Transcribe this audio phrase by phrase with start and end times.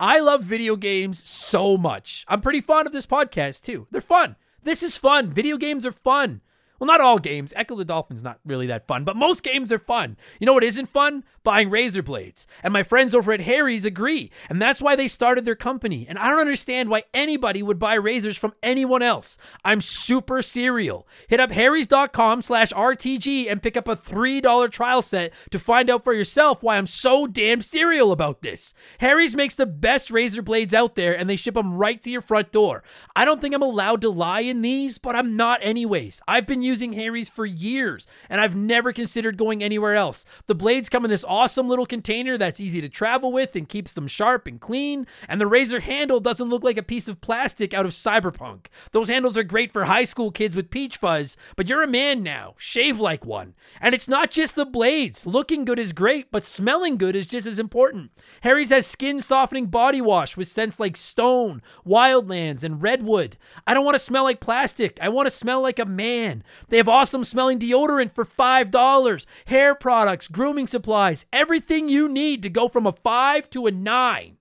[0.00, 2.24] I love video games so much.
[2.28, 3.88] I'm pretty fond of this podcast too.
[3.90, 4.36] They're fun.
[4.62, 5.28] This is fun.
[5.28, 6.40] Video games are fun.
[6.78, 7.52] Well, not all games.
[7.56, 10.16] Ecco the Dolphin's not really that fun, but most games are fun.
[10.38, 11.24] You know what isn't fun?
[11.42, 12.46] Buying razor blades.
[12.62, 14.30] And my friends over at Harry's agree.
[14.48, 16.06] And that's why they started their company.
[16.08, 19.38] And I don't understand why anybody would buy razors from anyone else.
[19.64, 21.08] I'm super serial.
[21.26, 26.04] Hit up harrys.com slash RTG and pick up a $3 trial set to find out
[26.04, 28.74] for yourself why I'm so damn serial about this.
[28.98, 32.22] Harry's makes the best razor blades out there and they ship them right to your
[32.22, 32.82] front door.
[33.16, 36.20] I don't think I'm allowed to lie in these, but I'm not anyways.
[36.28, 40.24] I've been using Harry's for years, and I've never considered going anywhere else.
[40.46, 43.94] The blades come in this awesome little container that's easy to travel with and keeps
[43.94, 47.74] them sharp and clean, and the razor handle doesn't look like a piece of plastic
[47.74, 48.66] out of cyberpunk.
[48.92, 52.22] Those handles are great for high school kids with peach fuzz, but you're a man
[52.22, 52.54] now.
[52.58, 53.54] Shave like one.
[53.80, 55.26] And it's not just the blades.
[55.26, 58.10] Looking good is great, but smelling good is just as important.
[58.42, 63.36] Harry's has skin softening body wash with scents like stone, wildlands, and redwood.
[63.66, 64.98] I don't want to smell like plastic.
[65.00, 66.44] I want to smell like a man.
[66.68, 72.50] They have awesome smelling deodorant for $5, hair products, grooming supplies, everything you need to
[72.50, 74.37] go from a 5 to a 9.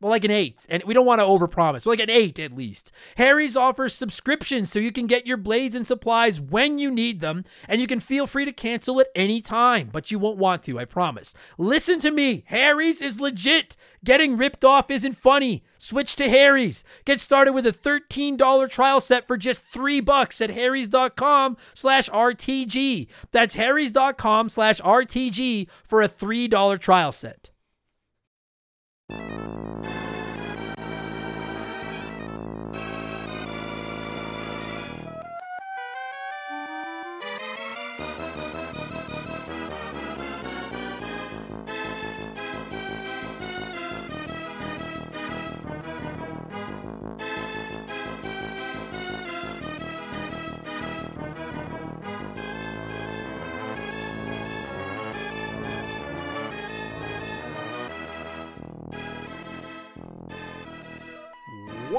[0.00, 1.84] Well, like an eight, and we don't want to overpromise.
[1.84, 2.90] Well, like an eight at least.
[3.16, 7.44] Harry's offers subscriptions so you can get your blades and supplies when you need them,
[7.68, 10.78] and you can feel free to cancel at any time, but you won't want to,
[10.78, 11.34] I promise.
[11.58, 13.76] Listen to me, Harry's is legit.
[14.02, 15.62] Getting ripped off isn't funny.
[15.76, 16.82] Switch to Harry's.
[17.04, 23.06] Get started with a $13 trial set for just three bucks at harrys.com slash RTG.
[23.32, 27.50] That's harrys.com slash RTG for a $3 trial set.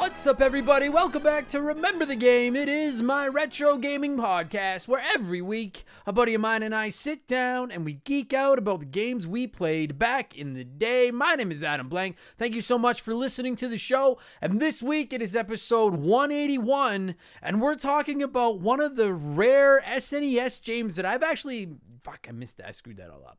[0.02, 0.90] What's up, everybody?
[0.90, 2.56] Welcome back to Remember the Game.
[2.56, 6.90] It is my retro gaming podcast where every week a buddy of mine and I
[6.90, 11.12] sit down and we geek out about the games we played back in the day.
[11.12, 12.18] My name is Adam Blank.
[12.36, 14.18] Thank you so much for listening to the show.
[14.42, 19.84] And this week it is episode 181, and we're talking about one of the rare
[19.88, 21.76] SNES games that I've actually.
[22.04, 22.70] Fuck, I missed that.
[22.70, 23.38] I screwed that all up.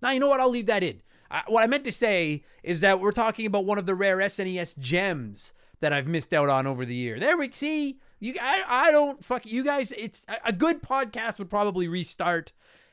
[0.00, 0.38] Now, you know what?
[0.38, 1.02] I'll leave that in.
[1.30, 4.18] I, what I meant to say is that we're talking about one of the rare
[4.18, 7.18] SNES gems that I've missed out on over the year.
[7.18, 7.98] There we see.
[8.18, 9.92] You, I, I don't fuck you guys.
[9.92, 12.52] It's a, a good podcast would probably restart,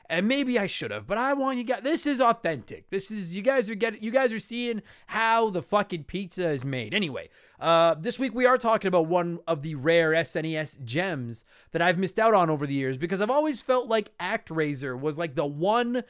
[0.10, 1.08] and maybe I should have.
[1.08, 1.82] But I want you guys.
[1.84, 2.90] This is authentic.
[2.90, 4.02] This is you guys are getting.
[4.02, 6.94] You guys are seeing how the fucking pizza is made.
[6.94, 7.30] Anyway,
[7.60, 11.98] uh, this week we are talking about one of the rare SNES gems that I've
[11.98, 15.46] missed out on over the years because I've always felt like ActRaiser was like the
[15.46, 16.04] one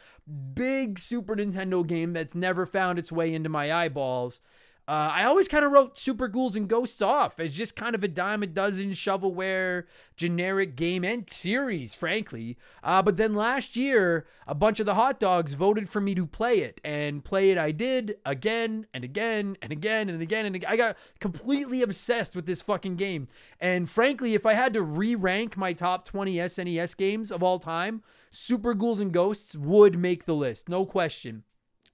[0.54, 4.42] big Super Nintendo game that's never found its way into my eyeballs.
[4.90, 8.06] Uh, I always kind of wrote Super Ghouls and Ghosts off as just kind of
[8.06, 9.84] a dime a dozen shovelware
[10.16, 12.58] generic game and series, frankly.
[12.82, 16.26] Uh, but then last year, a bunch of the hot dogs voted for me to
[16.26, 20.56] play it, and play it I did again and again and again and again and
[20.56, 20.72] again.
[20.72, 23.28] I got completely obsessed with this fucking game.
[23.60, 27.60] And frankly, if I had to re rank my top 20 SNES games of all
[27.60, 31.44] time, Super Ghouls and Ghosts would make the list, no question.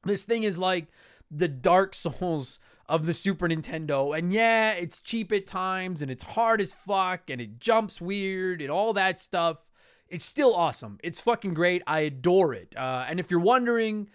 [0.05, 0.89] This thing is like
[1.31, 4.17] the Dark Souls of the Super Nintendo.
[4.17, 8.61] And yeah, it's cheap at times and it's hard as fuck and it jumps weird
[8.61, 9.57] and all that stuff.
[10.09, 10.99] It's still awesome.
[11.03, 11.81] It's fucking great.
[11.87, 12.75] I adore it.
[12.77, 14.09] Uh, and if you're wondering,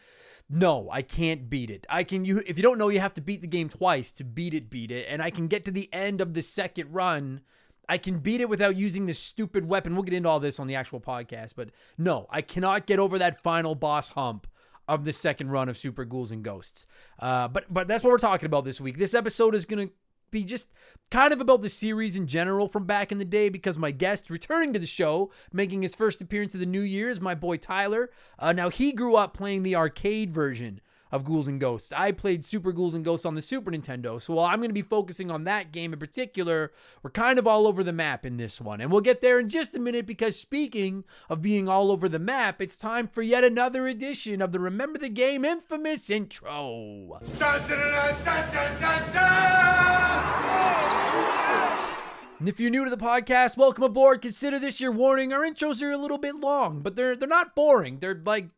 [0.49, 1.87] no, I can't beat it.
[1.91, 4.25] I can you if you don't know you have to beat the game twice to
[4.25, 5.07] beat it, beat it.
[5.09, 7.41] And I can get to the end of the second run.
[7.89, 9.95] I can beat it without using this stupid weapon.
[9.95, 13.19] We'll get into all this on the actual podcast, but no, I cannot get over
[13.19, 14.47] that final boss hump
[14.89, 16.87] of the second run of Super Ghouls and Ghosts.
[17.19, 18.99] Uh, but but that's what we're talking about this week.
[18.99, 19.91] This episode is gonna
[20.31, 20.71] be just
[21.11, 24.31] kind of about the series in general from back in the day because my guest
[24.31, 27.57] returning to the show, making his first appearance of the new year, is my boy
[27.57, 28.11] Tyler.
[28.39, 31.93] Uh, now he grew up playing the arcade version of Ghouls and Ghosts.
[31.93, 34.21] I played Super Ghouls and Ghosts on the Super Nintendo.
[34.21, 36.73] So while I'm going to be focusing on that game in particular,
[37.03, 38.81] we're kind of all over the map in this one.
[38.81, 42.19] And we'll get there in just a minute because speaking of being all over the
[42.19, 47.21] map, it's time for yet another edition of the Remember the Game infamous intro.
[52.41, 54.23] And if you're new to the podcast, welcome aboard.
[54.23, 55.33] Consider this your warning.
[55.33, 57.99] Our intros are a little bit long, but they're they're not boring.
[57.99, 58.51] They're like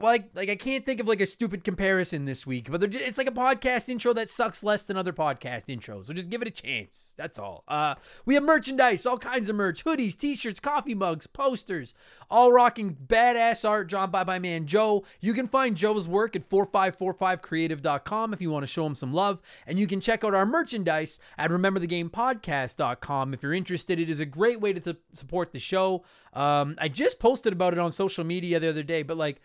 [0.00, 3.04] well, like, like I can't think of like a stupid comparison this week, but just,
[3.04, 6.06] it's like a podcast intro that sucks less than other podcast intros.
[6.06, 7.14] So just give it a chance.
[7.18, 7.64] That's all.
[7.68, 11.92] Uh, we have merchandise, all kinds of merch, hoodies, t-shirts, coffee mugs, posters,
[12.30, 15.04] all rocking badass art drawn by my man Joe.
[15.20, 19.42] You can find Joe's work at 4545creative.com if you want to show him some love,
[19.66, 24.00] and you can check out our merchandise at rememberthegamepodcast.com if you're interested.
[24.00, 26.04] It is a great way to support the show.
[26.32, 29.40] Um, I just posted about it on social media the other day, but like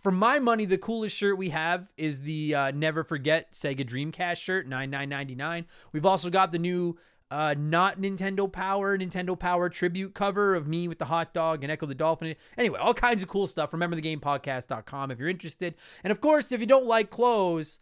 [0.00, 4.36] for my money, the coolest shirt we have is the uh, Never Forget Sega Dreamcast
[4.36, 5.66] shirt, nine nine ninety nine.
[5.92, 6.98] We've also got the new
[7.30, 11.72] uh, not Nintendo Power, Nintendo Power tribute cover of me with the hot dog and
[11.72, 12.34] Ecco the Dolphin.
[12.58, 13.72] Anyway, all kinds of cool stuff.
[13.72, 15.74] Remember the game podcast.com if you're interested.
[16.02, 17.78] And of course, if you don't like clothes,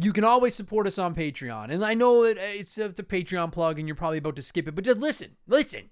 [0.00, 1.70] you can always support us on Patreon.
[1.70, 4.42] And I know that it's a, it's a Patreon plug and you're probably about to
[4.42, 5.90] skip it, but just listen, listen.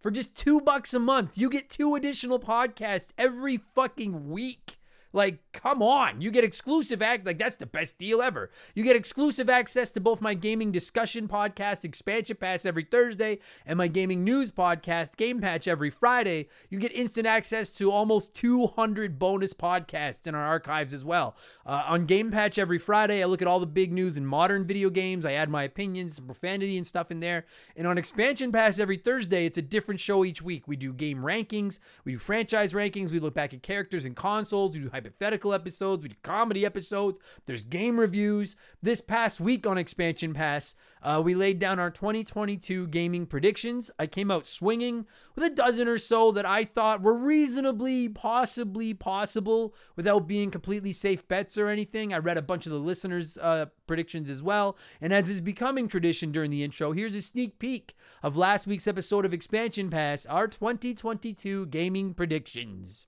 [0.00, 4.77] For just two bucks a month, you get two additional podcasts every fucking week.
[5.12, 6.20] Like, come on.
[6.20, 8.50] You get exclusive act like that's the best deal ever.
[8.74, 13.78] You get exclusive access to both my gaming discussion podcast, Expansion Pass every Thursday, and
[13.78, 16.48] my gaming news podcast, Game Patch every Friday.
[16.68, 21.36] You get instant access to almost 200 bonus podcasts in our archives as well.
[21.64, 24.66] Uh, on Game Patch every Friday, I look at all the big news in modern
[24.66, 25.24] video games.
[25.24, 27.46] I add my opinions, some profanity and stuff in there.
[27.76, 30.68] And on Expansion Pass every Thursday, it's a different show each week.
[30.68, 34.72] We do game rankings, we do franchise rankings, we look back at characters and consoles,
[34.72, 38.56] we do hypothetical episodes, we do comedy episodes, there's game reviews.
[38.82, 43.92] This past week on Expansion Pass, uh, we laid down our 2022 gaming predictions.
[43.98, 45.06] I came out swinging
[45.36, 50.92] with a dozen or so that I thought were reasonably, possibly possible without being completely
[50.92, 52.12] safe bets or anything.
[52.12, 54.76] I read a bunch of the listeners' uh, predictions as well.
[55.00, 58.88] And as is becoming tradition during the intro, here's a sneak peek of last week's
[58.88, 63.06] episode of Expansion Pass, our 2022 gaming predictions.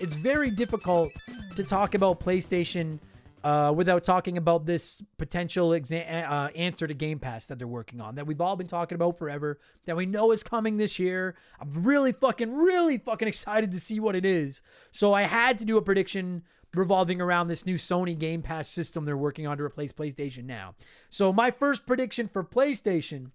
[0.00, 1.12] It's very difficult
[1.56, 2.98] to talk about PlayStation
[3.44, 8.00] uh, without talking about this potential exa- uh, answer to Game Pass that they're working
[8.00, 11.36] on, that we've all been talking about forever, that we know is coming this year.
[11.60, 14.62] I'm really fucking, really fucking excited to see what it is.
[14.90, 16.42] So I had to do a prediction
[16.74, 20.74] revolving around this new Sony Game Pass system they're working on to replace PlayStation now.
[21.08, 23.30] So my first prediction for PlayStation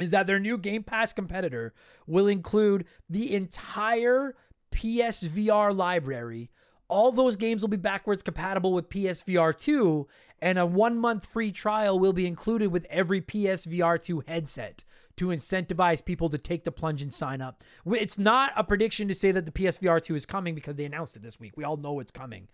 [0.00, 1.72] is that their new Game Pass competitor
[2.06, 4.34] will include the entire
[4.74, 6.50] PSVR library.
[6.88, 10.06] All those games will be backwards compatible with PSVR 2,
[10.42, 14.84] and a one month free trial will be included with every PSVR 2 headset
[15.16, 17.62] to incentivize people to take the plunge and sign up.
[17.86, 21.16] It's not a prediction to say that the PSVR 2 is coming because they announced
[21.16, 21.56] it this week.
[21.56, 22.48] We all know it's coming.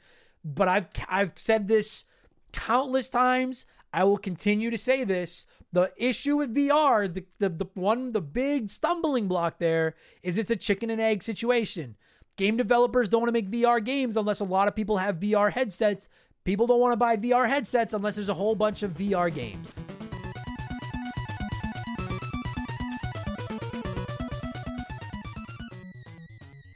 [0.45, 2.05] But I've I've said this
[2.53, 3.67] countless times.
[3.93, 5.47] I will continue to say this.
[5.73, 10.51] The issue with VR, the, the, the one, the big stumbling block there is it's
[10.51, 11.97] a chicken and egg situation.
[12.41, 15.53] Game developers don't want to make VR games unless a lot of people have VR
[15.53, 16.09] headsets.
[16.43, 19.71] People don't want to buy VR headsets unless there's a whole bunch of VR games.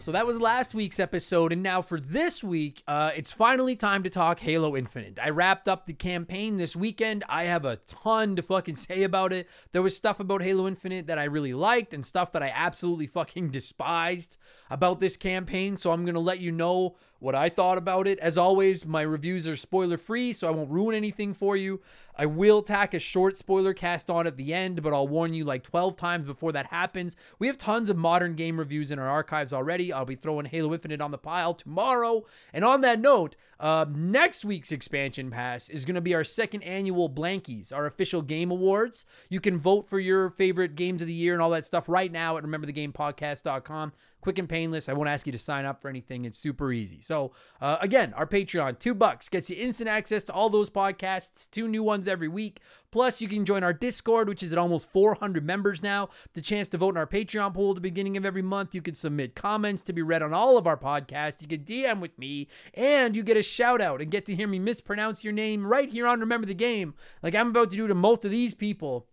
[0.05, 4.03] So that was last week's episode, and now for this week, uh, it's finally time
[4.03, 5.19] to talk Halo Infinite.
[5.19, 7.25] I wrapped up the campaign this weekend.
[7.27, 9.49] I have a ton to fucking say about it.
[9.73, 13.06] There was stuff about Halo Infinite that I really liked, and stuff that I absolutely
[13.06, 14.37] fucking despised
[14.69, 15.79] about this campaign.
[15.79, 18.19] So I'm gonna let you know what I thought about it.
[18.19, 21.81] As always, my reviews are spoiler free, so I won't ruin anything for you.
[22.16, 25.45] I will tack a short spoiler cast on at the end, but I'll warn you
[25.45, 27.16] like 12 times before that happens.
[27.38, 29.93] We have tons of modern game reviews in our archives already.
[29.93, 32.25] I'll be throwing Halo Infinite on the pile tomorrow.
[32.52, 36.62] And on that note, uh, next week's expansion pass is going to be our second
[36.62, 39.07] annual Blankies, our official game awards.
[39.28, 42.12] You can vote for your favorite games of the year and all that stuff right
[42.12, 43.93] now at rememberthegamepodcast.com
[44.25, 44.88] quick and painless.
[44.88, 46.25] I won't ask you to sign up for anything.
[46.25, 47.02] It's super easy.
[47.02, 51.50] So, uh, again, our Patreon, two bucks, gets you instant access to all those podcasts,
[51.50, 52.61] two new ones every week.
[52.90, 56.09] Plus, you can join our Discord, which is at almost 400 members now.
[56.33, 58.75] The chance to vote in our Patreon poll at the beginning of every month.
[58.75, 61.43] You can submit comments to be read on all of our podcasts.
[61.43, 64.49] You can DM with me, and you get a shout out and get to hear
[64.49, 67.87] me mispronounce your name right here on Remember the Game, like I'm about to do
[67.87, 69.07] to most of these people.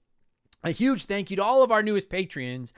[0.63, 2.71] A huge thank you to all of our newest Patreons.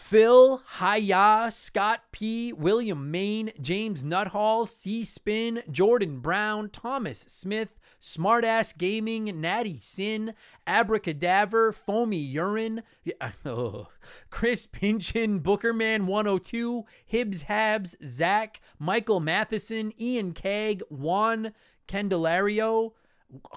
[0.00, 8.76] Phil, Haya, Scott P, William Main, James Nuthall, C Spin, Jordan Brown, Thomas Smith, Smartass
[8.76, 10.34] Gaming, Natty Sin,
[10.66, 12.82] Abracadaver, Foamy Urine,
[13.44, 13.86] oh,
[14.30, 21.52] Chris Pinchin, Bookerman 102, Hibbs Habs, Zach, Michael Matheson, Ian Keg, Juan
[21.86, 22.94] Candelario,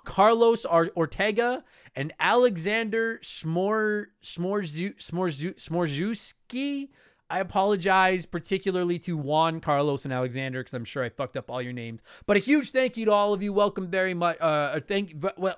[0.05, 1.63] Carlos Ortega,
[1.95, 6.89] and Alexander Smor Smorzu Smorzu Smorzewski.
[7.29, 11.61] I apologize particularly to Juan, Carlos, and Alexander because I'm sure I fucked up all
[11.61, 12.01] your names.
[12.27, 13.51] But a huge thank you to all of you.
[13.53, 14.37] Welcome very much.
[14.39, 15.57] Uh, thank well,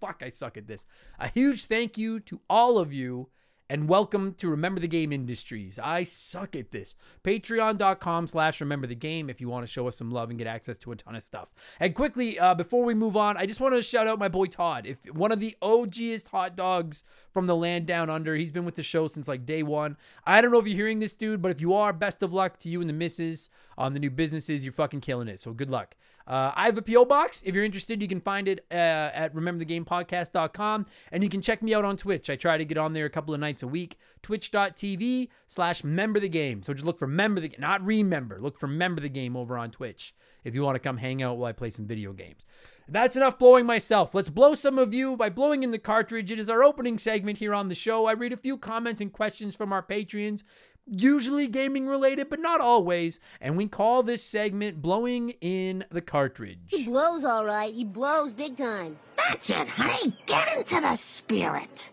[0.00, 0.86] fuck, I suck at this.
[1.18, 3.30] A huge thank you to all of you
[3.70, 5.78] and welcome to Remember the Game Industries.
[5.78, 6.94] I suck at this.
[7.22, 10.46] Patreon.com slash Remember the Game if you want to show us some love and get
[10.46, 11.48] access to a ton of stuff.
[11.78, 14.46] And quickly, uh, before we move on, I just want to shout out my boy
[14.46, 14.86] Todd.
[14.86, 17.04] If one of the OGest hot dogs
[17.38, 18.34] from the land down under.
[18.34, 19.96] He's been with the show since like day one.
[20.24, 22.58] I don't know if you're hearing this, dude, but if you are, best of luck
[22.58, 24.64] to you and the missus on the new businesses.
[24.64, 25.38] You're fucking killing it.
[25.38, 25.94] So good luck.
[26.28, 27.06] Uh, I have a P.O.
[27.06, 27.42] box.
[27.46, 30.86] If you're interested, you can find it uh, at rememberthegamepodcast.com.
[31.10, 32.28] And you can check me out on Twitch.
[32.28, 33.96] I try to get on there a couple of nights a week.
[34.22, 36.62] Twitch.tv slash member the game.
[36.62, 38.38] So just look for member the not remember.
[38.38, 41.38] Look for member the game over on Twitch if you want to come hang out
[41.38, 42.44] while I play some video games.
[42.90, 44.14] That's enough blowing myself.
[44.14, 46.30] Let's blow some of you by blowing in the cartridge.
[46.30, 48.06] It is our opening segment here on the show.
[48.06, 50.42] I read a few comments and questions from our Patreons
[50.90, 53.20] usually gaming related, but not always.
[53.40, 56.58] And we call this segment Blowing in the Cartridge.
[56.66, 57.72] He blows all right.
[57.72, 58.98] He blows big time.
[59.16, 60.16] That's it, honey.
[60.26, 61.90] Get into the spirit.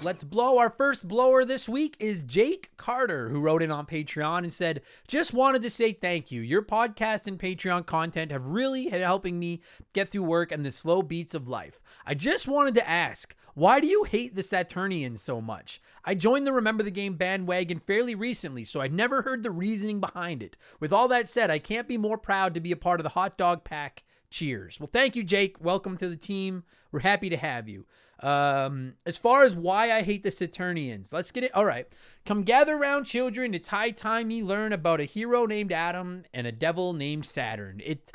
[0.00, 0.58] Let's blow.
[0.58, 4.82] Our first blower this week is Jake Carter, who wrote in on Patreon and said,
[5.08, 6.40] Just wanted to say thank you.
[6.40, 9.60] Your podcast and Patreon content have really helping me
[9.94, 11.80] get through work and the slow beats of life.
[12.06, 15.82] I just wanted to ask, why do you hate the Saturnians so much?
[16.04, 19.98] I joined the Remember the Game bandwagon fairly recently, so I'd never heard the reasoning
[19.98, 20.56] behind it.
[20.78, 23.10] With all that said, I can't be more proud to be a part of the
[23.10, 24.04] hot dog pack.
[24.30, 24.78] Cheers.
[24.78, 25.60] Well, thank you, Jake.
[25.60, 26.62] Welcome to the team.
[26.92, 27.86] We're happy to have you.
[28.20, 31.54] Um, as far as why I hate the Saturnians, let's get it.
[31.54, 31.86] All right.
[32.26, 33.54] Come gather round, children.
[33.54, 37.80] It's high time ye learn about a hero named Adam and a devil named Saturn.
[37.84, 38.12] It,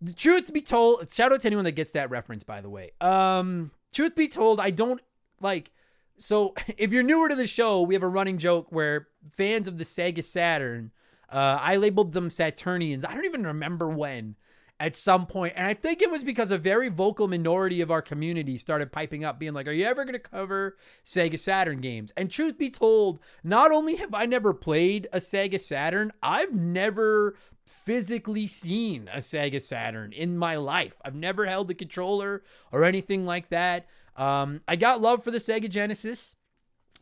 [0.00, 2.92] the truth be told, shout out to anyone that gets that reference, by the way.
[3.00, 5.00] Um, truth be told, I don't
[5.40, 5.70] like.
[6.18, 9.76] So if you're newer to the show, we have a running joke where fans of
[9.76, 10.92] the Sega Saturn,
[11.30, 13.04] uh, I labeled them Saturnians.
[13.04, 14.36] I don't even remember when
[14.82, 18.02] at some point, and I think it was because a very vocal minority of our
[18.02, 22.12] community started piping up, being like, "Are you ever going to cover Sega Saturn games?"
[22.16, 27.36] And truth be told, not only have I never played a Sega Saturn, I've never
[27.64, 30.96] physically seen a Sega Saturn in my life.
[31.04, 33.86] I've never held the controller or anything like that.
[34.16, 36.34] Um, I got love for the Sega Genesis.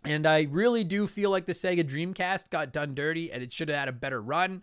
[0.05, 3.69] And I really do feel like the Sega Dreamcast got done dirty and it should
[3.69, 4.63] have had a better run.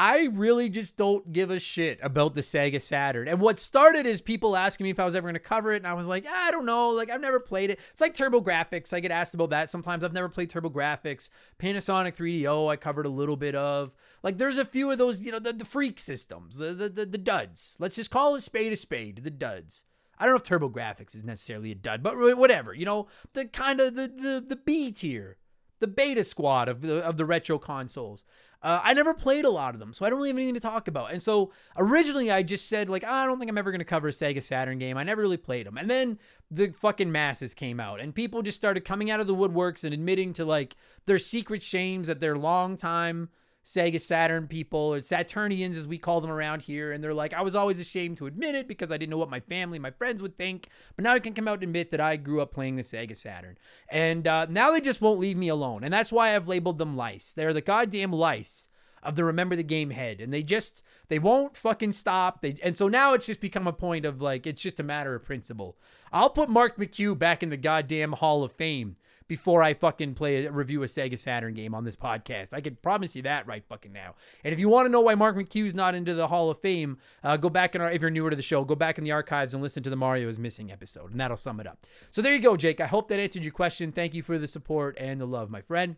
[0.00, 3.26] I really just don't give a shit about the Sega Saturn.
[3.26, 5.78] And what started is people asking me if I was ever going to cover it.
[5.78, 6.90] And I was like, ah, I don't know.
[6.90, 7.80] Like, I've never played it.
[7.90, 8.94] It's like TurboGrafx.
[8.94, 10.04] I get asked about that sometimes.
[10.04, 11.30] I've never played TurboGrafx.
[11.58, 13.92] Panasonic 3DO, I covered a little bit of.
[14.22, 17.04] Like, there's a few of those, you know, the, the freak systems, the, the, the,
[17.04, 17.76] the duds.
[17.80, 19.84] Let's just call a spade a spade, the duds.
[20.16, 22.72] I don't know if TurboGrafx is necessarily a dud, but whatever.
[22.72, 25.38] You know, the kind of the, the, the B tier,
[25.80, 28.24] the beta squad of the, of the retro consoles.
[28.60, 30.60] Uh, I never played a lot of them, so I don't really have anything to
[30.60, 31.12] talk about.
[31.12, 33.84] And so originally I just said, like, oh, I don't think I'm ever going to
[33.84, 34.96] cover a Sega Saturn game.
[34.98, 35.78] I never really played them.
[35.78, 36.18] And then
[36.50, 39.94] the fucking masses came out, and people just started coming out of the woodworks and
[39.94, 40.74] admitting to, like,
[41.06, 43.28] their secret shames that their long time
[43.68, 47.42] Sega Saturn people, or Saturnians as we call them around here, and they're like, I
[47.42, 50.22] was always ashamed to admit it because I didn't know what my family, my friends
[50.22, 52.76] would think, but now I can come out and admit that I grew up playing
[52.76, 53.58] the Sega Saturn,
[53.90, 56.96] and uh, now they just won't leave me alone, and that's why I've labeled them
[56.96, 57.34] lice.
[57.34, 58.70] They're the goddamn lice
[59.02, 62.42] of the remember the game head and they just they won't fucking stop.
[62.42, 65.14] They and so now it's just become a point of like it's just a matter
[65.14, 65.76] of principle.
[66.12, 68.96] I'll put mark mchugh back in the goddamn hall of fame
[69.28, 72.52] before I fucking play a review a Sega Saturn game on this podcast.
[72.52, 74.14] I can promise you that right fucking now.
[74.42, 76.98] And if you want to know why Mark McHugh's not into the Hall of Fame,
[77.22, 79.12] uh, go back in our if you're newer to the show, go back in the
[79.12, 81.86] archives and listen to the Mario is missing episode, and that'll sum it up.
[82.10, 82.80] So there you go, Jake.
[82.80, 83.92] I hope that answered your question.
[83.92, 85.96] Thank you for the support and the love, my friend.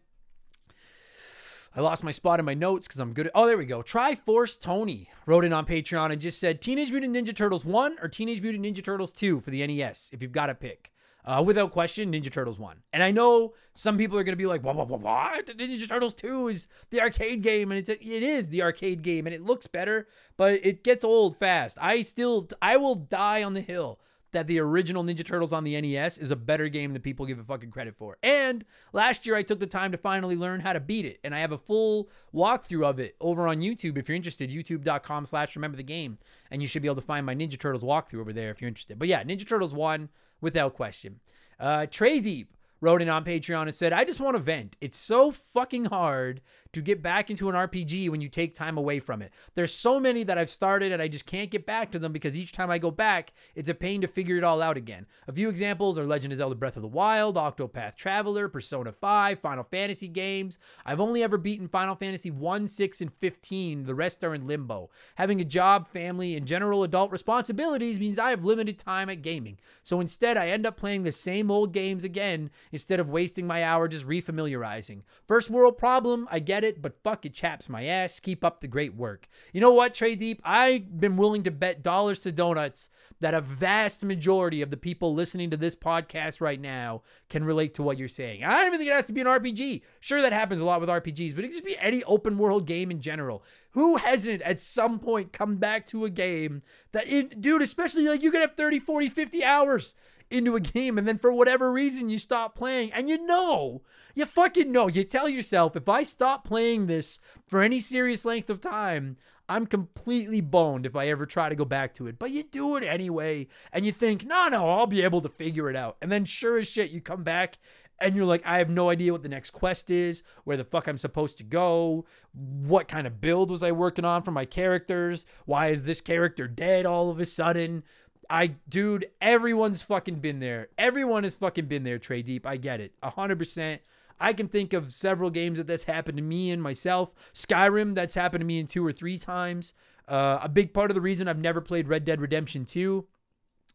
[1.75, 3.33] I lost my spot in my notes because I'm good at.
[3.33, 3.81] Oh, there we go.
[3.81, 8.09] Triforce Tony wrote in on Patreon and just said Teenage Mutant Ninja Turtles 1 or
[8.09, 10.93] Teenage Mutant Ninja Turtles 2 for the NES, if you've got to pick.
[11.25, 12.77] Uh, without question, Ninja Turtles 1.
[12.93, 15.47] And I know some people are going to be like, what, what, what, what?
[15.47, 17.71] Ninja Turtles 2 is the arcade game.
[17.71, 21.05] And it's a, it is the arcade game and it looks better, but it gets
[21.05, 21.79] old fast.
[21.81, 24.01] I still, I will die on the hill
[24.33, 27.39] that the original Ninja Turtles on the NES is a better game than people give
[27.39, 28.17] it fucking credit for.
[28.23, 31.19] And last year I took the time to finally learn how to beat it.
[31.25, 33.99] And I have a full walkthrough of it over on YouTube.
[33.99, 36.19] If you're interested, youtube.com slash remember the game.
[36.51, 38.69] And you should be able to find my Ninja Turtles walkthrough over there if you're
[38.69, 38.99] interested.
[38.99, 40.09] But yeah, Ninja Turtles 1
[40.41, 41.21] without question.
[41.59, 44.77] Uh, Trey Deep wrote in on Patreon and said, I just want to vent.
[44.81, 46.41] It's so fucking hard
[46.73, 49.33] to get back into an RPG when you take time away from it.
[49.55, 52.37] There's so many that I've started and I just can't get back to them because
[52.37, 55.07] each time I go back, it's a pain to figure it all out again.
[55.27, 59.41] A few examples are Legend of Zelda Breath of the Wild, Octopath Traveler, Persona 5,
[59.41, 60.59] Final Fantasy games.
[60.85, 63.85] I've only ever beaten Final Fantasy 1, 6, and 15.
[63.85, 64.91] The rest are in limbo.
[65.17, 69.59] Having a job, family, and general adult responsibilities means I have limited time at gaming.
[69.83, 73.65] So instead, I end up playing the same old games again instead of wasting my
[73.65, 75.03] hour just refamiliarizing.
[75.27, 78.21] First world problem, I get it, but fuck it chaps my ass.
[78.21, 79.29] Keep up the great work.
[79.53, 80.41] You know what, Trey Deep?
[80.45, 82.91] I've been willing to bet dollars to donuts
[83.21, 87.75] that a vast majority of the people listening to this podcast right now can relate
[87.75, 88.45] to what you're saying.
[88.45, 89.83] I don't even think it has to be an RPG.
[90.01, 92.67] Sure, that happens a lot with RPGs, but it can just be any open world
[92.67, 93.45] game in general.
[93.73, 96.63] Who hasn't at some point come back to a game
[96.93, 99.95] that, it, dude, especially like you could have 30, 40, 50 hours
[100.31, 103.83] into a game and then for whatever reason you stop playing and you know
[104.15, 108.51] you fucking know you tell yourself if i stop playing this for any serious length
[108.51, 109.17] of time
[109.49, 112.77] i'm completely boned if i ever try to go back to it but you do
[112.77, 116.11] it anyway and you think no no i'll be able to figure it out and
[116.11, 117.59] then sure as shit you come back
[118.01, 120.87] and you're like, I have no idea what the next quest is, where the fuck
[120.87, 125.27] I'm supposed to go, what kind of build was I working on for my characters,
[125.45, 127.83] why is this character dead all of a sudden?
[128.31, 130.69] I, dude, everyone's fucking been there.
[130.79, 132.47] Everyone has fucking been there, Trey Deep.
[132.47, 132.95] I get it.
[133.03, 133.81] 100%.
[134.21, 137.15] I can think of several games that that's happened to me and myself.
[137.33, 139.75] Skyrim, that's happened to me in two or three times.
[140.07, 143.07] Uh, a big part of the reason I've never played Red Dead Redemption 2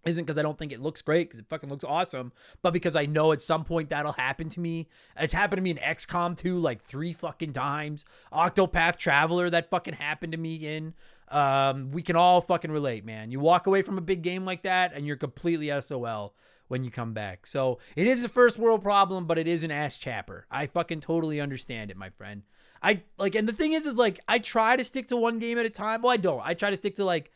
[0.06, 2.96] isn't because I don't think it looks great, because it fucking looks awesome, but because
[2.96, 4.88] I know at some point that'll happen to me.
[5.18, 8.06] It's happened to me in XCOM 2 like three fucking times.
[8.32, 10.94] Octopath Traveler, that fucking happened to me in.
[11.30, 13.32] Um, we can all fucking relate, man.
[13.32, 16.36] You walk away from a big game like that and you're completely SOL
[16.68, 17.46] when you come back.
[17.46, 20.46] So it is a first world problem, but it is an ass chapper.
[20.50, 22.44] I fucking totally understand it, my friend.
[22.82, 25.58] I like, and the thing is, is like, I try to stick to one game
[25.58, 26.02] at a time.
[26.02, 26.42] Well, I don't.
[26.44, 27.32] I try to stick to like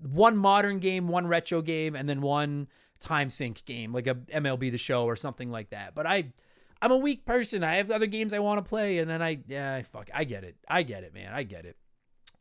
[0.00, 2.68] one modern game, one retro game, and then one
[3.00, 5.94] time sink game, like a MLB The Show or something like that.
[5.94, 6.32] But I,
[6.80, 7.64] I'm a weak person.
[7.64, 10.44] I have other games I want to play, and then I, yeah, fuck, I get
[10.44, 10.56] it.
[10.68, 11.32] I get it, man.
[11.32, 11.76] I get it.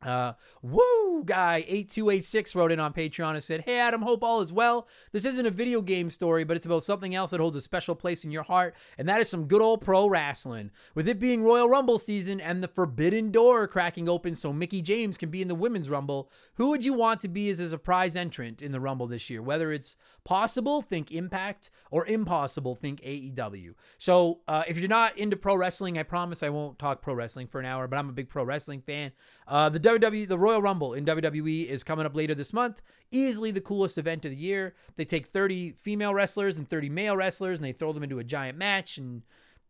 [0.06, 4.52] Uh, woo guy 8286 wrote in on Patreon and said, Hey Adam, hope all is
[4.52, 4.88] well.
[5.12, 7.96] This isn't a video game story, but it's about something else that holds a special
[7.96, 10.72] place in your heart, and that is some good old pro wrestling.
[10.96, 15.18] With it being Royal Rumble season and the forbidden door cracking open so Mickie James
[15.18, 18.16] can be in the women's Rumble, who would you want to be as a surprise
[18.16, 19.42] entrant in the Rumble this year?
[19.42, 23.74] Whether it's possible, think Impact, or impossible, think AEW.
[23.98, 27.48] So uh, if you're not into pro wrestling, I promise I won't talk pro wrestling
[27.48, 29.12] for an hour, but I'm a big pro wrestling fan.
[29.48, 32.82] Uh, the WWE, the Royal Rumble in WWE is coming up later this month.
[33.12, 34.74] Easily the coolest event of the year.
[34.96, 38.24] They take 30 female wrestlers and 30 male wrestlers and they throw them into a
[38.24, 39.24] giant match and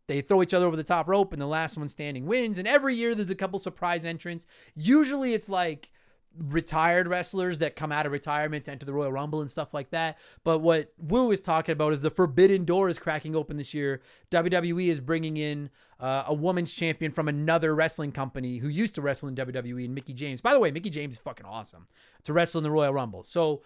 [0.06, 2.58] they throw each other over the top rope and the last one standing wins.
[2.58, 4.46] And every year there's a couple surprise entrants.
[4.74, 5.90] Usually it's like
[6.36, 9.90] retired wrestlers that come out of retirement to enter the Royal Rumble and stuff like
[9.90, 10.18] that.
[10.42, 14.02] But what Wu is talking about is the forbidden door is cracking open this year.
[14.30, 19.02] WWE is bringing in uh, a woman's champion from another wrestling company who used to
[19.02, 20.40] wrestle in WWE and Mickie James.
[20.40, 21.86] By the way, Mickie James is fucking awesome
[22.24, 23.24] to wrestle in the Royal Rumble.
[23.24, 23.62] So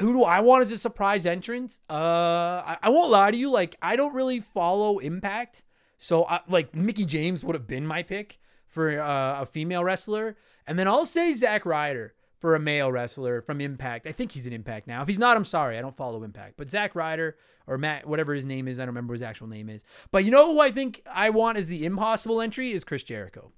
[0.00, 1.78] who do I want as a surprise entrant?
[1.88, 3.50] Uh, I, I won't lie to you.
[3.50, 5.62] Like, I don't really follow Impact.
[5.98, 10.36] So, I, like, Mickie James would have been my pick for uh, a female wrestler.
[10.66, 14.04] And then I'll say Zack Ryder for a male wrestler from Impact.
[14.04, 15.00] I think he's an Impact now.
[15.00, 15.78] If he's not, I'm sorry.
[15.78, 16.54] I don't follow Impact.
[16.58, 17.36] But Zack Ryder
[17.68, 19.84] or Matt, whatever his name is, I don't remember his actual name is.
[20.10, 23.52] But you know who I think I want as the impossible entry is Chris Jericho.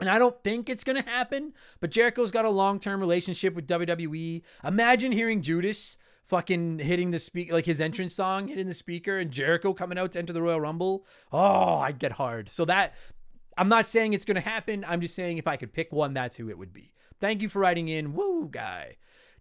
[0.00, 3.54] And I don't think it's going to happen, but Jericho's got a long term relationship
[3.54, 4.42] with WWE.
[4.64, 9.30] Imagine hearing Judas fucking hitting the speak like his entrance song hitting the speaker and
[9.30, 11.06] Jericho coming out to enter the Royal Rumble.
[11.30, 12.50] Oh, I'd get hard.
[12.50, 12.94] So that
[13.56, 14.84] I'm not saying it's going to happen.
[14.86, 16.92] I'm just saying if I could pick one, that's who it would be.
[17.20, 18.14] Thank you for writing in.
[18.14, 18.96] Woo, guy.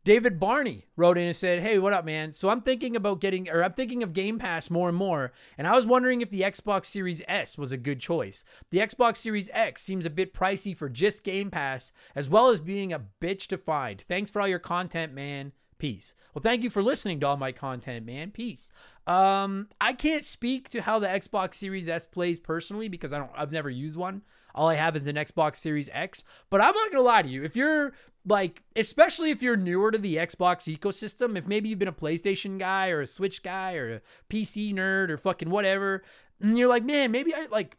[0.05, 2.31] David Barney wrote in and said, Hey, what up, man?
[2.31, 5.67] So I'm thinking about getting, or I'm thinking of Game Pass more and more, and
[5.67, 8.45] I was wondering if the Xbox Series S was a good choice.
[8.69, 12.59] The Xbox Series X seems a bit pricey for just Game Pass, as well as
[12.59, 13.99] being a bitch to find.
[13.99, 15.53] Thanks for all your content, man.
[15.77, 16.15] Peace.
[16.33, 18.31] Well, thank you for listening to all my content, man.
[18.31, 18.71] Peace.
[19.07, 23.31] Um, I can't speak to how the Xbox Series S plays personally because I don't
[23.35, 24.21] I've never used one.
[24.53, 26.23] All I have is an Xbox Series X.
[26.49, 27.43] But I'm not gonna lie to you.
[27.43, 27.93] If you're
[28.25, 32.57] like, especially if you're newer to the Xbox ecosystem, if maybe you've been a PlayStation
[32.57, 34.01] guy or a Switch guy or a
[34.33, 36.03] PC nerd or fucking whatever,
[36.39, 37.77] and you're like, man, maybe I like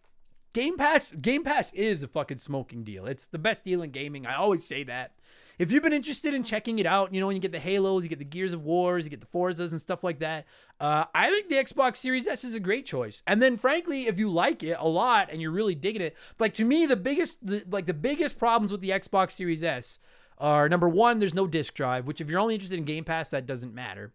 [0.53, 1.13] Game Pass.
[1.13, 3.07] Game Pass is a fucking smoking deal.
[3.07, 4.27] It's the best deal in gaming.
[4.27, 5.13] I always say that.
[5.59, 8.03] If you've been interested in checking it out, you know, when you get the Halos,
[8.03, 10.47] you get the Gears of Wars, you get the Forzas and stuff like that.
[10.81, 13.23] Uh, I think the Xbox Series S is a great choice.
[13.27, 16.55] And then, frankly, if you like it a lot and you're really digging it, like
[16.55, 19.99] to me, the biggest, the, like the biggest problems with the Xbox Series S
[20.39, 23.31] are number one, there's no disk drive, which if you're only interested in Game Pass,
[23.31, 24.13] that doesn't matter.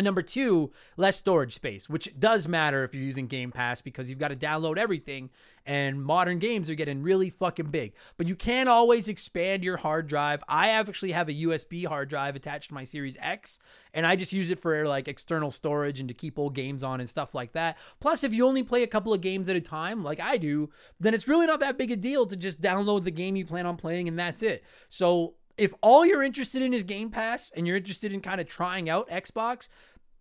[0.00, 4.18] Number two, less storage space, which does matter if you're using Game Pass because you've
[4.18, 5.28] got to download everything
[5.66, 7.92] and modern games are getting really fucking big.
[8.16, 10.42] But you can always expand your hard drive.
[10.48, 13.58] I actually have a USB hard drive attached to my Series X
[13.92, 17.00] and I just use it for like external storage and to keep old games on
[17.00, 17.76] and stuff like that.
[18.00, 20.70] Plus, if you only play a couple of games at a time, like I do,
[21.00, 23.66] then it's really not that big a deal to just download the game you plan
[23.66, 24.64] on playing and that's it.
[24.88, 28.46] So if all you're interested in is Game Pass and you're interested in kind of
[28.46, 29.68] trying out Xbox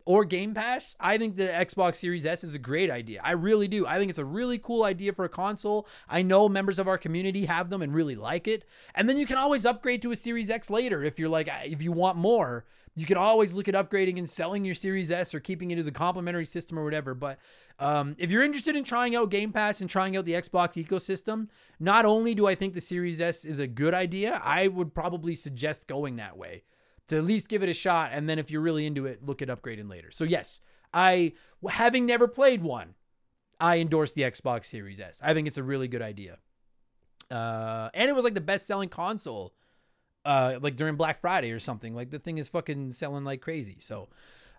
[0.05, 3.21] or Game Pass, I think the Xbox Series S is a great idea.
[3.23, 3.85] I really do.
[3.85, 5.87] I think it's a really cool idea for a console.
[6.09, 8.65] I know members of our community have them and really like it.
[8.95, 11.81] And then you can always upgrade to a Series X later if you're like if
[11.81, 15.39] you want more you can always look at upgrading and selling your Series S or
[15.39, 17.13] keeping it as a complementary system or whatever.
[17.13, 17.39] But
[17.79, 21.47] um, if you're interested in trying out Game Pass and trying out the Xbox ecosystem,
[21.79, 25.35] not only do I think the Series S is a good idea, I would probably
[25.35, 26.63] suggest going that way
[27.07, 28.11] to at least give it a shot.
[28.13, 30.11] And then if you're really into it, look at upgrading later.
[30.11, 30.59] So, yes,
[30.93, 31.33] I,
[31.69, 32.95] having never played one,
[33.59, 35.21] I endorse the Xbox Series S.
[35.23, 36.39] I think it's a really good idea.
[37.29, 39.53] Uh, and it was like the best selling console
[40.25, 41.95] uh, like during Black Friday or something.
[41.95, 43.77] Like the thing is fucking selling like crazy.
[43.79, 44.09] So,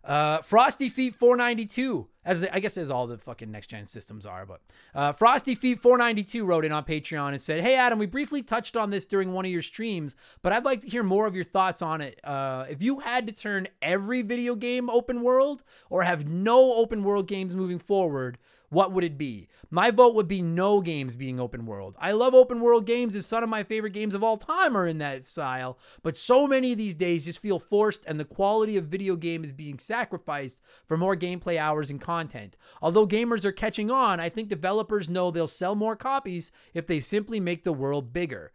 [0.05, 4.27] uh, Frosty Feet 492, as the, I guess as all the fucking next gen systems
[4.27, 4.61] are, but
[4.97, 8.77] uh, Frosty Feet 492 wrote in on Patreon and said, "Hey Adam, we briefly touched
[8.77, 11.45] on this during one of your streams, but I'd like to hear more of your
[11.45, 12.19] thoughts on it.
[12.25, 17.05] Uh, if you had to turn every video game open world or have no open
[17.05, 18.39] world games moving forward,
[18.73, 19.49] what would it be?
[19.71, 21.95] My vote would be no games being open world.
[22.01, 24.87] I love open world games, as some of my favorite games of all time are
[24.87, 28.79] in that style, but so many of these days just feel forced, and the quality
[28.79, 32.57] of video game is being sacrificed for more gameplay hours and content.
[32.81, 37.01] Although gamers are catching on, I think developers know they'll sell more copies if they
[37.01, 38.53] simply make the world bigger,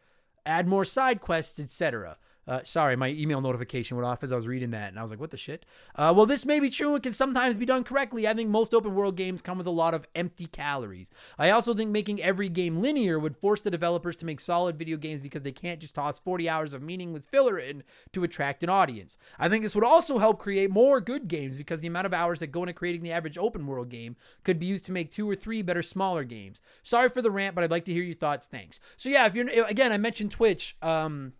[0.48, 2.18] add more side quests, etc.
[2.48, 5.12] Uh, sorry, my email notification went off as I was reading that, and I was
[5.12, 5.66] like, what the shit?
[5.96, 8.28] Uh, well, this may be true and can sometimes be done correctly.
[8.28, 11.12] I think most open world games come with a lot of empty calories.
[11.38, 14.98] I also think making every game linear would force the developers to make solid video
[14.98, 17.84] games because they can't just toss 40 hours of meaningless filler in
[18.14, 19.18] to attract an audience.
[19.38, 22.40] I think this would also help create more good games because the amount of hours
[22.40, 25.30] that go into creating the average open world game could be used to make two
[25.30, 26.62] or three better smaller games.
[26.84, 28.48] Sorry for the rant, but I'd like to hear your thoughts.
[28.48, 28.80] Thanks.
[28.96, 30.76] So yeah, if you're again, I mentioned Twitch.
[30.82, 31.34] Um,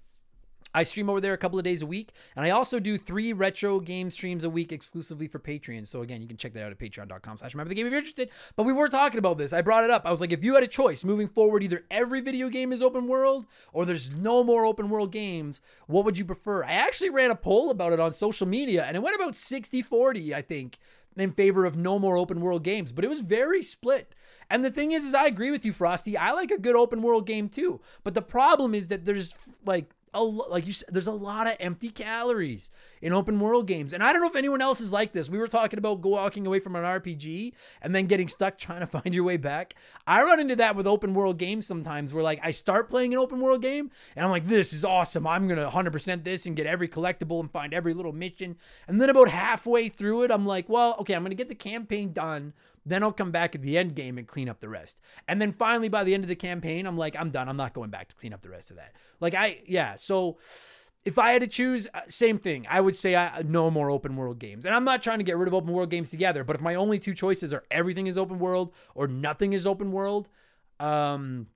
[0.74, 3.34] I stream over there a couple of days a week, and I also do three
[3.34, 5.88] retro game streams a week exclusively for Patreon.
[5.88, 8.00] So again, you can check that out at patreon.com slash remember the game if you're
[8.00, 8.30] interested.
[8.56, 9.54] But we were talking about this.
[9.54, 10.04] I brought it up.
[10.06, 12.82] I was like, if you had a choice moving forward, either every video game is
[12.82, 16.64] open world or there's no more open world games, what would you prefer?
[16.64, 20.34] I actually ran a poll about it on social media, and it went about 60-40,
[20.34, 20.78] I think,
[21.16, 24.14] in favor of no more open world games, but it was very split.
[24.50, 26.18] And the thing is, is I agree with you, Frosty.
[26.18, 27.82] I like a good open world game too.
[28.04, 31.56] But the problem is that there's like a like you said, there's a lot of
[31.60, 35.12] empty calories in open world games, and I don't know if anyone else is like
[35.12, 35.30] this.
[35.30, 38.88] We were talking about walking away from an RPG and then getting stuck trying to
[38.88, 39.76] find your way back.
[40.06, 43.20] I run into that with open world games sometimes, where like I start playing an
[43.20, 45.28] open world game and I'm like, this is awesome.
[45.28, 49.10] I'm gonna 100% this and get every collectible and find every little mission, and then
[49.10, 52.54] about halfway through it, I'm like, well, okay, I'm gonna get the campaign done
[52.88, 55.02] then I'll come back at the end game and clean up the rest.
[55.28, 57.50] And then finally, by the end of the campaign, I'm like, I'm done.
[57.50, 58.96] I'm not going back to clean up the rest of that.
[59.20, 59.96] Like, I, yeah.
[59.96, 60.38] So
[61.06, 62.66] if I had to choose, uh, same thing.
[62.70, 64.66] I would say I, no more open world games.
[64.66, 66.76] And I'm not trying to get rid of open world games together, but if my
[66.76, 70.30] only two choices are everything is open world or nothing is open world,
[70.80, 71.48] um,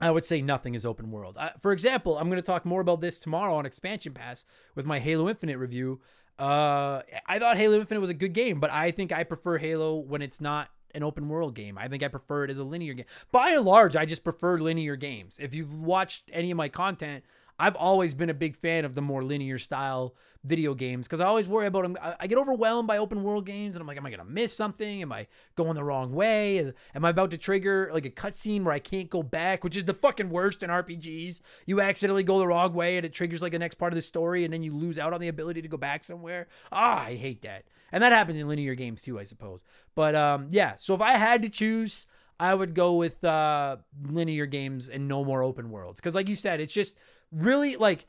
[0.00, 1.36] I would say nothing is open world.
[1.38, 4.86] Uh, for example, I'm going to talk more about this tomorrow on Expansion Pass with
[4.86, 6.00] my Halo Infinite review.
[6.40, 9.96] Uh, I thought Halo Infinite was a good game, but I think I prefer Halo
[9.96, 11.76] when it's not an open world game.
[11.76, 13.04] I think I prefer it as a linear game.
[13.30, 15.38] By and large, I just prefer linear games.
[15.38, 17.24] If you've watched any of my content,
[17.60, 21.26] I've always been a big fan of the more linear style video games because I
[21.26, 21.98] always worry about them.
[22.18, 24.54] I get overwhelmed by open world games and I'm like, am I going to miss
[24.56, 25.02] something?
[25.02, 26.72] Am I going the wrong way?
[26.94, 29.84] Am I about to trigger like a cutscene where I can't go back, which is
[29.84, 31.42] the fucking worst in RPGs?
[31.66, 34.02] You accidentally go the wrong way and it triggers like the next part of the
[34.02, 36.48] story and then you lose out on the ability to go back somewhere.
[36.72, 37.64] Ah, I hate that.
[37.92, 39.64] And that happens in linear games too, I suppose.
[39.94, 42.06] But um, yeah, so if I had to choose,
[42.40, 46.00] I would go with uh, linear games and no more open worlds.
[46.00, 46.96] Because, like you said, it's just
[47.32, 48.06] really like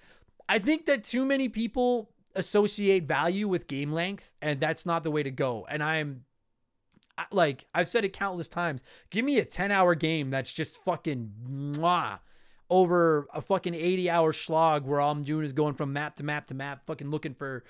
[0.50, 5.12] I think that too many people associate value with game length, and that's not the
[5.12, 5.66] way to go.
[5.70, 6.26] And I'm
[7.32, 8.84] like I've said it countless times.
[9.10, 12.20] Give me a 10 hour game that's just fucking mwah
[12.70, 16.24] over a fucking 80 hour slog where all I'm doing is going from map to
[16.24, 17.64] map to map, fucking looking for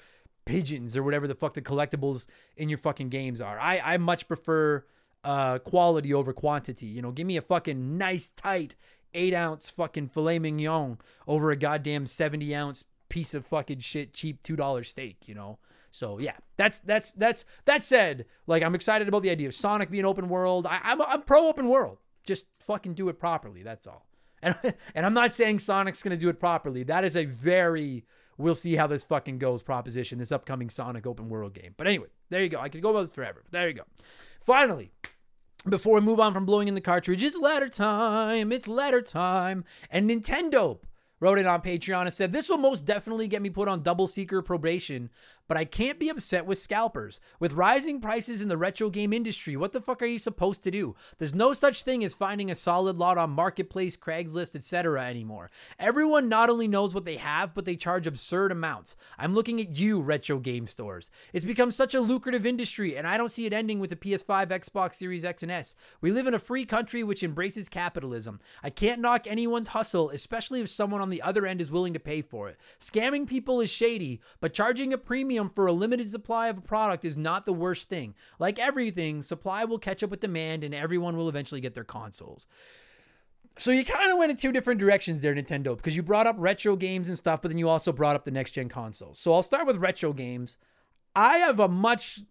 [0.46, 3.60] pigeons or whatever the fuck the collectibles in your fucking games are.
[3.60, 4.86] I, I much prefer
[5.24, 6.86] uh, quality over quantity.
[6.86, 8.76] You know, give me a fucking nice, tight,
[9.13, 10.97] eight ounce fucking filet mignon
[11.28, 15.60] over a goddamn 70 ounce piece of fucking shit, cheap $2 steak, you know?
[15.91, 19.91] So yeah, that's that's that's that said, like I'm excited about the idea of Sonic
[19.91, 20.65] being open world.
[20.65, 21.97] I, I'm I'm pro open world.
[22.24, 23.62] Just fucking do it properly.
[23.62, 24.08] That's all.
[24.41, 24.56] And
[24.95, 26.84] and I'm not saying Sonic's gonna do it properly.
[26.84, 28.06] That is a very
[28.38, 30.17] we'll see how this fucking goes proposition.
[30.17, 31.74] This upcoming Sonic open world game.
[31.76, 32.60] But anyway, there you go.
[32.60, 33.43] I could go about this forever.
[33.52, 33.84] There you go.
[34.39, 34.91] Finally,
[35.69, 38.52] before we move on from blowing in the cartridge, it's letter time.
[38.52, 39.63] It's letter time.
[39.89, 40.80] And Nintendo
[41.19, 44.08] wrote it on Patreon and said, This will most definitely get me put on double
[44.08, 45.10] seeker probation,
[45.52, 47.20] but I can't be upset with scalpers.
[47.38, 50.72] With rising prices in the retro game industry, what the fuck are you supposed to
[50.72, 50.96] do?
[51.18, 55.04] There's no such thing as finding a solid lot on Marketplace, Craigslist, etc.
[55.04, 55.52] anymore.
[55.78, 58.96] Everyone not only knows what they have, but they charge absurd amounts.
[59.20, 61.12] I'm looking at you, retro game stores.
[61.34, 64.52] It's become such a lucrative industry, and I don't see it ending with the PS5,
[64.52, 65.76] Xbox Series X and S.
[66.00, 68.40] We live in a free country which embraces capitalism.
[68.64, 72.00] I can't knock anyone's hustle, especially if someone on the other end is willing to
[72.00, 72.58] pay for it.
[72.80, 77.06] Scamming people is shady, but charging a premium for a limited supply of a product
[77.06, 78.16] is not the worst thing.
[78.40, 82.48] Like everything, supply will catch up with demand and everyone will eventually get their consoles.
[83.58, 86.36] So you kind of went in two different directions there, Nintendo, because you brought up
[86.40, 89.20] retro games and stuff, but then you also brought up the next gen consoles.
[89.20, 90.58] So I'll start with retro games.
[91.16, 92.22] I have a much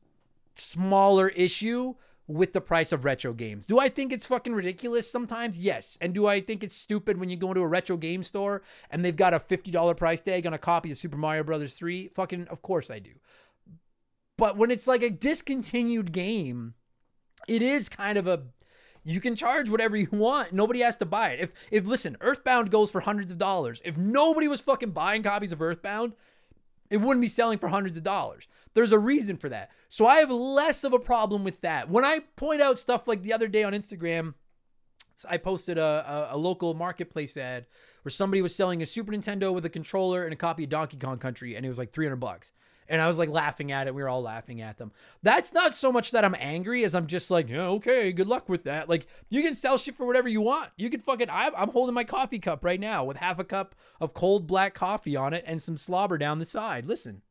[0.55, 1.94] smaller issue
[2.30, 3.66] with the price of retro games.
[3.66, 5.58] Do I think it's fucking ridiculous sometimes?
[5.58, 5.98] Yes.
[6.00, 9.04] And do I think it's stupid when you go into a retro game store and
[9.04, 12.08] they've got a $50 price tag on a copy of Super Mario Brothers 3?
[12.14, 13.10] Fucking of course I do.
[14.38, 16.74] But when it's like a discontinued game,
[17.48, 18.42] it is kind of a
[19.02, 20.52] you can charge whatever you want.
[20.52, 21.40] Nobody has to buy it.
[21.40, 23.82] If if listen, Earthbound goes for hundreds of dollars.
[23.84, 26.12] If nobody was fucking buying copies of Earthbound,
[26.90, 28.46] it wouldn't be selling for hundreds of dollars.
[28.74, 29.70] There's a reason for that.
[29.88, 31.90] So I have less of a problem with that.
[31.90, 34.35] When I point out stuff like the other day on Instagram,
[35.28, 37.66] I posted a, a, a, local marketplace ad
[38.02, 40.96] where somebody was selling a Super Nintendo with a controller and a copy of Donkey
[40.96, 42.52] Kong Country, and it was like 300 bucks.
[42.88, 43.94] And I was like laughing at it.
[43.94, 44.90] We were all laughing at them.
[45.22, 48.48] That's not so much that I'm angry as I'm just like, yeah, okay, good luck
[48.48, 48.88] with that.
[48.88, 50.70] Like, you can sell shit for whatever you want.
[50.76, 53.76] You can fucking, I'm, I'm holding my coffee cup right now with half a cup
[54.00, 56.87] of cold black coffee on it and some slobber down the side.
[56.87, 57.22] Listen.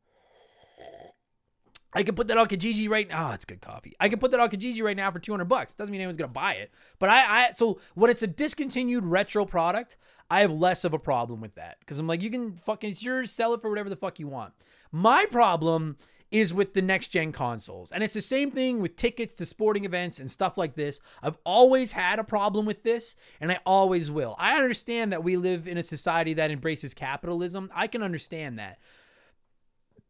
[1.92, 3.24] I can put that on Kijiji right now.
[3.24, 3.96] Oh, ah, it's good coffee.
[3.98, 5.74] I can put that on Kijiji right now for 200 bucks.
[5.74, 6.70] Doesn't mean anyone's going to buy it.
[6.98, 9.96] But I, I, so when it's a discontinued retro product,
[10.30, 11.78] I have less of a problem with that.
[11.80, 14.28] Because I'm like, you can fucking, it's yours, sell it for whatever the fuck you
[14.28, 14.52] want.
[14.92, 15.96] My problem
[16.30, 17.90] is with the next gen consoles.
[17.90, 21.00] And it's the same thing with tickets to sporting events and stuff like this.
[21.22, 24.36] I've always had a problem with this, and I always will.
[24.38, 27.70] I understand that we live in a society that embraces capitalism.
[27.74, 28.78] I can understand that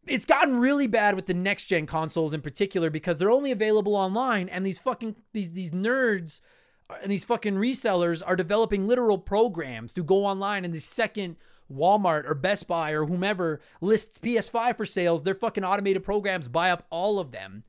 [0.07, 3.95] it's gotten really bad with the next gen consoles in particular because they're only available
[3.95, 6.41] online and these fucking these these nerds
[7.03, 11.37] and these fucking resellers are developing literal programs to go online and the second
[11.73, 16.71] Walmart or Best Buy or whomever lists PS5 for sales, their fucking automated programs buy
[16.71, 17.63] up all of them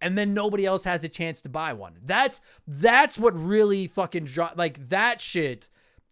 [0.00, 1.94] and then nobody else has a chance to buy one.
[2.04, 5.68] That's that's what really fucking like that shit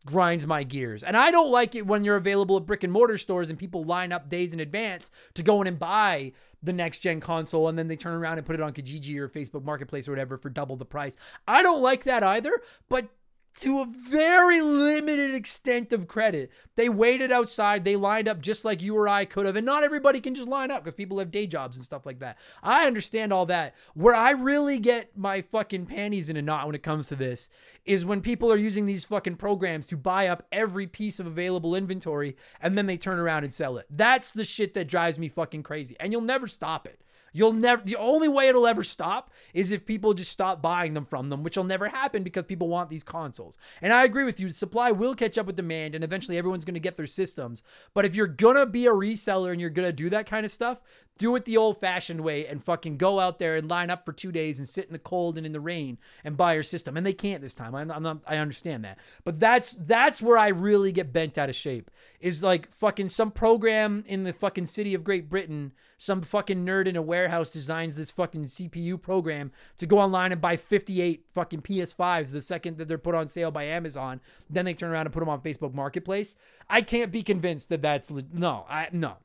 [0.06, 1.02] grinds my gears.
[1.02, 3.84] And I don't like it when you're available at brick and mortar stores and people
[3.84, 7.78] line up days in advance to go in and buy the next gen console and
[7.78, 10.48] then they turn around and put it on Kijiji or Facebook Marketplace or whatever for
[10.48, 11.16] double the price.
[11.46, 13.08] I don't like that either, but
[13.56, 16.50] to a very limited extent of credit.
[16.74, 17.84] They waited outside.
[17.84, 19.54] They lined up just like you or I could have.
[19.54, 22.18] And not everybody can just line up because people have day jobs and stuff like
[22.18, 22.36] that.
[22.62, 23.74] I understand all that.
[23.94, 27.48] Where I really get my fucking panties in a knot when it comes to this
[27.84, 31.76] is when people are using these fucking programs to buy up every piece of available
[31.76, 33.86] inventory and then they turn around and sell it.
[33.88, 35.96] That's the shit that drives me fucking crazy.
[36.00, 37.00] And you'll never stop it.
[37.36, 41.04] You'll never, the only way it'll ever stop is if people just stop buying them
[41.04, 43.58] from them, which will never happen because people want these consoles.
[43.82, 46.74] And I agree with you, supply will catch up with demand and eventually everyone's going
[46.74, 47.64] to get their systems.
[47.92, 50.46] But if you're going to be a reseller and you're going to do that kind
[50.46, 50.80] of stuff,
[51.18, 54.12] do it the old fashioned way and fucking go out there and line up for
[54.12, 56.96] two days and sit in the cold and in the rain and buy your system.
[56.96, 57.74] And they can't this time.
[57.74, 58.98] I'm, not, I understand that.
[59.24, 63.30] But that's, that's where I really get bent out of shape is like fucking some
[63.30, 65.72] program in the fucking city of Great Britain
[66.04, 70.40] some fucking nerd in a warehouse designs this fucking CPU program to go online and
[70.40, 74.20] buy 58 fucking PS5s the second that they're put on sale by Amazon.
[74.50, 76.36] Then they turn around and put them on Facebook Marketplace.
[76.68, 79.16] I can't be convinced that that's no, I no.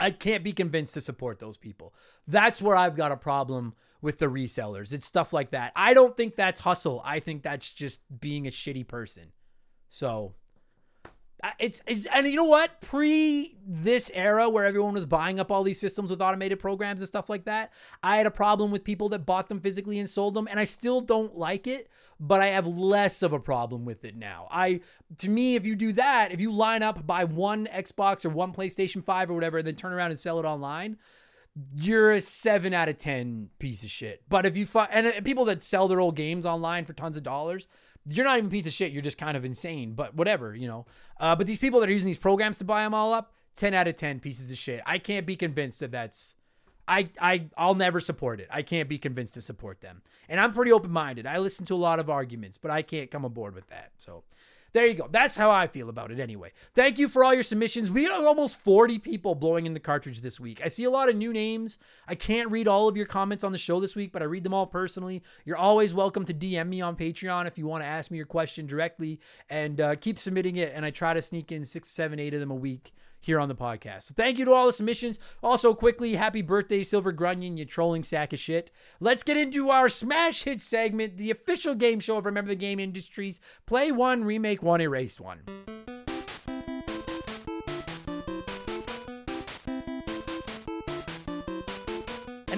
[0.00, 1.92] I can't be convinced to support those people.
[2.26, 4.92] That's where I've got a problem with the resellers.
[4.92, 5.72] It's stuff like that.
[5.74, 7.02] I don't think that's hustle.
[7.04, 9.32] I think that's just being a shitty person.
[9.90, 10.34] So
[11.60, 12.80] It's, it's and you know what?
[12.80, 17.06] Pre this era where everyone was buying up all these systems with automated programs and
[17.06, 17.72] stuff like that,
[18.02, 20.64] I had a problem with people that bought them physically and sold them, and I
[20.64, 24.48] still don't like it, but I have less of a problem with it now.
[24.50, 24.80] I
[25.18, 28.52] to me, if you do that, if you line up buy one Xbox or one
[28.52, 30.96] PlayStation 5 or whatever, and then turn around and sell it online,
[31.76, 34.22] you're a seven out of ten piece of shit.
[34.28, 37.16] But if you find and uh, people that sell their old games online for tons
[37.16, 37.66] of dollars,
[38.08, 38.92] you're not even a piece of shit.
[38.92, 39.94] You're just kind of insane.
[39.94, 40.86] But whatever, you know.
[41.18, 43.74] Uh, but these people that are using these programs to buy them all up, ten
[43.74, 44.80] out of ten pieces of shit.
[44.86, 46.34] I can't be convinced that that's.
[46.86, 48.48] I I I'll never support it.
[48.50, 50.02] I can't be convinced to support them.
[50.28, 51.26] And I'm pretty open minded.
[51.26, 53.92] I listen to a lot of arguments, but I can't come aboard with that.
[53.98, 54.24] So.
[54.72, 55.08] There you go.
[55.10, 56.52] That's how I feel about it anyway.
[56.74, 57.90] Thank you for all your submissions.
[57.90, 60.60] We got almost 40 people blowing in the cartridge this week.
[60.62, 61.78] I see a lot of new names.
[62.06, 64.44] I can't read all of your comments on the show this week, but I read
[64.44, 65.22] them all personally.
[65.44, 68.26] You're always welcome to DM me on Patreon if you want to ask me your
[68.26, 70.72] question directly and uh, keep submitting it.
[70.74, 73.48] And I try to sneak in six, seven, eight of them a week here on
[73.48, 74.04] the podcast.
[74.04, 75.18] So thank you to all the submissions.
[75.42, 78.70] Also, quickly, happy birthday, Silver Grunion, you trolling sack of shit.
[79.00, 82.80] Let's get into our smash hit segment, the official game show of Remember the Game
[82.80, 83.40] Industries.
[83.66, 85.40] Play one, remake one, erase one.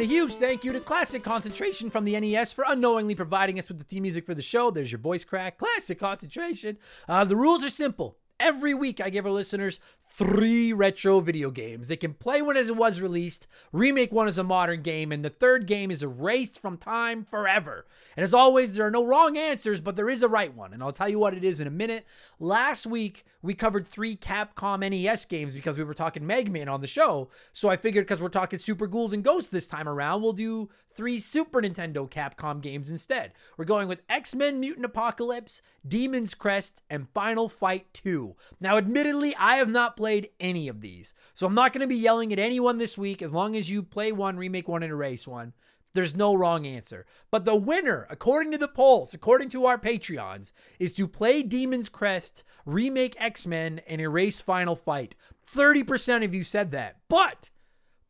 [0.00, 3.68] And a huge thank you to Classic Concentration from the NES for unknowingly providing us
[3.68, 4.70] with the theme music for the show.
[4.70, 5.58] There's your voice crack.
[5.58, 6.78] Classic Concentration.
[7.06, 8.16] Uh, the rules are simple.
[8.40, 11.88] Every week, I give our listeners three retro video games.
[11.88, 15.22] They can play one as it was released, remake one as a modern game, and
[15.22, 17.84] the third game is erased from time forever.
[18.16, 20.82] And as always, there are no wrong answers, but there is a right one, and
[20.82, 22.06] I'll tell you what it is in a minute.
[22.38, 26.80] Last week, we covered three Capcom NES games because we were talking Mega Man on
[26.80, 27.28] the show.
[27.52, 30.70] So I figured because we're talking Super Ghouls and Ghosts this time around, we'll do
[31.00, 33.32] three Super Nintendo Capcom games instead.
[33.56, 38.36] We're going with X Men Mutant Apocalypse, Demon's Crest, and Final Fight 2.
[38.60, 41.14] Now, admittedly, I have not played any of these.
[41.32, 43.82] So I'm not going to be yelling at anyone this week as long as you
[43.82, 45.54] play one, remake one, and erase one.
[45.94, 47.06] There's no wrong answer.
[47.30, 51.88] But the winner, according to the polls, according to our Patreons, is to play Demon's
[51.88, 55.16] Crest, remake X Men, and erase Final Fight.
[55.50, 56.98] 30% of you said that.
[57.08, 57.48] But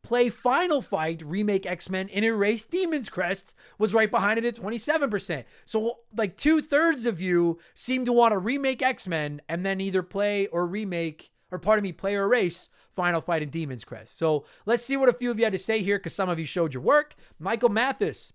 [0.03, 4.55] play Final Fight, remake X Men, and erase Demon's Crest was right behind it at
[4.55, 5.43] 27%.
[5.65, 9.81] So, like, two thirds of you seem to want to remake X Men and then
[9.81, 14.17] either play or remake, or pardon me, play or erase Final Fight and Demon's Crest.
[14.17, 16.39] So, let's see what a few of you had to say here because some of
[16.39, 17.15] you showed your work.
[17.39, 18.33] Michael Mathis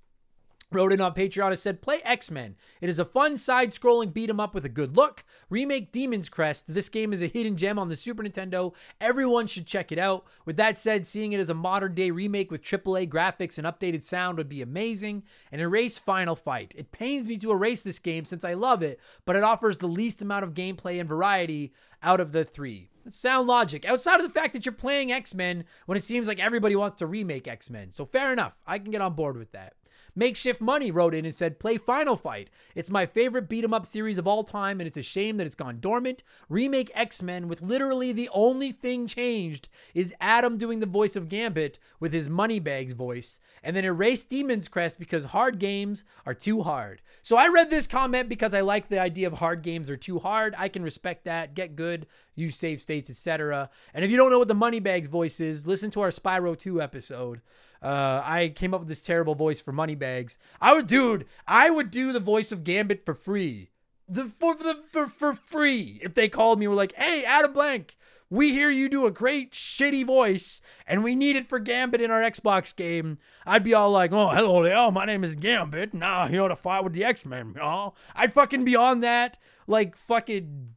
[0.72, 2.56] wrote in on Patreon and said, Play X Men.
[2.80, 5.24] It is a fun side scrolling beat 'em up with a good look.
[5.48, 6.72] Remake Demon's Crest.
[6.72, 8.74] This game is a hidden gem on the Super Nintendo.
[9.00, 10.26] Everyone should check it out.
[10.44, 14.02] With that said, seeing it as a modern day remake with AAA graphics and updated
[14.02, 15.22] sound would be amazing.
[15.52, 16.74] And erase Final Fight.
[16.76, 19.86] It pains me to erase this game since I love it, but it offers the
[19.86, 22.90] least amount of gameplay and variety out of the three.
[23.08, 23.84] Sound logic.
[23.84, 26.96] Outside of the fact that you're playing X Men when it seems like everybody wants
[26.96, 27.92] to remake X Men.
[27.92, 28.60] So fair enough.
[28.66, 29.74] I can get on board with that.
[30.16, 32.48] Makeshift Money wrote in and said, Play Final Fight.
[32.74, 35.46] It's my favorite beat 'em up series of all time, and it's a shame that
[35.46, 36.22] it's gone dormant.
[36.48, 41.28] Remake X Men with literally the only thing changed is Adam doing the voice of
[41.28, 46.62] Gambit with his Moneybags voice, and then erase Demon's Crest because hard games are too
[46.62, 47.02] hard.
[47.20, 50.18] So I read this comment because I like the idea of hard games are too
[50.18, 50.54] hard.
[50.56, 51.54] I can respect that.
[51.54, 53.68] Get good, use save states, etc.
[53.92, 56.80] And if you don't know what the Moneybags voice is, listen to our Spyro 2
[56.80, 57.42] episode.
[57.86, 60.38] Uh, I came up with this terrible voice for Moneybags.
[60.60, 63.70] I would, dude, I would do the voice of Gambit for free.
[64.08, 66.00] The for the for, for free.
[66.02, 67.96] If they called me, were like, "Hey, Adam Blank,
[68.28, 72.10] we hear you do a great shitty voice, and we need it for Gambit in
[72.10, 75.94] our Xbox game." I'd be all like, "Oh, hello there, my name is Gambit.
[75.94, 79.38] Now you know to fight with the X Men, y'all." I'd fucking be on that
[79.68, 80.74] like fucking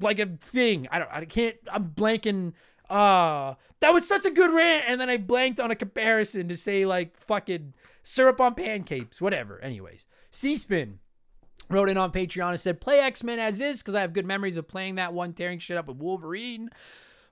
[0.00, 0.88] like a thing.
[0.90, 1.10] I don't.
[1.12, 1.56] I can't.
[1.70, 2.52] I'm blanking.
[2.90, 6.56] Uh that was such a good rant, and then I blanked on a comparison to
[6.56, 9.58] say like fucking syrup on pancakes, whatever.
[9.60, 10.98] Anyways, C-Spin
[11.70, 14.26] wrote in on Patreon and said, "Play X Men as is because I have good
[14.26, 16.70] memories of playing that one, tearing shit up with Wolverine."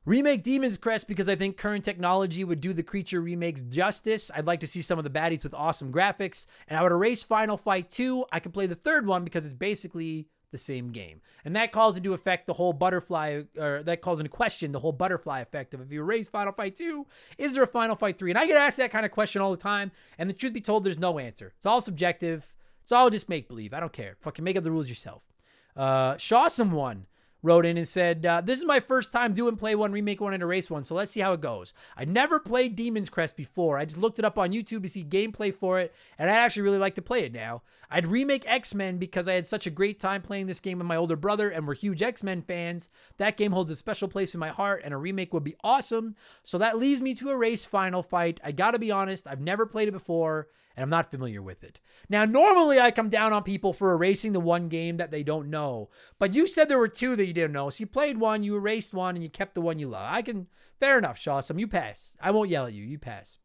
[0.05, 4.31] Remake Demon's Crest because I think current technology would do the creature remakes justice.
[4.35, 7.23] I'd like to see some of the baddies with awesome graphics, and I would erase
[7.23, 8.25] Final Fight 2.
[8.33, 11.21] I could play the third one because it's basically the same game.
[11.45, 14.93] And that calls into effect the whole butterfly, or that calls into question the whole
[14.93, 17.07] butterfly effect of if you erase Final Fight 2,
[17.39, 18.31] is there a Final Fight 3?
[18.31, 20.61] And I get asked that kind of question all the time, and the truth be
[20.61, 21.53] told, there's no answer.
[21.57, 22.53] It's all subjective.
[22.83, 23.75] It's all just make believe.
[23.75, 24.17] I don't care.
[24.21, 25.23] Fucking make up the rules yourself.
[25.77, 27.07] Uh, Shawsome one
[27.43, 30.35] wrote in and said, uh, This is my first time doing Play One, Remake One,
[30.35, 31.73] and Erase One, so let's see how it goes.
[31.97, 33.79] I never played Demon's Crest before.
[33.79, 36.63] I just looked it up on YouTube to see gameplay for it, and I actually
[36.63, 37.63] really like to play it now.
[37.91, 40.87] I'd remake X Men because I had such a great time playing this game with
[40.87, 42.91] my older brother, and we're huge X Men fans.
[43.17, 46.15] That game holds a special place in my heart, and a remake would be awesome.
[46.43, 48.41] So that leaves me to Erase Final Fight.
[48.45, 50.49] I gotta be honest, I've never played it before
[50.79, 51.81] and I'm not familiar with it.
[52.09, 55.51] Now, normally I come down on people for erasing the one game that they don't
[55.51, 57.69] know, but you said there were two that you didn't know.
[57.69, 60.07] So you played one, you erased one, and you kept the one you love.
[60.09, 60.47] I can,
[60.79, 61.59] fair enough, Shawsome.
[61.59, 62.17] You pass.
[62.21, 62.85] I won't yell at you.
[62.85, 63.39] You pass.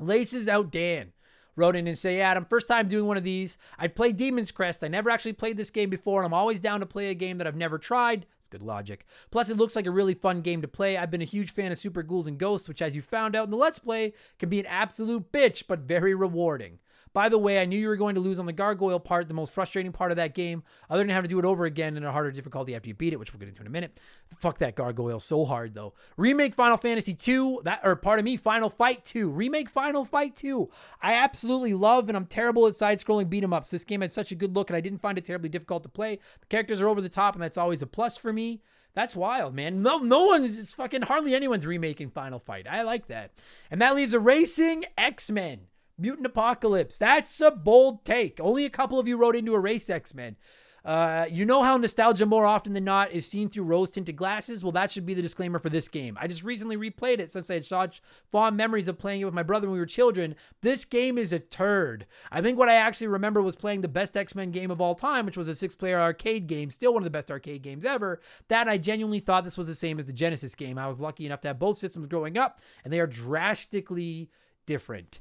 [0.00, 1.12] Laces out Dan
[1.58, 3.58] wrote in and say, Adam, first time doing one of these.
[3.78, 4.84] I played Demon's Crest.
[4.84, 7.38] I never actually played this game before, and I'm always down to play a game
[7.38, 8.26] that I've never tried.
[8.38, 9.04] It's good logic.
[9.30, 10.96] Plus, it looks like a really fun game to play.
[10.96, 13.44] I've been a huge fan of Super Ghouls and Ghosts, which, as you found out
[13.44, 16.78] in the Let's Play, can be an absolute bitch, but very rewarding.
[17.12, 19.34] By the way, I knew you were going to lose on the gargoyle part, the
[19.34, 22.04] most frustrating part of that game, other than having to do it over again in
[22.04, 23.98] a harder difficulty after you beat it, which we'll get into in a minute.
[24.38, 25.94] Fuck that gargoyle so hard though.
[26.16, 29.30] Remake Final Fantasy 2, that or part of me, Final Fight 2.
[29.30, 30.68] Remake Final Fight 2.
[31.02, 33.70] I absolutely love and I'm terrible at side-scrolling beat 'em ups.
[33.70, 35.88] This game had such a good look and I didn't find it terribly difficult to
[35.88, 36.18] play.
[36.40, 38.62] The characters are over the top and that's always a plus for me.
[38.94, 39.82] That's wild, man.
[39.82, 42.66] No, no one's it's fucking hardly anyone's remaking Final Fight.
[42.68, 43.32] I like that.
[43.70, 45.68] And that leaves a racing X-Men.
[45.98, 46.98] Mutant Apocalypse.
[46.98, 48.40] That's a bold take.
[48.40, 50.36] Only a couple of you wrote into Erase X Men.
[50.84, 54.62] Uh, you know how nostalgia more often than not is seen through rose tinted glasses?
[54.62, 56.16] Well, that should be the disclaimer for this game.
[56.18, 59.34] I just recently replayed it since I had such fond memories of playing it with
[59.34, 60.34] my brother when we were children.
[60.62, 62.06] This game is a turd.
[62.30, 64.94] I think what I actually remember was playing the best X Men game of all
[64.94, 67.84] time, which was a six player arcade game, still one of the best arcade games
[67.84, 68.20] ever.
[68.48, 70.78] That I genuinely thought this was the same as the Genesis game.
[70.78, 74.30] I was lucky enough to have both systems growing up, and they are drastically
[74.64, 75.20] different.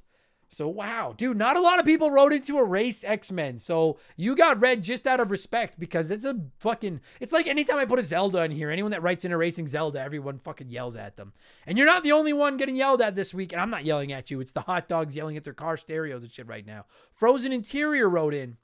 [0.49, 3.57] So wow, dude, not a lot of people wrote into Erase X-Men.
[3.57, 7.77] So you got read just out of respect because it's a fucking it's like anytime
[7.77, 10.95] I put a Zelda in here, anyone that writes in erasing Zelda, everyone fucking yells
[10.95, 11.33] at them.
[11.65, 14.13] And you're not the only one getting yelled at this week, and I'm not yelling
[14.13, 14.39] at you.
[14.39, 16.85] It's the hot dogs yelling at their car stereos and shit right now.
[17.11, 18.57] Frozen Interior wrote in.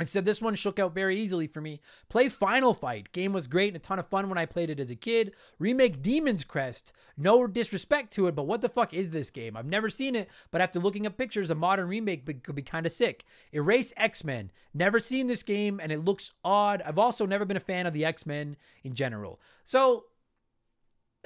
[0.00, 1.78] I said this one shook out very easily for me.
[2.08, 3.12] Play Final Fight.
[3.12, 5.34] Game was great and a ton of fun when I played it as a kid.
[5.58, 6.94] Remake Demon's Crest.
[7.18, 9.58] No disrespect to it, but what the fuck is this game?
[9.58, 12.86] I've never seen it, but after looking up pictures, a modern remake could be kind
[12.86, 13.26] of sick.
[13.52, 14.50] Erase X Men.
[14.72, 16.80] Never seen this game and it looks odd.
[16.80, 19.38] I've also never been a fan of the X Men in general.
[19.66, 20.06] So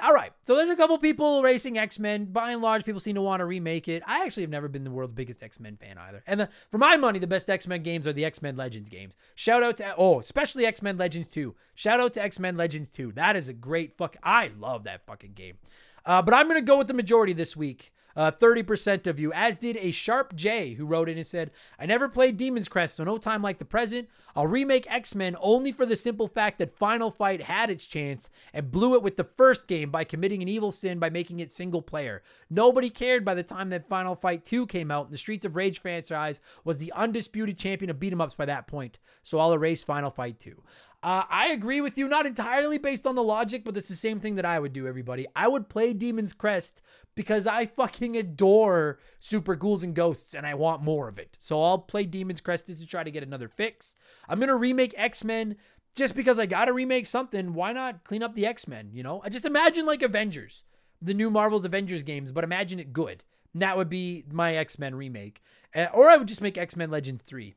[0.03, 2.25] all right, so there's a couple people racing X Men.
[2.27, 4.03] By and large, people seem to want to remake it.
[4.07, 6.23] I actually have never been the world's biggest X Men fan either.
[6.27, 8.89] And the, for my money, the best X Men games are the X Men Legends
[8.89, 9.17] games.
[9.37, 11.55] Shout out to oh, especially X Men Legends 2.
[11.75, 13.13] Shout out to X Men Legends 2.
[13.13, 14.17] That is a great fuck.
[14.23, 15.59] I love that fucking game.
[16.05, 19.57] Uh, but I'm gonna go with the majority this week uh, 30% of you, as
[19.57, 23.05] did a Sharp J who wrote in and said, I never played Demon's Crest, so
[23.05, 24.09] no time like the present.
[24.37, 28.31] I'll remake X Men only for the simple fact that Final Fight had its chance
[28.53, 31.51] and blew it with the first game by committing an evil sin by making it
[31.51, 32.23] single player.
[32.51, 35.57] Nobody cared by the time that Final Fight 2 came out, and the Streets of
[35.57, 38.99] Rage franchise was the undisputed champion of beat 'em ups by that point.
[39.23, 40.63] So I'll erase Final Fight 2.
[41.05, 44.21] Uh, I agree with you, not entirely based on the logic, but it's the same
[44.21, 45.27] thing that I would do, everybody.
[45.37, 46.81] I would play Demon's Crest
[47.15, 51.37] because I fucking adore Super Ghouls and Ghosts and I want more of it.
[51.39, 53.97] So I'll play Demon's Crest to try to get another fix.
[54.31, 55.57] I'm going to remake X Men
[55.95, 57.53] just because I got to remake something.
[57.53, 58.89] Why not clean up the X Men?
[58.95, 60.65] You know, I just imagine like Avengers,
[61.03, 63.23] the new Marvel's Avengers games, but imagine it good.
[63.53, 65.43] And that would be my X Men remake.
[65.75, 67.55] Uh, or I would just make X Men Legends 3.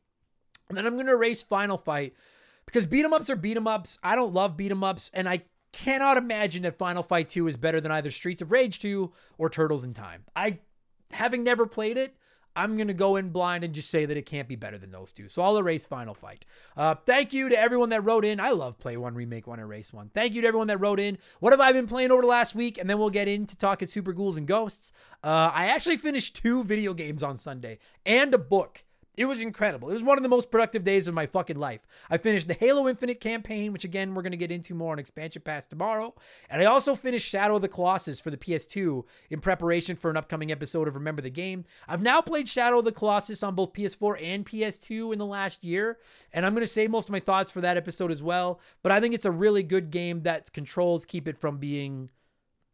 [0.68, 2.14] And then I'm going to erase Final Fight
[2.68, 3.98] because beat 'em ups are beat 'em ups.
[4.04, 5.42] I don't love beat 'em ups, and I
[5.72, 9.50] cannot imagine that Final Fight 2 is better than either Streets of Rage 2 or
[9.50, 10.26] Turtles in Time.
[10.36, 10.60] I,
[11.12, 12.16] having never played it,
[12.58, 14.90] I'm going to go in blind and just say that it can't be better than
[14.90, 15.30] those two.
[15.30, 16.44] So I'll erase Final Fight.
[16.76, 18.40] Uh, thank you to everyone that wrote in.
[18.40, 20.10] I love Play One, Remake One, Erase One.
[20.10, 21.20] Thank you to everyone that wrote in.
[21.40, 22.80] What have I been playing over the last week?
[22.80, 24.92] And then we'll get into talking Super Ghouls and Ghosts.
[25.24, 28.84] Uh, I actually finished two video games on Sunday and a book.
[29.18, 29.90] It was incredible.
[29.90, 31.88] It was one of the most productive days of my fucking life.
[32.08, 35.00] I finished the Halo Infinite campaign, which again, we're going to get into more on
[35.00, 36.14] Expansion Pass tomorrow.
[36.52, 40.18] And I also finished Shadow of the Colossus for the PS2 in preparation for an
[40.18, 41.66] upcoming episode of Remember the Game.
[41.88, 45.64] I've now played Shadow of the Colossus on both PS4 and PS2 in the last
[45.64, 45.98] year.
[46.32, 48.62] And I'm going to save most of my thoughts for that episode as well.
[48.84, 52.12] But I think it's a really good game that controls keep it from being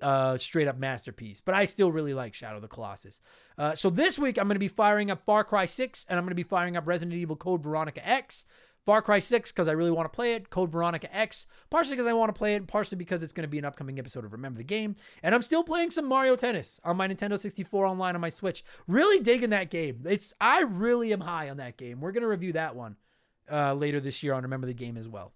[0.04, 1.42] uh, straight up masterpiece.
[1.42, 3.22] But I still really like Shadow of the Colossus.
[3.58, 6.26] Uh, so this week I'm going to be firing up Far Cry 6 and I'm
[6.26, 8.46] going to be firing up Resident Evil Code Veronica X.
[8.86, 10.50] Far Cry 6 because I really want to play it.
[10.50, 13.50] Code Veronica X, partially because I want to play it, partially because it's going to
[13.50, 14.98] be an upcoming episode of Remember the Game.
[15.24, 18.64] And I'm still playing some Mario Tennis on my Nintendo 64 online on my Switch.
[18.86, 20.04] Really digging that game.
[20.06, 22.02] It's I really am high on that game.
[22.02, 22.98] We're going to review that one
[23.50, 25.32] uh, later this year on Remember the Game as well.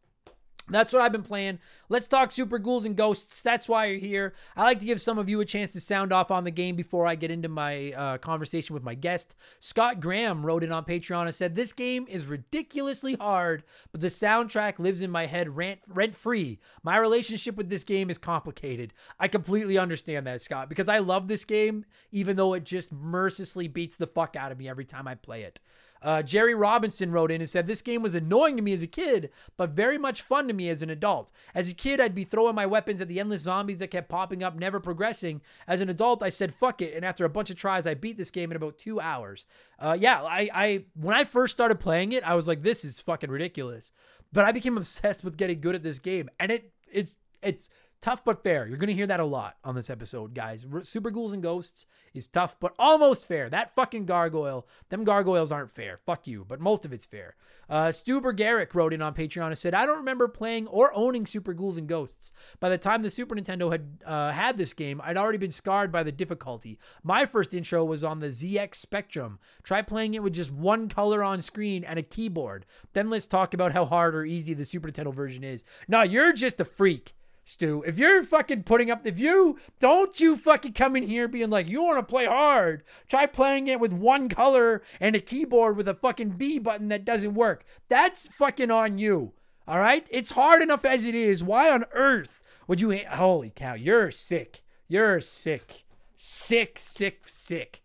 [0.69, 1.59] That's what I've been playing.
[1.87, 3.41] Let's talk Super Ghouls and Ghosts.
[3.41, 4.33] That's why you're here.
[4.55, 6.75] I like to give some of you a chance to sound off on the game
[6.75, 9.35] before I get into my uh, conversation with my guest.
[9.61, 13.63] Scott Graham wrote in on Patreon and said, This game is ridiculously hard,
[13.93, 16.59] but the soundtrack lives in my head rent free.
[16.83, 18.93] My relationship with this game is complicated.
[19.19, 23.69] I completely understand that, Scott, because I love this game, even though it just mercilessly
[23.69, 25.61] beats the fuck out of me every time I play it.
[26.01, 28.87] Uh, Jerry Robinson wrote in and said, This game was annoying to me as a
[28.87, 31.31] kid, but very much fun to me as an adult.
[31.55, 34.43] As a kid, I'd be throwing my weapons at the endless zombies that kept popping
[34.43, 35.41] up, never progressing.
[35.67, 36.93] As an adult, I said, Fuck it.
[36.93, 39.45] And after a bunch of tries, I beat this game in about two hours.
[39.79, 42.99] Uh, yeah, I, I, when I first started playing it, I was like, This is
[42.99, 43.91] fucking ridiculous.
[44.31, 46.29] But I became obsessed with getting good at this game.
[46.39, 47.69] And it, it's, it's,
[48.01, 48.67] tough but fair.
[48.67, 50.65] You're going to hear that a lot on this episode, guys.
[50.83, 53.49] Super Ghouls and Ghosts is tough but almost fair.
[53.49, 55.99] That fucking gargoyle, them gargoyles aren't fair.
[56.05, 57.35] Fuck you, but most of it's fair.
[57.69, 61.25] Uh, Stuber Garrick wrote in on Patreon and said, I don't remember playing or owning
[61.25, 62.31] Super Ghouls and Ghosts.
[62.59, 65.91] By the time the Super Nintendo had uh, had this game, I'd already been scarred
[65.91, 66.79] by the difficulty.
[67.03, 69.39] My first intro was on the ZX Spectrum.
[69.63, 72.65] Try playing it with just one color on screen and a keyboard.
[72.93, 75.63] Then let's talk about how hard or easy the Super Nintendo version is.
[75.87, 77.16] Now, you're just a freak.
[77.47, 77.81] Stu.
[77.87, 81.69] If you're fucking putting up, if you don't you fucking come in here being like,
[81.69, 85.87] you want to play hard, try playing it with one color and a keyboard with
[85.87, 87.63] a fucking B button that doesn't work.
[87.87, 89.31] That's fucking on you.
[89.65, 90.05] All right?
[90.11, 91.41] It's hard enough as it is.
[91.41, 92.97] Why on earth would you?
[93.09, 94.61] Holy cow, you're sick.
[94.89, 95.85] You're sick.
[96.17, 97.81] Sick, sick, sick.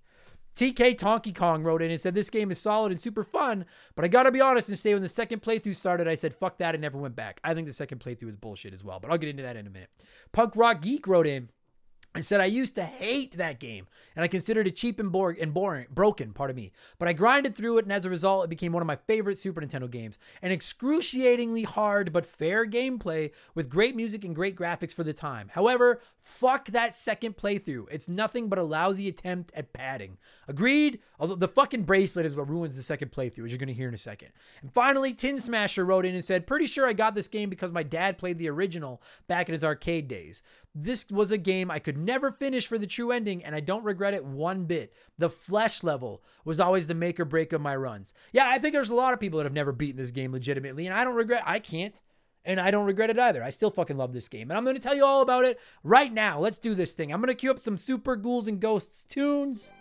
[0.54, 4.04] TK Tonky Kong wrote in and said, This game is solid and super fun, but
[4.04, 6.74] I gotta be honest and say when the second playthrough started, I said, Fuck that,
[6.74, 7.40] and never went back.
[7.42, 9.66] I think the second playthrough is bullshit as well, but I'll get into that in
[9.66, 9.90] a minute.
[10.32, 11.48] Punk Rock Geek wrote in,
[12.14, 15.40] I said I used to hate that game, and I considered it cheap and, boring
[15.40, 16.72] and boring, broken, pardon me.
[16.98, 19.38] But I grinded through it, and as a result, it became one of my favorite
[19.38, 20.18] Super Nintendo games.
[20.42, 25.48] An excruciatingly hard but fair gameplay with great music and great graphics for the time.
[25.52, 27.86] However, fuck that second playthrough.
[27.90, 30.18] It's nothing but a lousy attempt at padding.
[30.48, 30.98] Agreed?
[31.22, 33.94] Although the fucking bracelet is what ruins the second playthrough, as you're gonna hear in
[33.94, 34.30] a second.
[34.60, 37.70] And finally, Tin Smasher wrote in and said, "Pretty sure I got this game because
[37.70, 40.42] my dad played the original back in his arcade days.
[40.74, 43.84] This was a game I could never finish for the true ending, and I don't
[43.84, 44.92] regret it one bit.
[45.16, 48.14] The flesh level was always the make or break of my runs.
[48.32, 50.86] Yeah, I think there's a lot of people that have never beaten this game legitimately,
[50.86, 51.44] and I don't regret.
[51.46, 52.02] I can't.
[52.44, 53.44] And I don't regret it either.
[53.44, 54.50] I still fucking love this game.
[54.50, 56.40] And I'm going to tell you all about it right now.
[56.40, 57.12] Let's do this thing.
[57.12, 59.72] I'm going to cue up some Super Ghouls and Ghosts tunes.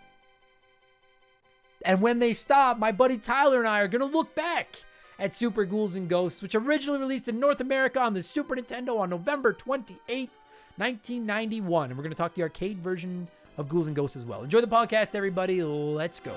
[1.84, 4.76] And when they stop, my buddy Tyler and I are going to look back
[5.18, 8.98] at Super Ghouls and Ghosts, which originally released in North America on the Super Nintendo
[8.98, 10.30] on November 28th,
[10.76, 11.90] 1991.
[11.90, 13.28] And we're going to talk the arcade version
[13.58, 14.42] of Ghouls and Ghosts as well.
[14.42, 15.62] Enjoy the podcast, everybody.
[15.62, 16.34] Let's go.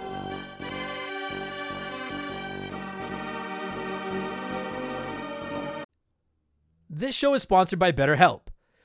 [6.90, 8.42] This show is sponsored by BetterHelp.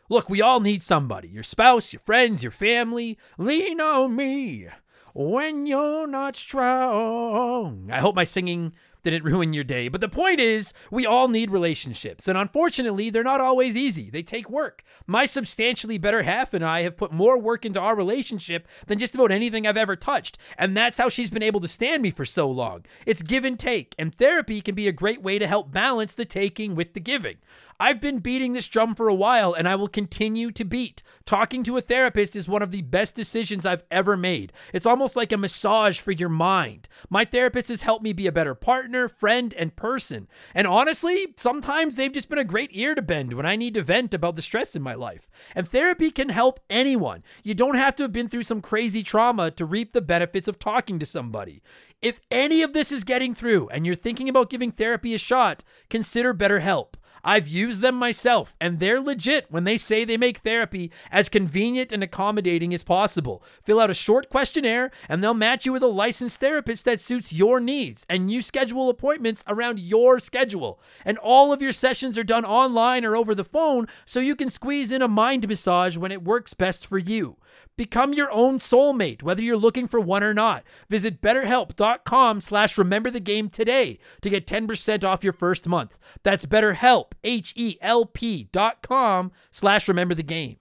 [0.08, 3.16] Look, we all need somebody your spouse, your friends, your family.
[3.38, 4.68] Lean on me
[5.14, 7.88] when you're not strong.
[7.90, 9.88] I hope my singing didn't ruin your day.
[9.88, 12.28] But the point is, we all need relationships.
[12.28, 14.10] And unfortunately, they're not always easy.
[14.10, 14.82] They take work.
[15.06, 19.14] My substantially better half and I have put more work into our relationship than just
[19.14, 20.38] about anything I've ever touched.
[20.58, 22.84] And that's how she's been able to stand me for so long.
[23.06, 23.94] It's give and take.
[23.98, 27.36] And therapy can be a great way to help balance the taking with the giving.
[27.80, 31.02] I've been beating this drum for a while and I will continue to beat.
[31.24, 34.52] Talking to a therapist is one of the best decisions I've ever made.
[34.74, 36.88] It's almost like a massage for your mind.
[37.08, 40.28] My therapist has helped me be a better partner, friend, and person.
[40.54, 43.82] And honestly, sometimes they've just been a great ear to bend when I need to
[43.82, 45.30] vent about the stress in my life.
[45.54, 47.22] And therapy can help anyone.
[47.42, 50.58] You don't have to have been through some crazy trauma to reap the benefits of
[50.58, 51.62] talking to somebody.
[52.02, 55.64] If any of this is getting through and you're thinking about giving therapy a shot,
[55.88, 56.94] consider BetterHelp.
[57.24, 61.92] I've used them myself, and they're legit when they say they make therapy as convenient
[61.92, 63.42] and accommodating as possible.
[63.62, 67.32] Fill out a short questionnaire, and they'll match you with a licensed therapist that suits
[67.32, 70.80] your needs, and you schedule appointments around your schedule.
[71.04, 74.50] And all of your sessions are done online or over the phone, so you can
[74.50, 77.36] squeeze in a mind massage when it works best for you.
[77.80, 80.64] Become your own soulmate, whether you're looking for one or not.
[80.90, 85.98] Visit betterhelp.com slash remember the game today to get 10% off your first month.
[86.22, 90.59] That's betterhelp, H-E-L-P dot com slash remember the game.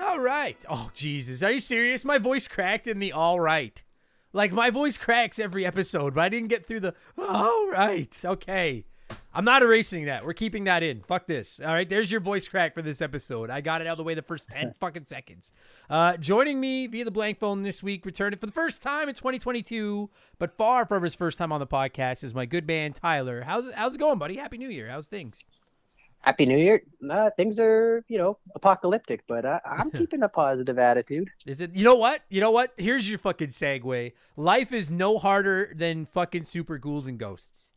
[0.00, 0.64] All right.
[0.68, 1.42] Oh, Jesus.
[1.42, 2.04] Are you serious?
[2.04, 3.82] My voice cracked in the all right.
[4.32, 8.16] Like, my voice cracks every episode, but I didn't get through the all right.
[8.24, 8.84] Okay.
[9.32, 10.24] I'm not erasing that.
[10.24, 11.02] We're keeping that in.
[11.02, 11.60] Fuck this.
[11.60, 13.50] All right, there's your voice crack for this episode.
[13.50, 15.52] I got it out of the way the first 10 fucking seconds.
[15.88, 19.14] Uh, joining me via the blank phone this week, returning for the first time in
[19.14, 23.42] 2022, but far from his first time on the podcast, is my good man Tyler.
[23.42, 24.36] How's it, how's it going, buddy?
[24.36, 24.88] Happy New Year.
[24.88, 25.44] How's things?
[26.20, 26.82] Happy New Year.
[27.08, 31.30] Uh, things are, you know, apocalyptic, but uh, I'm keeping a positive attitude.
[31.46, 31.74] Is it?
[31.74, 32.22] You know what?
[32.28, 32.72] You know what?
[32.76, 34.12] Here's your fucking segue.
[34.36, 37.72] Life is no harder than fucking super ghouls and ghosts.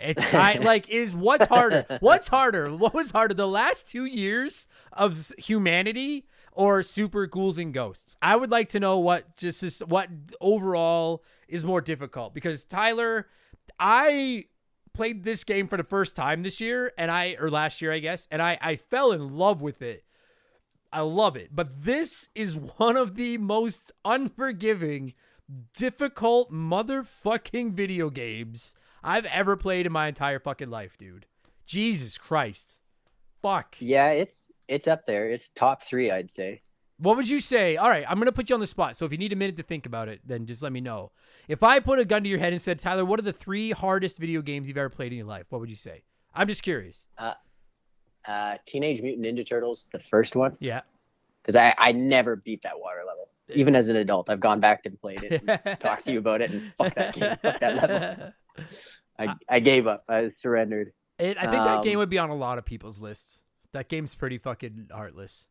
[0.00, 1.86] It's I like is what's harder?
[2.00, 2.74] What's harder?
[2.74, 3.34] What was harder?
[3.34, 8.16] The last two years of humanity or super ghouls and ghosts?
[8.20, 10.08] I would like to know what just is what
[10.40, 13.28] overall is more difficult because Tyler,
[13.78, 14.46] I
[14.96, 17.98] played this game for the first time this year and I or last year I
[17.98, 20.04] guess and I I fell in love with it.
[20.92, 21.50] I love it.
[21.54, 25.14] But this is one of the most unforgiving,
[25.74, 28.74] difficult motherfucking video games
[29.04, 31.26] I've ever played in my entire fucking life, dude.
[31.66, 32.78] Jesus Christ.
[33.42, 33.76] Fuck.
[33.78, 35.30] Yeah, it's it's up there.
[35.30, 36.62] It's top three, I'd say.
[36.98, 37.76] What would you say?
[37.76, 38.96] All right, I'm going to put you on the spot.
[38.96, 41.12] So if you need a minute to think about it, then just let me know.
[41.46, 43.70] If I put a gun to your head and said, Tyler, what are the three
[43.72, 45.44] hardest video games you've ever played in your life?
[45.50, 46.02] What would you say?
[46.34, 47.06] I'm just curious.
[47.18, 47.34] Uh,
[48.26, 50.80] uh, Teenage Mutant Ninja Turtles, the first one, Yeah.
[51.42, 53.28] because I, I never beat that water level.
[53.54, 56.40] Even as an adult, I've gone back and played it, and talked to you about
[56.40, 58.32] it, and fuck that game, fuck that level.
[59.18, 60.04] I, I gave up.
[60.08, 60.92] I surrendered.
[61.18, 63.42] It, I think that game Um, would be on a lot of people's lists.
[63.72, 65.46] That game's pretty fucking heartless.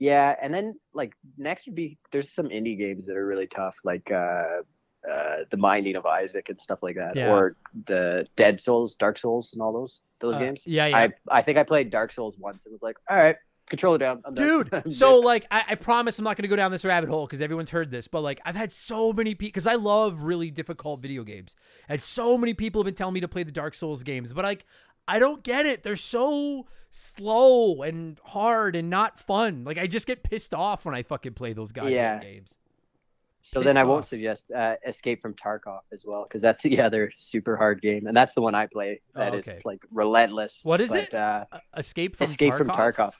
[0.00, 3.76] Yeah, and then like next would be there's some indie games that are really tough,
[3.84, 4.62] like uh,
[5.08, 7.30] uh, the Binding of Isaac and stuff like that, Yeah.
[7.30, 10.62] or the Dead Souls, Dark Souls, and all those those Uh, games.
[10.64, 10.96] yeah, yeah.
[10.96, 13.36] I I think I played Dark Souls once and was like, all right,
[13.68, 14.34] controller down, I'm.
[14.34, 17.42] Dude, so like I, I promise I'm not gonna go down this rabbit hole because
[17.42, 21.00] everyone's heard this, but like I've had so many people because I love really difficult
[21.02, 21.56] video games,
[21.90, 24.46] and so many people have been telling me to play the Dark Souls games, but
[24.46, 24.64] like
[25.08, 25.82] I don't get it.
[25.82, 29.64] They're so slow and hard and not fun.
[29.64, 32.18] Like I just get pissed off when I fucking play those goddamn Yeah.
[32.18, 32.56] games.
[33.42, 36.80] so then I pissed won't suggest uh, Escape from Tarkov as well because that's the
[36.86, 39.00] other super hard game, and that's the one I play.
[39.16, 39.60] Oh, That is okay.
[39.64, 40.60] like relentless.
[40.62, 41.14] What is but, it?
[41.14, 41.44] Uh,
[41.76, 42.30] Escape from Tarkov.
[42.30, 42.58] Escape Tarkov?
[42.58, 43.12] from Tarkov.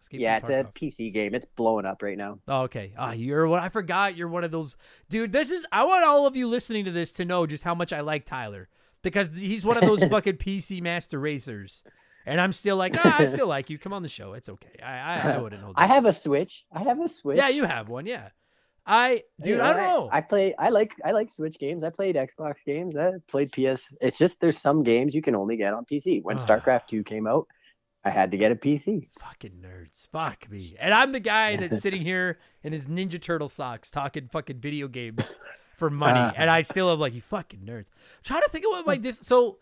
[0.00, 1.34] Escape yeah, it's a PC game.
[1.34, 2.38] It's blowing up right now.
[2.46, 2.92] Oh, okay.
[2.98, 4.16] Ah, you're what I forgot.
[4.16, 4.76] You're one of those,
[5.08, 5.32] dude.
[5.32, 5.64] This is.
[5.72, 8.26] I want all of you listening to this to know just how much I like
[8.26, 8.68] Tyler
[9.04, 11.84] because he's one of those fucking PC master racers,
[12.26, 13.78] and I'm still like, nah, I still like you.
[13.78, 14.32] Come on the show.
[14.32, 14.80] It's okay.
[14.82, 15.74] I I, I wouldn't hold.
[15.78, 16.64] I have a Switch.
[16.72, 17.36] I have a Switch.
[17.36, 18.06] Yeah, you have one.
[18.06, 18.30] Yeah.
[18.86, 20.08] I, dude, You I don't know.
[20.12, 20.54] I, play.
[20.58, 20.94] I like.
[21.02, 21.84] I like Switch games.
[21.84, 22.96] I played Xbox games.
[22.96, 23.94] I played PS.
[24.02, 26.22] It's just there's some games you can only get on PC.
[26.22, 26.36] When.
[26.36, 27.46] StarCraft Two came out,
[28.04, 29.08] I had to get a PC.
[29.18, 30.08] fucking nerds.
[30.12, 30.74] Fuck me.
[30.78, 34.86] And I'm the guy that's sitting here in his Ninja Turtle socks talking fucking video
[34.88, 35.38] games
[35.76, 36.18] for money.
[36.20, 36.32] Ah.
[36.36, 37.88] and I still am like, you fucking nerds.
[37.88, 39.58] I'm trying to think of what my diff- so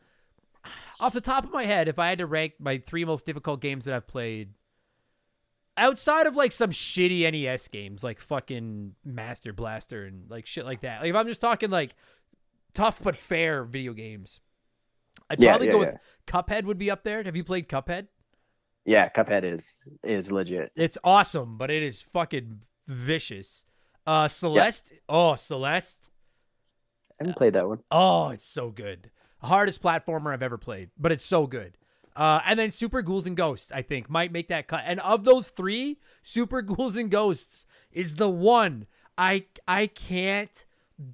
[1.00, 3.60] off the top of my head, if I had to rank my three most difficult
[3.60, 4.50] games that I've played,
[5.76, 10.80] outside of like some shitty NES games like fucking Master Blaster and like shit like
[10.82, 11.00] that.
[11.00, 11.94] Like if I'm just talking like
[12.74, 14.40] tough but fair video games.
[15.30, 15.96] I'd Yeah, probably yeah, go with
[16.26, 17.22] Cuphead would be up there.
[17.22, 18.08] Have you played Cuphead?
[18.84, 20.72] Yeah, Cuphead is is legit.
[20.76, 23.64] It's awesome, but it is fucking vicious.
[24.07, 24.94] Uh Celeste.
[25.09, 26.11] Oh, Celeste.
[27.12, 27.80] I haven't played that one.
[27.90, 29.11] Oh, it's so good.
[29.42, 31.76] Hardest platformer I've ever played, but it's so good.
[32.14, 34.82] Uh, and then Super Ghouls and Ghosts, I think, might make that cut.
[34.84, 38.86] And of those three, Super Ghouls and Ghosts is the one
[39.16, 40.64] I I can't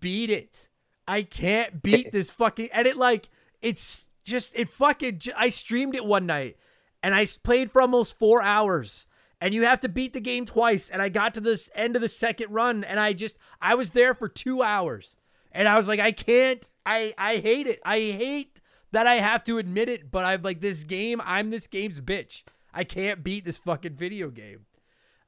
[0.00, 0.68] beat it.
[1.06, 3.28] I can't beat this fucking and it like
[3.62, 6.56] it's just it fucking I streamed it one night
[7.02, 9.06] and I played for almost 4 hours
[9.40, 12.02] and you have to beat the game twice and I got to this end of
[12.02, 15.16] the second run and I just I was there for 2 hours
[15.52, 17.80] and I was like I can't I I hate it.
[17.84, 18.60] I hate
[18.92, 22.42] that I have to admit it, but I've like this game, I'm this game's bitch.
[22.72, 24.66] I can't beat this fucking video game.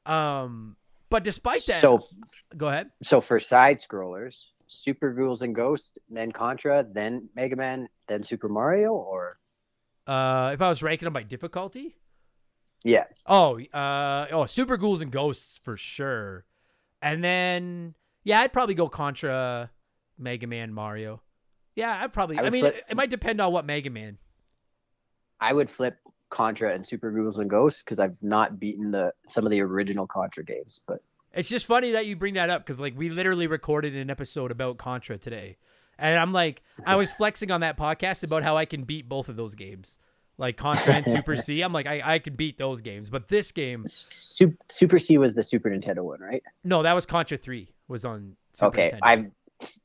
[0.06, 0.76] Um
[1.10, 2.00] but despite that, So
[2.56, 2.90] go ahead.
[3.02, 8.48] so for side scrollers, Super Ghouls and Ghosts, then Contra, then Mega Man, then Super
[8.48, 9.36] Mario, or
[10.06, 11.96] Uh, if I was ranking them by difficulty,
[12.84, 16.44] yeah, oh, uh, oh, Super Ghouls and Ghosts for sure,
[17.02, 19.70] and then yeah, I'd probably go Contra,
[20.18, 21.20] Mega Man, Mario.
[21.76, 22.38] Yeah, I'd probably.
[22.38, 24.18] I I, mean, flip- it, it might depend on what Mega Man.
[25.40, 25.96] I would flip
[26.30, 30.06] Contra and Super Ghouls and Ghosts because I've not beaten the some of the original
[30.06, 31.02] Contra games, but
[31.32, 34.50] It's just funny that you bring that up because like we literally recorded an episode
[34.50, 35.56] about Contra today,
[35.98, 39.28] and I'm like, I was flexing on that podcast about how I can beat both
[39.28, 39.98] of those games,
[40.40, 41.60] like Contra and Super C.
[41.60, 45.34] I'm like, I I can beat those games, but this game, Super, Super C was
[45.34, 46.42] the Super Nintendo one, right?
[46.64, 48.34] no, that was Contra Three was on.
[48.52, 48.98] Super okay, Nintendo.
[49.02, 49.26] I've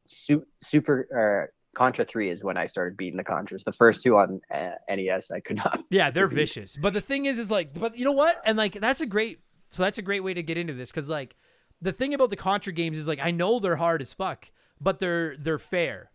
[0.07, 3.63] su- Super or Contra Three is when I started beating the Contras.
[3.63, 5.83] The first two on uh, NES, I could not.
[5.91, 6.35] Yeah, they're beat.
[6.37, 6.77] vicious.
[6.77, 8.41] But the thing is, is like, but you know what?
[8.45, 9.39] And like, that's a great.
[9.69, 11.35] So that's a great way to get into this because like,
[11.81, 14.49] the thing about the Contra games is like, I know they're hard as fuck,
[14.79, 16.11] but they're they're fair,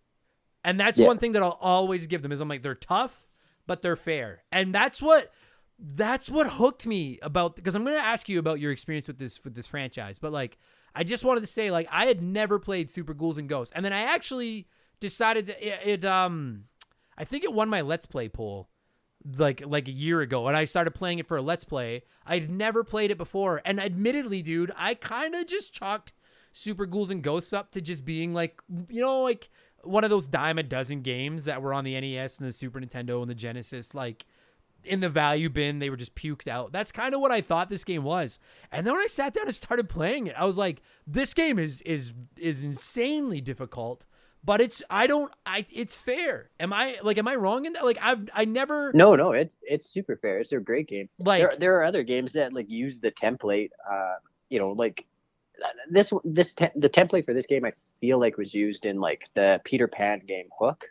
[0.65, 1.07] and that's Yeah.
[1.09, 3.21] one thing that I'll always give them is I'm like, they're tough,
[3.67, 5.33] but they're fair, and that's what
[5.79, 9.43] that's what hooked me about because I'm gonna ask you about your experience with this
[9.45, 10.59] with this franchise, but like,
[10.95, 13.85] I just wanted to say like I had never played Super Ghouls and Ghosts, and
[13.85, 14.67] then I actually
[15.01, 16.65] decided to it, it um.
[17.19, 18.71] I think it won my Let's Play poll
[19.37, 22.03] like like a year ago and I started playing it for a let's play.
[22.27, 23.61] I'd never played it before.
[23.65, 26.13] And admittedly, dude, I kind of just chalked
[26.53, 29.51] Super Ghouls and Ghosts up to just being like, you know, like
[29.85, 32.81] one of those dime a dozen games that were on the NES and the Super
[32.81, 34.25] Nintendo and the Genesis like
[34.85, 36.73] in the value bin, they were just puked out.
[36.73, 38.39] That's kind of what I thought this game was.
[38.73, 41.59] And then when I sat down and started playing it, I was like, this game
[41.59, 44.07] is is is insanely difficult.
[44.43, 46.51] But it's I don't I it's fair.
[46.59, 47.85] Am I like am I wrong in that?
[47.85, 50.39] Like I've I never No, no, it's it's super fair.
[50.39, 51.09] It's a great game.
[51.19, 53.71] like there, there are other games that like use the template.
[53.91, 54.15] Uh,
[54.49, 55.05] you know, like
[55.91, 59.29] this this te- the template for this game I feel like was used in like
[59.35, 60.85] the Peter Pan game Hook,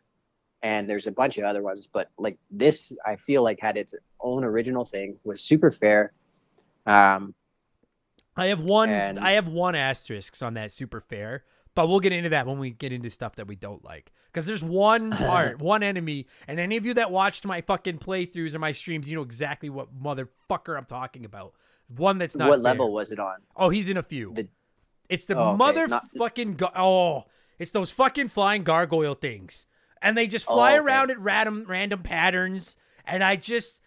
[0.63, 3.93] and there's a bunch of other ones, but like this I feel like had its
[4.21, 6.13] own original thing, was super fair.
[6.85, 7.33] Um,
[8.35, 11.43] I have one And- I have one asterisk on that super fair,
[11.75, 14.11] but we'll get into that when we get into stuff that we don't like.
[14.27, 18.53] Because there's one part, one enemy, and any of you that watched my fucking playthroughs
[18.55, 21.53] or my streams, you know exactly what motherfucker I'm talking about.
[21.87, 22.63] One that's not what fair.
[22.63, 23.37] level was it on?
[23.55, 24.33] Oh, he's in a few.
[24.35, 24.47] The-
[25.09, 27.25] it's the Oh, okay, not- motherfucking gar- oh,
[27.57, 29.65] it's those fucking flying gargoyle things,
[30.01, 30.83] and they just fly Oh, okay.
[30.85, 33.81] around at random random patterns, and I just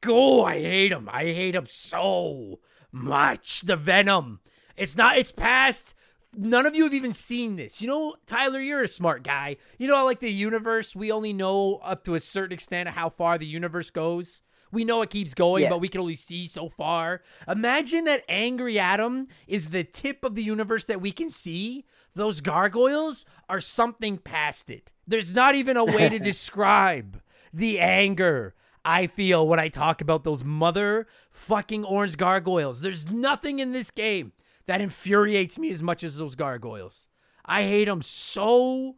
[0.00, 0.44] go.
[0.44, 1.08] I hate them.
[1.12, 2.60] I hate them so
[2.92, 3.62] much.
[3.62, 4.40] The venom.
[4.76, 5.18] It's not.
[5.18, 5.94] It's past.
[6.36, 7.80] None of you have even seen this.
[7.82, 9.56] You know, Tyler, you're a smart guy.
[9.78, 13.08] You know, like the universe, we only know up to a certain extent of how
[13.08, 14.42] far the universe goes.
[14.70, 15.70] We know it keeps going, Yeah.
[15.70, 17.22] but we can only see so far.
[17.46, 21.84] Imagine that Angry Adam is the tip of the universe that we can see.
[22.14, 24.92] Those gargoyles are something past it.
[25.06, 27.20] There's not even a way to describe
[27.52, 28.54] the anger
[28.84, 32.80] I feel when I talk about those mother fucking orange gargoyles.
[32.80, 34.32] There's nothing in this game
[34.66, 37.08] that infuriates me as much as those gargoyles.
[37.44, 38.96] I hate them so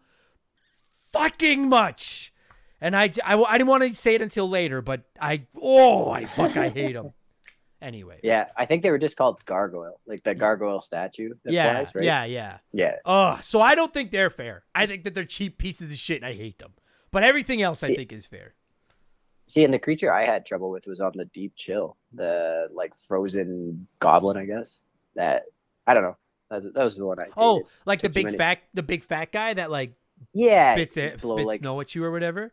[1.12, 2.30] fucking much.
[2.81, 6.26] And I, I, I didn't want to say it until later, but I, oh, I
[6.26, 7.12] fuck, I hate them.
[7.83, 8.20] Anyway.
[8.22, 11.31] Yeah, I think they were just called gargoyle, like the gargoyle statue.
[11.45, 12.05] That Yeah, flies, right?
[12.05, 12.59] yeah, yeah.
[12.72, 12.97] yeah.
[13.07, 14.64] Oh, so I don't think they're fair.
[14.74, 16.74] I think that they're cheap pieces of shit and I hate them.
[17.11, 18.53] But everything else I think is fair.
[19.47, 22.95] See, and the creature I had trouble with was on the deep chill, the like
[22.95, 24.81] frozen goblin, I guess.
[25.14, 25.45] That
[25.87, 26.16] I don't know.
[26.51, 27.28] That was, that was the one I.
[27.35, 29.95] Oh, like the Took too big many- fat, the big fat guy that like
[30.35, 32.53] yeah, spits it, blow, spits like, snow at you or whatever.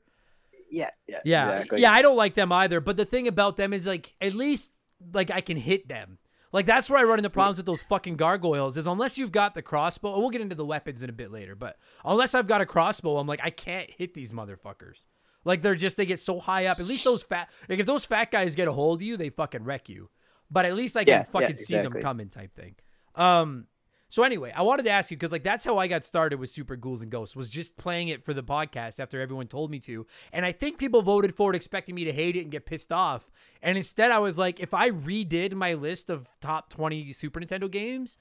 [0.69, 1.81] Yeah, yeah, Yeah, exactly.
[1.81, 1.91] yeah.
[1.91, 2.79] I don't like them either.
[2.81, 4.73] But the thing about them is like at least
[5.13, 6.17] like I can hit them.
[6.53, 8.77] Like that's where I run into problems with those fucking gargoyles.
[8.77, 11.31] Is unless you've got the crossbow, and we'll get into the weapons in a bit
[11.31, 11.55] later.
[11.55, 15.05] But unless I've got a crossbow, I'm like I can't hit these motherfuckers.
[15.45, 16.79] Like they're just they get so high up.
[16.79, 19.29] At least those fat like if those fat guys get a hold of you, they
[19.29, 20.09] fucking wreck you.
[20.49, 22.75] But at least I can Yeah, yeah, fucking see them coming type thing.
[23.15, 23.67] Um.
[24.09, 26.49] So anyway, I wanted to ask you because like that's how I got started with
[26.49, 29.79] Super Ghouls and Ghosts was just playing it for the podcast after everyone told me
[29.79, 32.65] to, and I think people voted for it expecting me to hate it and get
[32.65, 33.29] pissed off,
[33.61, 37.69] and instead I was like, if I redid my list of top twenty Super Nintendo
[37.69, 38.17] games,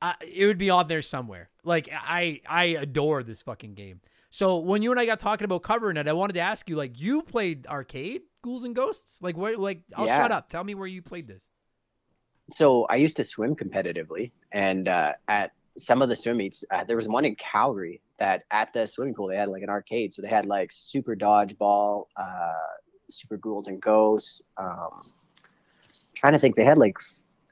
[0.00, 1.50] uh, it would be on there somewhere.
[1.64, 4.00] Like I I adore this fucking game.
[4.30, 6.76] So when you and I got talking about covering it, I wanted to ask you
[6.76, 10.22] like you played arcade Ghouls and Ghosts, like what like I'll Yeah.
[10.22, 10.48] shut up.
[10.48, 11.48] Tell me where you played this.
[12.50, 16.84] So I used to swim competitively, and uh, at some of the swim meets, uh,
[16.84, 20.14] there was one in Calgary that at the swimming pool they had like an arcade.
[20.14, 22.52] So they had like Super Dodgeball, uh,
[23.10, 24.42] Super Ghouls and Ghosts.
[24.56, 25.12] Um,
[26.14, 26.96] trying to think, they had like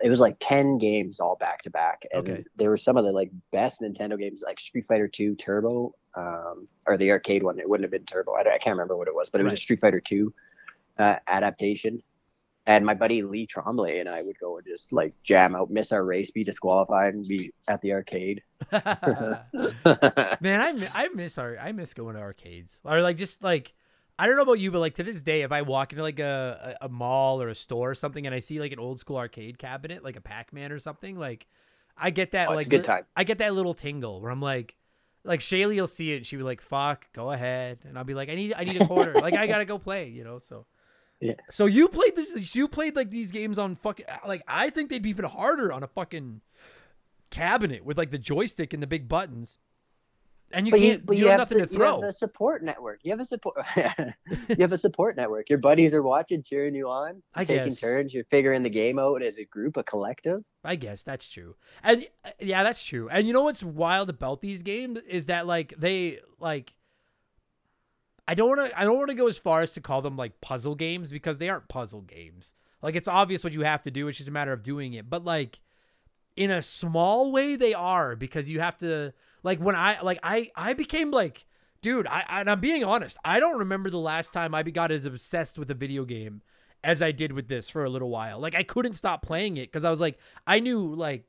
[0.02, 2.44] it was like ten games all back to back, and Okay.
[2.56, 6.68] there were some of the like best Nintendo games like Street Fighter Two Turbo, um,
[6.86, 7.58] or the arcade one.
[7.58, 8.34] It wouldn't have been Turbo.
[8.34, 10.32] I, I can't remember what it was, but it was a Street Fighter Two
[10.98, 12.00] uh, adaptation.
[12.66, 15.92] And my buddy Lee Trombley and I would go and just like jam out, miss
[15.92, 18.42] our race, be disqualified, and be at the arcade.
[20.40, 23.74] Man, I I miss our I miss going to arcades or like just like
[24.18, 26.20] I don't know about you, but like to this day, if I walk into like
[26.20, 28.98] a, a, a mall or a store or something and I see like an old
[29.00, 31.46] school arcade cabinet, like a Pac Man or something, like
[31.96, 33.04] I get that Oh, like a good time.
[33.16, 34.76] I get that little tingle where I'm like,
[35.24, 38.14] like Shaylee will see it and she'll be like, "Fuck, go ahead," and I'll be
[38.14, 40.38] like, "I need I need a quarter, like I gotta go play," you know.
[40.38, 40.66] So
[41.20, 41.34] Yeah.
[41.50, 42.54] So you played this?
[42.54, 45.82] You played like these games on fucking like I think they'd be even harder on
[45.82, 46.40] a fucking
[47.30, 49.58] cabinet with like the joystick and the big buttons.
[50.52, 51.00] and you but can't.
[51.00, 52.00] you, but you, you, have have nothing to You throw.
[52.02, 53.00] have a support network.
[53.02, 53.56] You have a support.
[53.76, 55.48] you have a support network.
[55.48, 57.80] Your buddies are watching, cheering you on, I taking guess.
[57.80, 58.12] turns.
[58.14, 60.42] You're figuring the game out as a group, a collective.
[60.62, 61.56] I guess that's true.
[61.82, 62.06] And
[62.38, 63.08] yeah, that's true.
[63.08, 66.74] And you know what's wild about these games is that like they like
[68.26, 70.16] I don't want to I don't want to go as far as to call them
[70.16, 72.54] like puzzle games because they aren't puzzle games.
[72.82, 75.08] Like it's obvious what you have to do, it's just a matter of doing it.
[75.08, 75.60] But like
[76.36, 79.12] in a small way they are because you have to
[79.42, 81.46] like when I like I I became like
[81.82, 85.04] dude, I and I'm being honest, I don't remember the last time I got as
[85.04, 86.40] obsessed with a video game
[86.82, 88.38] as I did with this for a little while.
[88.38, 91.24] Like I couldn't stop playing it because I was like, I knew like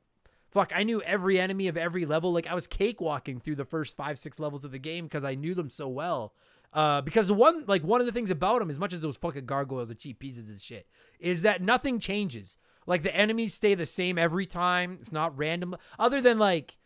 [0.56, 2.32] fuck, I knew every enemy of every level.
[2.32, 5.34] Like I was cakewalking through the first five, six levels of the game because I
[5.34, 6.32] knew them so well.
[6.72, 9.16] Uh, because the one like one of the things about them, as much as those
[9.16, 10.86] fucking gargoyles are cheap pieces of shit,
[11.18, 12.58] is that nothing changes.
[12.86, 14.98] Like the enemies stay the same every time.
[15.00, 16.78] It's not random, other than like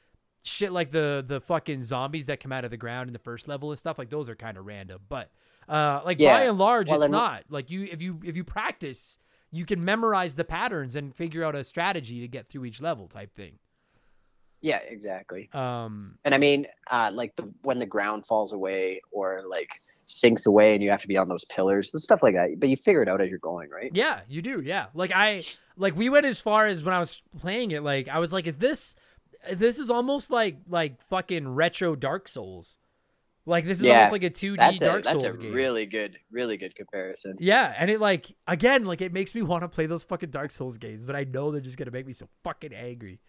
[0.42, 3.48] shit like the the fucking zombies that come out of the ground in the first
[3.48, 3.98] level and stuff.
[3.98, 5.30] Like those are kind of random, but
[5.68, 7.44] uh, like by and large, Well, it's and- not.
[7.48, 9.18] Like you, if you if you practice,
[9.50, 13.08] you can memorize the patterns and figure out a strategy to get through each level,
[13.08, 13.58] type thing.
[14.60, 15.48] Yeah, exactly.
[15.52, 19.70] Um, And I mean, uh, like the when the ground falls away or like
[20.06, 22.58] sinks away, and you have to be on those pillars, stuff like that.
[22.58, 23.90] But you figure it out as you're going, right?
[23.94, 24.60] Yeah, you do.
[24.60, 24.86] Yeah.
[24.94, 25.44] Like I
[25.76, 28.46] like we went as far as when I was playing it like I was like
[28.46, 28.96] is this
[29.52, 32.76] this is almost like like fucking retro Dark Souls.
[33.46, 35.54] Like this is Yeah, almost like a 2D That's a Dark that's Souls a game.
[35.54, 37.36] really good, really good comparison.
[37.40, 40.50] yeah, and it like again like it makes me want to play those fucking Dark
[40.50, 43.20] Souls games, but I know they're just going to make me so fucking angry.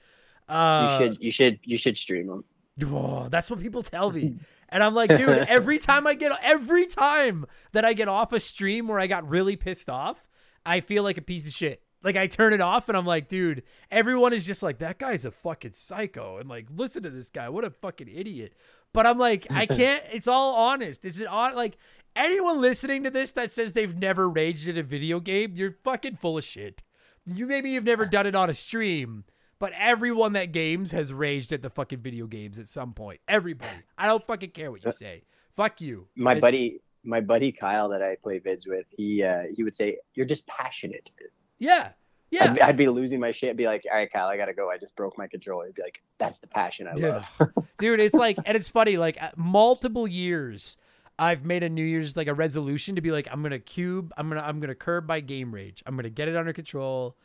[0.52, 2.44] Uh you should, you should, you should stream them.
[2.86, 4.36] Oh, that's what people tell me.
[4.74, 8.40] And I'm like, dude, every time I get every time that I get off a
[8.40, 10.30] stream where I got really pissed off,
[10.66, 11.84] I feel like a piece of shit.
[12.04, 15.26] Like I turn it off and I'm like, dude, everyone is just like, that guy's
[15.26, 16.38] a fucking psycho.
[16.38, 17.50] And like, listen to this guy.
[17.50, 18.54] What a fucking idiot.
[18.94, 21.04] But I'm like, I can't, it's all honest.
[21.04, 21.78] Is it on like
[22.16, 26.16] anyone listening to this that says they've never raged at a video game, you're fucking
[26.16, 26.82] full of shit.
[27.26, 29.26] You maybe you've never done it on a stream,
[29.62, 33.20] but everyone that games has raged at the fucking video games at some point.
[33.28, 33.70] Everybody.
[33.96, 35.22] I don't fucking care what you say.
[35.56, 36.08] Fuck you.
[36.16, 40.00] My buddy, my buddy Kyle that I play vids with, he uh, he would say,
[40.16, 41.12] "You're just passionate."
[41.60, 41.90] Yeah.
[42.32, 42.54] Yeah.
[42.54, 43.56] I'd, I'd be losing my shit.
[43.56, 44.72] Be like, "All right, Kyle, I gotta go.
[44.72, 47.30] I just broke my controller." He'd be like, "That's the passion I love."
[47.78, 50.76] Dude, it's like and it's funny, like multiple years
[51.20, 54.28] I've made a New Year's like a resolution to be like, I'm gonna cube, I'm
[54.28, 55.84] gonna I'm gonna curb my game rage.
[55.86, 57.16] I'm gonna get it under control.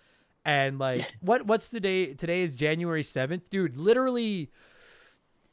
[0.47, 2.15] And like what what's today?
[2.15, 3.51] Today is January 7th.
[3.51, 4.51] Dude, literally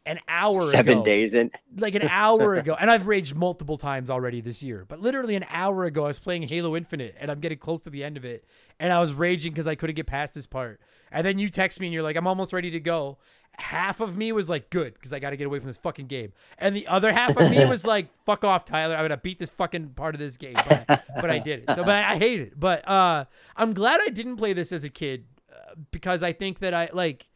[0.05, 1.05] an hour Seven ago.
[1.05, 1.49] days in.
[1.77, 5.45] like an hour ago, and I've raged multiple times already this year, but literally an
[5.49, 8.25] hour ago, I was playing Halo Infinite and I'm getting close to the end of
[8.25, 8.43] it,
[8.79, 10.81] and I was raging because I couldn't get past this part.
[11.11, 13.17] And then you text me and you're like, I'm almost ready to go.
[13.59, 16.07] Half of me was like, good, because I got to get away from this fucking
[16.07, 16.33] game.
[16.57, 18.95] And the other half of me was like, fuck off, Tyler.
[18.95, 20.55] I'm to beat this fucking part of this game.
[20.55, 21.75] But, but I did it.
[21.75, 22.59] So, but I, I hate it.
[22.59, 23.25] But uh,
[23.55, 26.89] I'm glad I didn't play this as a kid uh, because I think that I,
[26.93, 27.29] like,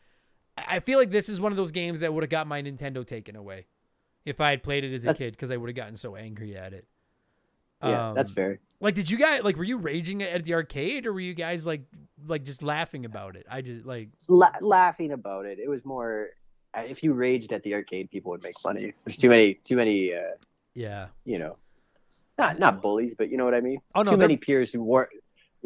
[0.57, 3.05] I feel like this is one of those games that would have got my Nintendo
[3.05, 3.65] taken away
[4.25, 6.15] if I had played it as a That's- kid because I would have gotten so
[6.15, 6.85] angry at it.
[7.83, 8.59] Yeah, that's Um, fair.
[8.79, 9.55] Like, did you guys like?
[9.55, 11.81] Were you raging at the arcade, or were you guys like,
[12.27, 13.45] like just laughing about it?
[13.49, 15.59] I just like, La- laughing about it.
[15.59, 16.29] It was more.
[16.75, 18.93] uh, If you raged at the arcade, people would make fun of you.
[19.05, 20.13] There's too many, too many.
[20.13, 20.19] Uh,
[20.73, 21.07] yeah.
[21.23, 21.57] you know,
[22.37, 23.79] not not bullies, but you know what I mean.
[23.95, 25.09] Oh, no, too many peers who weren't.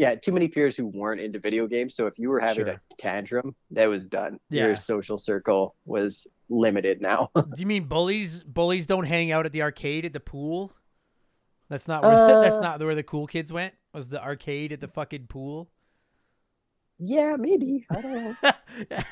[0.01, 1.93] Yeah, too many peers who weren't into video games.
[1.93, 2.73] So if you were having Sure.
[2.73, 4.39] a tantrum, that was done.
[4.49, 4.65] Yeah.
[4.65, 7.29] Your social circle was limited now.
[7.35, 8.43] Do you mean bullies?
[8.43, 10.73] Bullies don't hang out at the arcade at the pool.
[11.69, 13.75] That's not where that's Uh, not where the cool kids went.
[13.93, 15.69] Was the arcade at the fucking pool?
[17.03, 17.85] Yeah, maybe.
[17.89, 18.35] I don't know.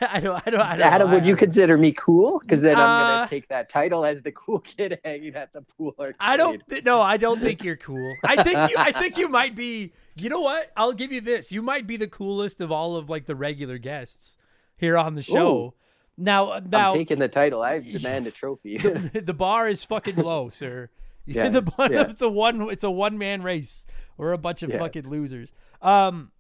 [0.02, 0.44] I don't.
[0.46, 0.60] I don't.
[0.62, 0.82] I don't.
[0.82, 1.16] Adam, know.
[1.16, 2.40] would you consider me cool?
[2.40, 5.62] Because then I'm Uh, gonna take that title as the cool kid hanging at the
[5.64, 6.16] pool arcade.
[6.20, 6.62] I don't.
[6.70, 8.16] Th- no, I don't think you're cool.
[8.24, 8.76] I think you.
[8.78, 9.94] I think you might be.
[10.16, 10.72] You know what?
[10.78, 11.52] I'll give you this.
[11.52, 14.38] You might be the coolest of all of like the regular guests
[14.78, 15.58] here on the show.
[15.58, 15.74] Ooh.
[16.22, 17.62] Now, I'm now taking the title.
[17.62, 18.78] I demand a trophy.
[18.78, 20.90] the, the bar is fucking low, sir.
[21.26, 22.08] Yeah, the bar, yeah.
[22.10, 22.70] it's a one.
[22.70, 23.88] It's a one man race.
[24.18, 24.80] We're a bunch of Yeah.
[24.80, 25.54] fucking losers.
[25.82, 26.32] Um.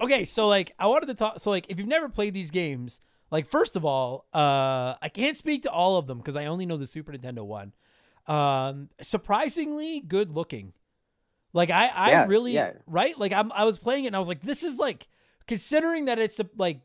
[0.00, 1.38] Okay, so like I wanted to talk.
[1.38, 5.36] So like, if you've never played these games, like first of all, uh, I can't
[5.36, 7.72] speak to all of them because I only know the Super Nintendo one.
[8.26, 10.72] Um, surprisingly good looking.
[11.52, 12.72] Like I, I Yeah, really yeah.
[12.86, 13.18] right.
[13.18, 15.08] Like I'm, I was playing it and I was like, this is like,
[15.46, 16.80] considering that it's a, like,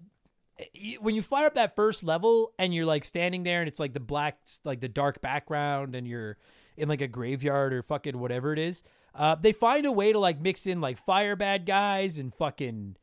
[1.00, 3.94] when you fire up that first level and you're like standing there and it's like
[3.94, 4.36] the black,
[4.66, 6.38] like the dark background and you're
[6.80, 8.84] in like a graveyard or fucking whatever it is.
[9.14, 12.96] Uh, they find a way to like mix in like fire bad guys and fucking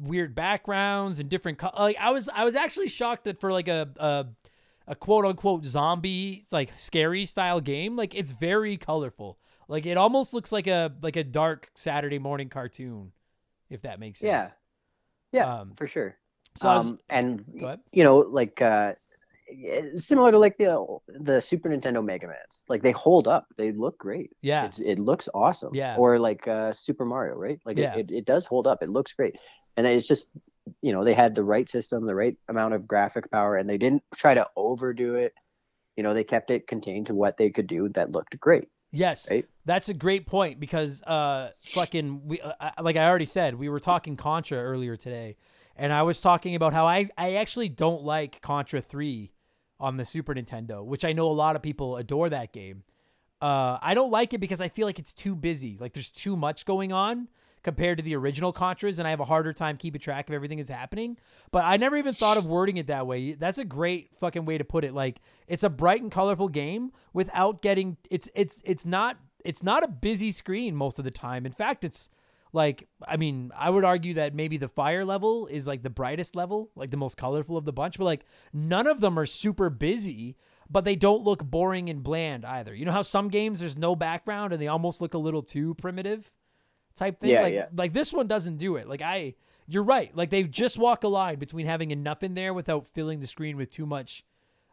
[0.00, 3.68] weird backgrounds and different co- like I was I was actually shocked that for like
[3.68, 4.26] a, a
[4.86, 9.38] a quote unquote zombie like scary style game, like it's very colorful.
[9.68, 13.12] Like it almost looks like a like a dark Saturday morning cartoon,
[13.68, 14.28] if that makes sense.
[14.28, 14.50] Yeah.
[15.32, 16.16] Yeah, Um, for sure.
[16.56, 17.44] So I was, um, and
[17.92, 18.94] you know, like uh,
[19.96, 23.46] similar to like the the Super Nintendo Mega Man's, like they hold up.
[23.56, 24.30] They look great.
[24.42, 24.66] Yeah.
[24.66, 25.74] it's, it looks awesome.
[25.74, 25.96] Yeah.
[25.96, 27.58] Or like uh, Super Mario, right?
[27.64, 27.94] Like Yeah.
[27.96, 28.82] it, it, it does hold up.
[28.82, 29.36] It looks great,
[29.76, 30.28] and it's just
[30.82, 33.78] you know they had the right system, the right amount of graphic power, and they
[33.78, 35.34] didn't try to overdo it.
[35.96, 38.68] You know, they kept it contained to what they could do that looked great.
[38.92, 39.46] Yes, Right?
[39.66, 43.78] that's a great point because uh, fucking we uh, like I already said, we were
[43.80, 45.36] talking Contra earlier today,
[45.76, 49.30] and I was talking about how I I actually don't like Contra Three
[49.80, 52.84] on the Super Nintendo, which I know a lot of people adore that game.
[53.40, 55.78] Uh, I don't like it because I feel like it's too busy.
[55.80, 57.28] Like there's too much going on
[57.62, 60.58] compared to the original Contras, and I have a harder time keeping track of everything
[60.58, 61.16] that's happening.
[61.50, 63.32] But I never even thought of wording it that way.
[63.32, 64.94] That's a great fucking way to put it.
[64.94, 69.82] Like it's a bright and colorful game without getting it's it's it's not it's not
[69.82, 71.46] a busy screen most of the time.
[71.46, 72.10] In fact, it's
[72.52, 76.34] like I mean, I would argue that maybe the fire level is like the brightest
[76.34, 79.70] level, like the most colorful of the bunch, but like none of them are super
[79.70, 80.36] busy,
[80.68, 82.74] but they don't look boring and bland either.
[82.74, 85.74] You know how some games there's no background and they almost look a little too
[85.74, 86.30] primitive
[86.96, 87.30] type thing?
[87.30, 87.66] Yeah, like yeah.
[87.74, 88.88] like this one doesn't do it.
[88.88, 89.34] Like I
[89.68, 90.14] you're right.
[90.16, 93.56] Like they just walk a line between having enough in there without filling the screen
[93.56, 94.24] with too much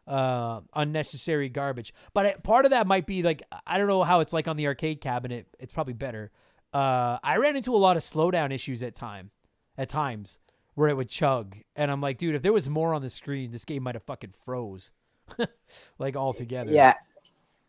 [0.08, 4.20] uh unnecessary garbage but it, part of that might be like i don't know how
[4.20, 6.30] it's like on the arcade cabinet it's probably better
[6.74, 9.30] uh i ran into a lot of slowdown issues at time
[9.76, 10.38] at times
[10.74, 11.56] where it would chug.
[11.74, 14.04] And i'm like dude if there was more on the screen this game might have
[14.04, 14.92] fucking froze
[15.98, 16.72] like altogether.
[16.72, 16.94] Yeah,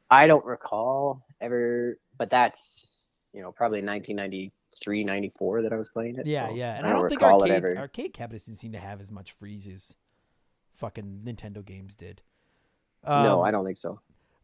[0.09, 2.99] I don't recall ever, but that's
[3.33, 6.25] you know probably 1993, 94 that I was playing it.
[6.25, 6.77] yeah so yeah.
[6.77, 9.33] And i don't, think recall it arcade arcade cabinets didn't seem to have as much
[9.33, 9.95] freezes
[10.75, 12.21] fucking nintendo games did.
[13.07, 13.99] No, Um, I don't think so.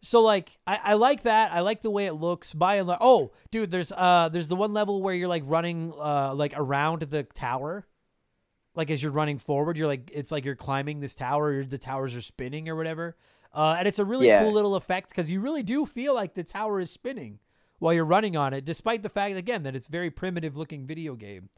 [0.06, 1.51] So like I, I like that.
[1.51, 2.53] I like the way it looks.
[2.53, 5.93] By and large, oh, dude, there's uh there's the one level where you're like running
[5.99, 7.88] uh like around the tower,
[8.76, 11.64] like as you're running forward, you're like it's like you're climbing this tower.
[11.64, 13.16] The towers are spinning or whatever.
[13.53, 14.43] Uh, and it's a really Yeah.
[14.43, 17.39] cool little effect because you really do feel like the tower is spinning
[17.80, 21.16] while you're running on it, despite the fact again that it's very primitive looking video
[21.16, 21.49] game.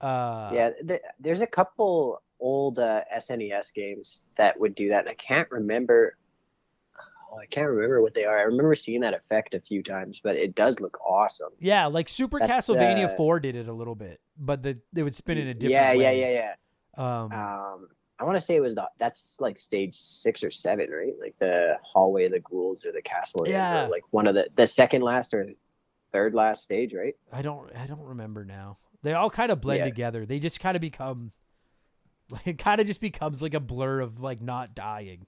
[0.00, 5.00] Uh, yeah, th- there's a couple old uh, SNES games that would do that.
[5.00, 6.16] And I can't remember.
[7.36, 8.38] Oh, I can't remember what they are.
[8.38, 11.50] I remember seeing that effect a few times, but it does look awesome.
[11.58, 15.02] yeah, like Super That's, Castlevania uh, 4 did it a little bit, but the they
[15.02, 16.20] would spin in a different yeah, yeah, way.
[16.34, 16.54] yeah,
[16.98, 17.22] yeah.
[17.22, 20.88] Um, Um, I want to say it was the that's like stage six or seven,
[20.90, 21.12] right?
[21.20, 23.42] Like the hallway of the ghouls or the castle.
[23.42, 23.86] or Yeah.
[23.88, 25.46] like one of the the second last or
[26.12, 27.14] third last stage, right?
[27.30, 28.78] I don't I don't remember now.
[29.02, 29.84] They all kind of blend Yeah.
[29.84, 30.24] together.
[30.24, 31.32] They just kind of become
[32.30, 35.26] like it kind of just becomes like a blur of like not dying.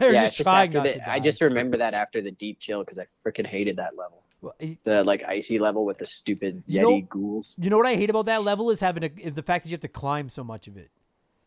[0.00, 1.04] Yeah, just just trying not the, to die.
[1.14, 4.22] I just remember that after the deep chill because I freaking hated that level.
[4.42, 7.54] Well, The like icy level with the stupid You Yeti know- ghouls.
[7.58, 9.70] You know what I hate about that level is having a, is the fact that
[9.70, 10.90] you have to climb so much of it.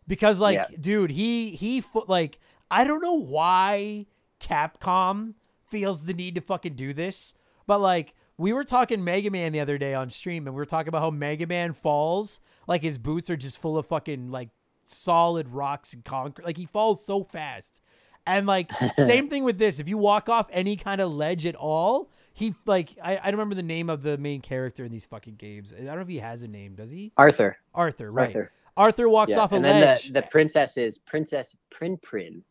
[0.08, 0.68] Because like, Yeah.
[0.80, 2.40] dude, he he like
[2.70, 4.06] I don't know why
[4.40, 5.34] Capcom
[5.66, 7.34] feels the need to fucking do this,
[7.66, 10.66] but like we were talking Mega Man the other day on stream and we were
[10.66, 14.50] talking about how Mega Man falls like his boots are just full of fucking like
[14.86, 16.46] solid rocks and concrete.
[16.46, 17.82] Like he falls so fast.
[18.26, 19.80] And like same thing with this.
[19.80, 23.34] If you walk off any kind of ledge at all, he like I, I don't
[23.34, 25.74] remember the name of the main character in these fucking games.
[25.74, 27.12] I don't know if he has a name, does he?
[27.18, 27.58] Arthur.
[27.74, 28.28] Arthur, right?
[28.30, 29.10] Arthur, Arthur.
[29.10, 29.40] walks Yeah.
[29.42, 29.66] off a ledge.
[29.66, 30.08] and then ledge.
[30.08, 32.44] the, the princess is Princess Prin Prin.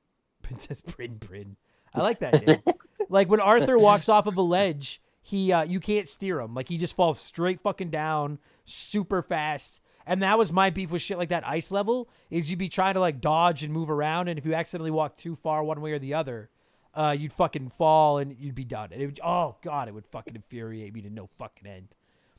[0.42, 1.56] Princess Prin Prin.
[1.94, 2.62] I like that name.
[3.08, 6.54] like when Arthur walks off of a ledge, he uh, you can't steer him.
[6.54, 9.80] Like he just falls straight fucking down, super fast.
[10.06, 12.94] And that was my beef with shit like that ice level is you'd be trying
[12.94, 15.92] to like dodge and move around, and if you accidentally walk too far one way
[15.92, 16.50] or the other,
[16.94, 18.88] uh, you'd fucking fall and you'd be done.
[18.92, 21.88] And it would, oh god, it would fucking infuriate me to no fucking end.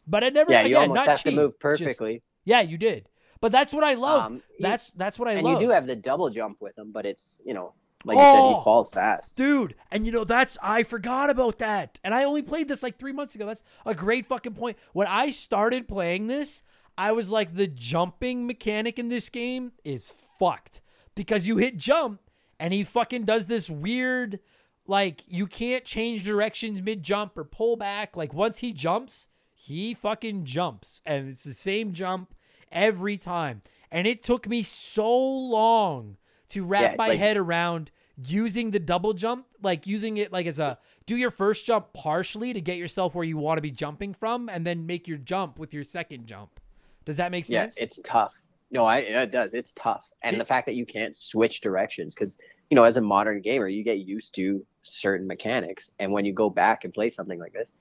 [0.05, 2.21] But I never Yeah, you almost have cheap, to move just- perfectly.
[2.45, 3.07] yeah, you did.
[3.39, 4.23] But that's what I love.
[4.25, 5.61] Um, you- that's that's what I and love.
[5.61, 7.73] you do have the double jump with him, but it's you know,
[8.05, 8.57] like you said, Oh!
[8.59, 9.35] he falls fast.
[9.37, 11.99] Dude, and you know that's I forgot about that.
[12.03, 13.45] And I only played this like 3 months ago.
[13.45, 14.77] That's a great fucking point.
[14.93, 16.63] When I started playing this,
[16.97, 20.81] I was like the jumping mechanic in this game is fucked
[21.15, 22.21] because you hit jump
[22.59, 24.39] and he fucking does this weird
[24.85, 28.15] like you can't change directions mid jump or pull back.
[28.15, 32.33] Like once he jumps, he fucking jumps and it's the same jump
[32.71, 33.61] every time.
[33.91, 36.17] And it took me so long
[36.49, 37.91] to wrap Yeah, my like- head around
[38.23, 40.77] using the double jump, like using it like as a
[41.07, 44.47] do your first jump partially to get yourself where you want to be jumping from,
[44.49, 46.59] and then make your jump with your second jump.
[47.05, 47.77] Does that make sense?
[47.77, 48.33] Yeah, it's tough.
[48.71, 49.53] No, I it does.
[49.53, 52.37] It's tough, and It- the fact that you can't switch directions because
[52.69, 56.33] you know, as a modern gamer, you get used to certain mechanics, and when you
[56.33, 57.73] go back and play something like this,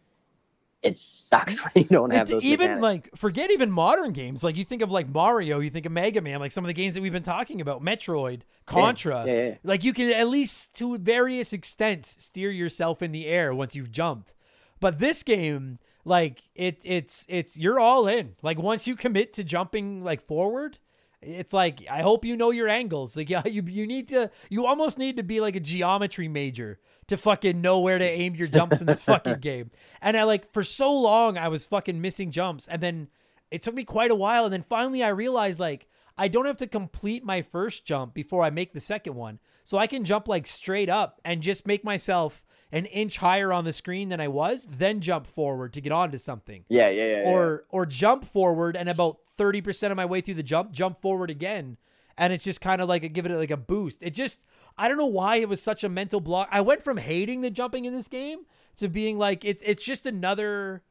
[0.83, 2.45] it sucks when you don't have those.
[2.45, 2.83] even mechanics.
[2.83, 4.45] like forget even modern games.
[4.45, 6.75] Like you think of like Mario, you think of Mega Man, like some of the
[6.75, 9.25] games that we've been talking about, Metroid, Contra.
[9.27, 9.55] yeah, yeah.
[9.63, 13.93] Like you can at least to various extents steer yourself in the air once you've
[13.93, 14.35] jumped.
[14.81, 18.35] But this game, like it it's it's you're all in.
[18.43, 20.79] Like once you commit to jumping like forward,
[21.21, 23.17] it's like I hope you know your angles.
[23.17, 26.81] Like yeah, you you need to you almost need to be like a geometry major
[27.09, 29.71] to fucking know where to aim your jumps in this fucking game.
[30.01, 33.09] And I like for so long I was fucking missing jumps and then
[33.51, 35.87] it took me quite a while and then finally I realized like
[36.19, 39.39] I don't have to complete my first jump before I make the second one.
[39.65, 43.65] So I can jump like straight up and just make myself an inch higher on
[43.65, 46.65] the screen than I was, then jump forward to get onto something.
[46.69, 47.29] Yeah, yeah, yeah, yeah.
[47.29, 51.31] or or jump forward and about 30% of my way through the jump jump forward
[51.31, 51.77] again.
[52.19, 54.03] And it's just kind of like a, give it like a boost.
[54.03, 54.47] It just
[54.79, 56.49] i don't know why it was such a mental block.
[56.51, 58.41] I went from hating the jumping in this game
[58.77, 60.83] to being like it's it's just another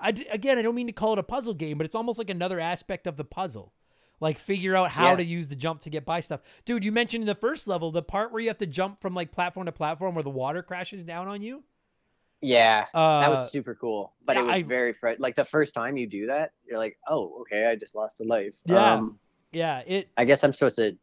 [0.00, 2.18] I, d- again i don't mean to call it a puzzle game but it's almost
[2.18, 3.72] like another aspect of the puzzle
[4.24, 5.16] like figure out how Yeah.
[5.16, 7.92] to use the jump to get by stuff dude you mentioned in the first level
[7.92, 10.62] the part where you have to jump from like platform to platform where the water
[10.62, 11.62] crashes down on you
[12.40, 14.12] yeah, that Uh, was super cool.
[14.26, 16.98] But it was I- very fr- like the first time you do that, you're like,
[17.08, 18.56] oh, okay, I just lost a life.
[18.66, 18.94] Yeah.
[18.96, 19.18] Um,
[19.50, 20.94] yeah it I guess I'm supposed to.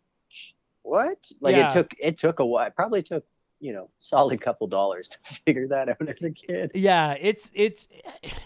[0.83, 1.17] What?
[1.39, 1.69] Like Yeah.
[1.69, 2.67] it took it took a while.
[2.67, 3.25] It probably took
[3.59, 6.71] you know solid couple dollars to figure that out as a kid.
[6.75, 7.87] Yeah, it's it's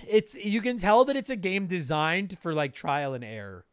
[0.07, 3.65] it's you can tell that it's a game designed for like trial and error.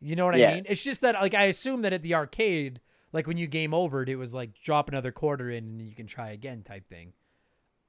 [0.00, 0.66] You know what I mean?
[0.68, 2.80] It's just that like I assume that at the arcade,
[3.12, 6.06] like when you game overed, it was like drop another quarter in and you can
[6.06, 7.12] try again type thing.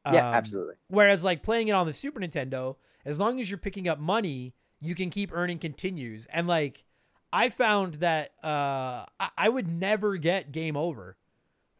[0.05, 0.75] Yeah, Um, absolutely.
[0.87, 4.53] Whereas like playing it on the Super Nintendo, as long as you're picking up money,
[4.79, 6.25] you can keep earning continues.
[6.31, 6.83] And like
[7.31, 11.17] I found that uh I, I would never get game over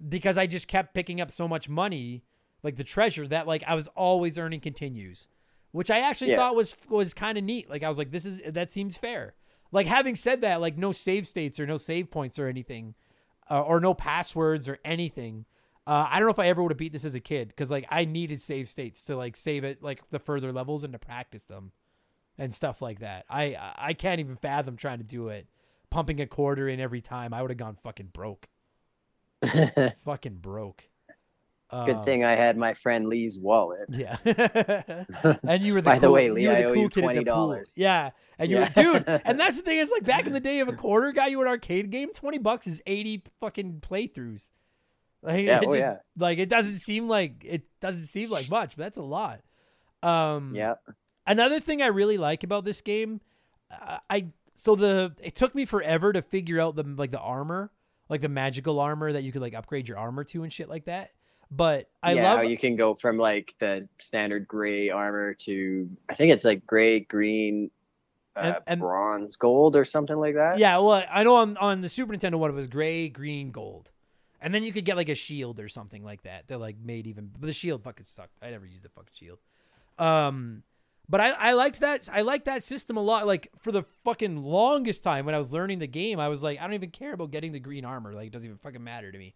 [0.08, 2.24] because I just kept picking up so much money,
[2.62, 5.28] like the treasure that like I was always earning continues.
[5.72, 6.38] Which I actually Yeah.
[6.38, 7.70] thought was was kind of neat.
[7.70, 9.34] Like I was like, this is that seems fair.
[9.72, 12.96] Like having said that, like no save states or no save points or anything,
[13.50, 15.46] uh, or no passwords or anything.
[15.86, 17.72] Uh, I don't know if I ever would have beat this as a kid because
[17.72, 21.00] like I needed save states to like save it like the further levels and to
[21.00, 21.72] practice them
[22.38, 23.26] and stuff like that.
[23.30, 25.48] I I can't even fathom trying to do it,
[25.90, 27.34] pumping a quarter in every time.
[27.34, 28.48] I would have gone fucking broke,
[30.06, 30.89] fucking broke.
[31.72, 33.88] Um, thing I had my friend Lee's wallet.
[33.90, 34.18] Yeah.
[35.44, 36.90] and you were the By the cool, way, Lee, you were I the owe you
[36.90, 37.50] kid at the pool.
[37.50, 37.74] $20.
[37.76, 38.10] Yeah.
[38.40, 38.72] And you Yeah.
[38.76, 41.12] were dude, and that's the thing is like back in the day of a quarter
[41.12, 44.50] guy, you were an arcade game, 20 bucks is 80 fucking playthroughs.
[45.22, 45.98] Like, Yeah, it oh, just- yeah.
[46.18, 49.42] like it doesn't seem like it doesn't seem like much, but that's a lot.
[50.02, 50.76] Um Yeah.
[51.28, 53.22] Another thing I really like about this game,
[53.70, 57.72] uh, I so the it took me forever to figure out the like the armor,
[58.10, 60.86] like the magical armor that you could like upgrade your armor to and shit like
[60.86, 61.12] that.
[61.52, 65.90] But I yeah, love how you can go from like the standard gray armor to
[66.08, 67.72] I think it's like gray, green,
[68.36, 70.60] uh, And- and- bronze, gold, or something like that.
[70.60, 73.92] Yeah, well, I know on, on the Super Nintendo one it was gray, green, gold,
[74.40, 76.48] and then you could get like a shield or something like that.
[76.50, 78.38] That like made even, but the shield fucking sucked.
[78.44, 79.40] I never used the fucking shield.
[79.98, 80.62] Um,
[81.10, 83.26] but I I liked that I liked that system a lot.
[83.26, 86.60] Like for the fucking longest time when I was learning the game, I was like,
[86.60, 88.14] I don't even care about getting the green armor.
[88.14, 89.34] Like it doesn't even fucking matter to me.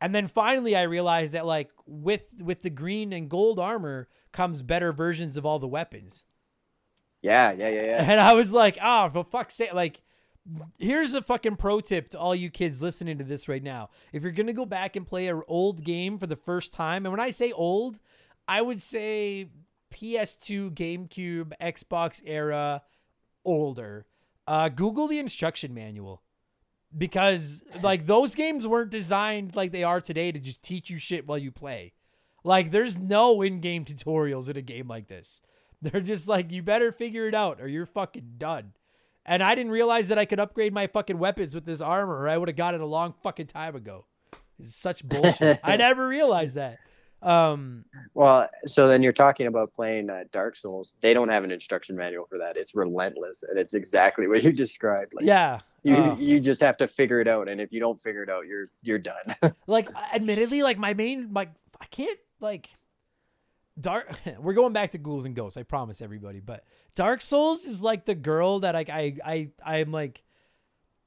[0.00, 4.62] And then finally I realized that like with with the green and gold armor comes
[4.62, 6.24] better versions of all the weapons.
[7.22, 8.04] yeah, yeah, yeah, yeah.
[8.10, 9.72] And I was like, oh, for fuck's sake.
[9.72, 10.02] Like,
[10.78, 13.88] here's a fucking pro tip to all you kids listening to this right now.
[14.12, 17.06] If you're going to go back and play an old game for the first time,
[17.06, 18.00] and when I say old,
[18.46, 19.48] I would say
[19.92, 22.82] PS2, GameCube, Xbox era,
[23.44, 24.06] older.
[24.46, 26.22] Uh, Google the instruction manual.
[26.96, 31.26] Because, like, those games weren't designed like they are today to just teach you shit
[31.26, 31.92] while you play.
[32.44, 35.40] Like, there's no in game tutorials in a game like this.
[35.82, 38.72] They're just like, you better figure it out or you're fucking done.
[39.26, 42.28] And I didn't realize that I could upgrade my fucking weapons with this armor or
[42.28, 44.06] I would have got it a long fucking time ago.
[44.58, 45.60] It's such bullshit.
[45.62, 46.78] I never realized that.
[47.22, 47.84] Um,
[48.14, 50.94] Well, so then you're talking about playing uh, Dark Souls.
[51.02, 52.56] They don't have an instruction manual for that.
[52.56, 55.12] It's relentless, and it's exactly what you described.
[55.14, 55.60] Like, yeah.
[55.86, 58.30] You uh, you just have to figure it out, and if you don't figure it
[58.30, 59.36] out, you're you're done.
[59.66, 61.50] like admittedly like my main like
[61.80, 62.70] i can't like
[63.78, 66.64] dark we're going back to ghouls and ghosts i promise everybody but
[66.94, 70.22] dark souls is like the girl that like i i i'm like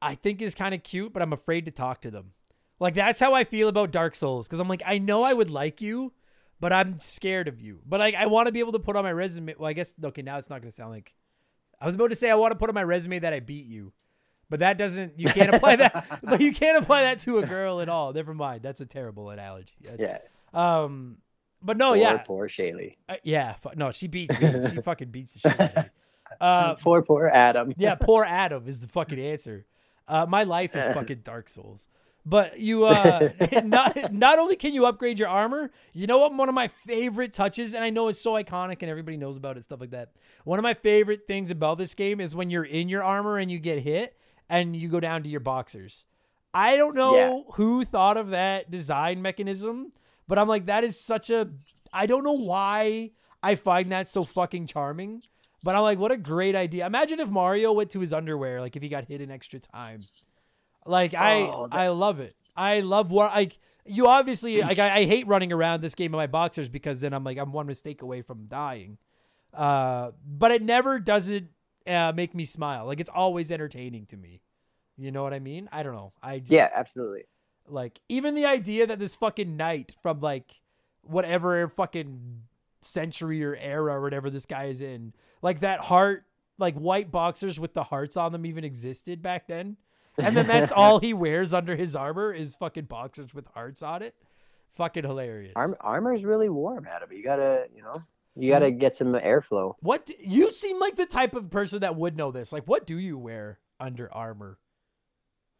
[0.01, 2.31] i think is kind of cute but i'm afraid to talk to them.
[2.79, 5.49] Like that's how i feel about dark souls because i'm like i know i would
[5.49, 6.13] like you
[6.61, 7.79] but i'm scared of you.
[7.85, 9.93] But like i want to be able to put on my resume well i guess
[10.01, 11.13] okay now it's not going to sound like
[11.81, 13.65] i was about to say i want to put on my resume that i beat
[13.65, 13.91] you
[14.49, 15.19] But that doesn't.
[15.19, 16.19] You can't apply that.
[16.23, 18.11] but you can't apply that to a girl at all.
[18.13, 18.61] Never mind.
[18.63, 19.73] That's a terrible analogy.
[19.81, 20.83] That's- Yeah.
[20.83, 21.17] Um.
[21.61, 22.95] But no, poor, yeah, Poor Shaylee.
[23.09, 23.55] uh, yeah.
[23.75, 24.69] No, she beats me.
[24.71, 25.89] she fucking beats the shit out of me.
[26.39, 27.73] Uh, poor, poor Adam.
[27.75, 29.65] yeah, poor Adam is the fucking answer.
[30.07, 31.87] Uh, my life is fucking Dark Souls.
[32.25, 33.29] But you, uh,
[33.63, 36.33] not not only can you upgrade your armor, you know what?
[36.33, 39.57] One of my favorite touches, and I know it's so iconic and everybody knows about
[39.57, 40.11] it, stuff like that.
[40.45, 43.49] One of my favorite things about this game is when you're in your armor and
[43.51, 44.15] you get hit,
[44.49, 46.05] and you go down to your boxers.
[46.53, 47.41] I don't know Yeah.
[47.53, 49.91] who thought of that design mechanism,
[50.27, 51.49] but I'm like, that is such a.
[51.93, 53.11] I don't know why
[53.43, 55.21] I find that so fucking charming.
[55.61, 56.85] But I'm like, what a great idea.
[56.85, 59.99] Imagine if Mario went to his underwear, like if he got hit an extra time.
[60.85, 62.33] Like I Oh, that- I love it.
[62.55, 66.17] I love what like you obviously like I, I hate running around this game in
[66.17, 68.97] my boxers because then I'm like I'm one mistake away from dying.
[69.53, 71.49] Uh but it never doesn't
[71.87, 72.85] uh, make me smile.
[72.85, 74.41] Like it's always entertaining to me.
[74.97, 75.69] You know what I mean?
[75.71, 76.13] I don't know.
[76.21, 77.23] I just, Yeah, absolutely.
[77.67, 80.59] like even the idea that this fucking knight from like
[81.03, 82.41] whatever fucking
[82.81, 86.25] century or era or whatever this guy is in, like that heart,
[86.57, 89.77] like white boxers with the hearts on them even existed back then.
[90.17, 94.01] And then that's all he wears under his armor is fucking boxers with hearts on
[94.01, 94.15] it.
[94.75, 95.53] Fucking hilarious.
[95.55, 97.09] Arm, armor's really warm, Adam.
[97.11, 98.03] You gotta, you know,
[98.39, 98.55] you Mm.
[98.55, 99.75] gotta get some airflow.
[99.81, 102.51] What you seem like the type of person that would know this.
[102.53, 104.57] Like, what do you wear under armor?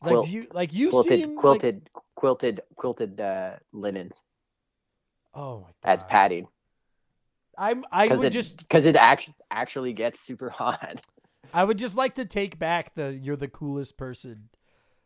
[0.02, 4.22] Like, Quilt- do you like you Quilted, seem like- quilted, quilted, quilted uh, linens
[5.34, 5.92] oh my god!
[5.92, 6.48] as padding.
[7.58, 11.06] I'm I would it just because it actually actually gets super hot.
[11.54, 14.50] I would just like to take back the "you're the coolest person"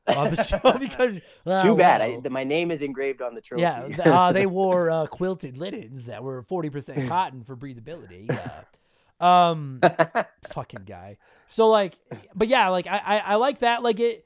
[0.08, 2.02] on the show because uh, Too bad.
[2.02, 3.62] I, my name is engraved on the trophy.
[3.62, 8.30] yeah, uh, they wore uh, quilted linens that were forty percent cotton for breathability.
[9.20, 9.80] Um,
[10.50, 11.18] fucking guy.
[11.48, 11.98] So like,
[12.36, 13.84] but yeah, like I I, I like that.
[13.84, 14.26] Like it.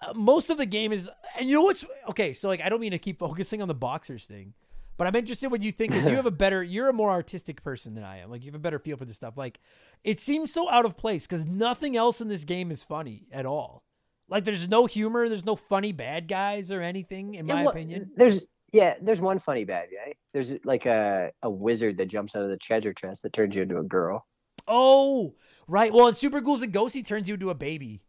[0.00, 1.08] Uh, most of the game is,
[1.38, 2.32] and you know what's okay.
[2.32, 4.52] So like, I don't mean to keep focusing on the boxers thing,
[4.96, 7.62] but I'm interested what you think because you have a better, you're a more artistic
[7.62, 8.30] person than I am.
[8.30, 9.36] Like you have a better feel for this stuff.
[9.36, 9.60] Like
[10.02, 13.46] it seems so out of place because nothing else in this game is funny at
[13.46, 13.84] all.
[14.32, 17.70] Like there's no humor, there's no funny bad guys or anything, in Yeah, my well,
[17.72, 18.10] opinion.
[18.16, 18.40] There's
[18.72, 20.14] yeah, there's one funny bad guy.
[20.32, 23.60] There's like a a wizard that jumps out of the treasure chest that turns you
[23.60, 24.26] into a girl.
[24.66, 25.34] Oh,
[25.68, 25.92] right.
[25.92, 28.00] Well, in Super Ghouls and Ghosts, he turns you into a baby.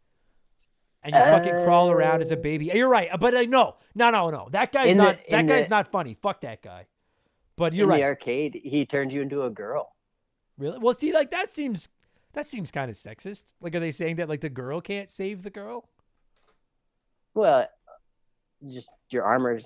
[1.03, 2.41] And you fucking crawl around as a oh.
[2.41, 2.71] baby.
[2.73, 3.09] You're right.
[3.19, 4.47] But like, no, no, no, no.
[4.51, 5.19] That guy's In the- not.
[5.29, 6.13] that guy's the- not funny.
[6.21, 6.85] Fuck that guy.
[7.57, 7.97] But you're In right.
[7.97, 9.93] the arcade, he turns you into a girl.
[10.57, 10.77] Really?
[10.79, 11.89] Well, see, like that seems
[12.31, 13.45] that seems kind of sexist.
[13.59, 15.89] Like, are they saying that like the girl can't save the girl?
[17.33, 17.67] Well,
[18.71, 19.65] just your armor's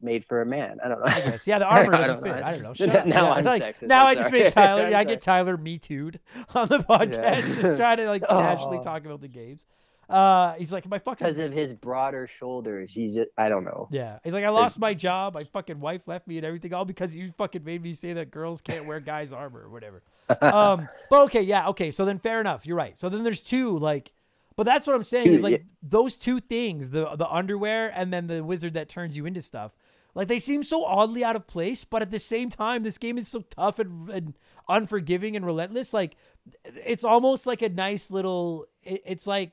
[0.00, 0.78] made for a man.
[0.84, 1.06] I don't know.
[1.06, 1.46] I guess.
[1.46, 2.32] Yeah, the armor doesn't fit.
[2.42, 2.74] I don't know.
[2.74, 3.06] Shut up.
[3.06, 3.82] Now Yeah, I'm like, sexist.
[3.88, 4.42] Now I'm I just sorry.
[4.44, 4.90] made Tyler.
[4.90, 6.20] Yeah, I get Tyler me too'd
[6.54, 8.82] on the podcast, just trying to like casually Oh.
[8.82, 9.66] talk about the games.
[10.08, 13.88] Uh, he's like, my fucking Because of his broader shoulders, he's just, I don't know.
[13.90, 14.20] Yeah.
[14.22, 15.34] He's like, I lost my job.
[15.34, 18.30] My fucking wife left me and everything, all because you fucking made me say that
[18.30, 20.04] girls can't wear guys' armor or whatever.
[20.40, 21.90] Um, but okay, yeah, okay.
[21.90, 22.64] So then fair enough.
[22.66, 22.96] You're right.
[22.96, 24.12] So then there's two, like,
[24.56, 25.58] but that's what I'm saying is like yeah.
[25.82, 29.72] those two things, the the underwear and then the wizard that turns you into stuff.
[30.14, 33.18] Like they seem so oddly out of place, but at the same time, this game
[33.18, 34.34] is so tough and, and
[34.66, 35.92] unforgiving and relentless.
[35.92, 36.16] Like
[36.64, 38.64] it's almost like a nice little.
[38.82, 39.52] It, it's like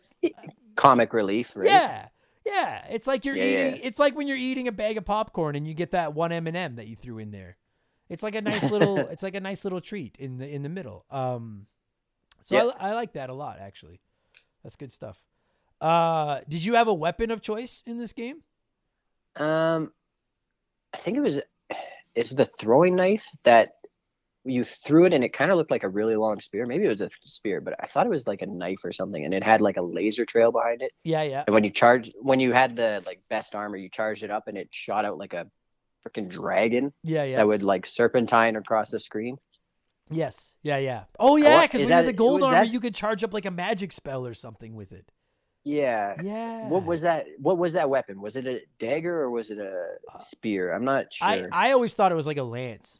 [0.75, 1.67] Comic relief, right?
[1.67, 2.07] yeah,
[2.45, 2.85] yeah.
[2.89, 3.75] It's like you're Yeah, eating.
[3.81, 3.87] yeah.
[3.87, 6.47] It's like when you're eating a bag of popcorn and you get that one M
[6.47, 7.57] and m that you threw in there.
[8.07, 8.97] It's like a nice little.
[9.11, 11.03] it's like a nice little treat in the in the middle.
[11.11, 11.65] Um,
[12.41, 12.71] so.
[12.79, 13.99] I, I like that a lot actually.
[14.63, 15.17] That's good stuff.
[15.81, 18.37] Uh, did you have a weapon of choice in this game?
[19.35, 19.91] Um,
[20.93, 21.39] I think it was
[22.15, 23.73] it's the throwing knife that
[24.45, 26.65] you threw it and it kind of looked like a really long spear.
[26.65, 29.23] Maybe it was a spear, but I thought it was like a knife or something,
[29.23, 30.91] and it had like a laser trail behind it.
[31.03, 31.43] Yeah, yeah.
[31.47, 34.47] And when you charge, when you had the like best armor, you charged it up
[34.47, 35.47] and it shot out like a
[36.05, 37.37] freaking dragon Yeah, yeah.
[37.37, 39.37] that would like serpentine across the screen.
[40.15, 40.53] Yes.
[40.61, 41.03] Yeah, yeah.
[41.19, 43.23] Oh yeah, because is when you had that- the gold armor, that- you could charge
[43.23, 45.11] up like a magic spell or something with it.
[45.63, 46.15] Yeah.
[46.21, 46.67] Yeah.
[46.67, 47.25] What was that?
[47.39, 48.21] What was that weapon?
[48.21, 50.73] Was it a dagger or was it a uh, spear?
[50.73, 51.49] I'm not sure.
[51.51, 52.99] I always thought it was like a lance,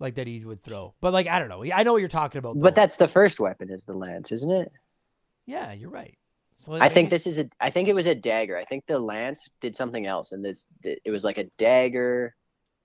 [0.00, 0.94] like that he would throw.
[1.00, 1.62] But like I don't know.
[1.72, 2.58] I know what you're talking about.
[2.58, 4.72] but that's the first weapon, is the lance, isn't it?
[5.46, 6.16] Yeah, you're right.
[6.56, 7.48] So I think this is a.
[7.60, 8.56] I think it was a dagger.
[8.56, 12.34] I think the lance did something else, and this it was like a dagger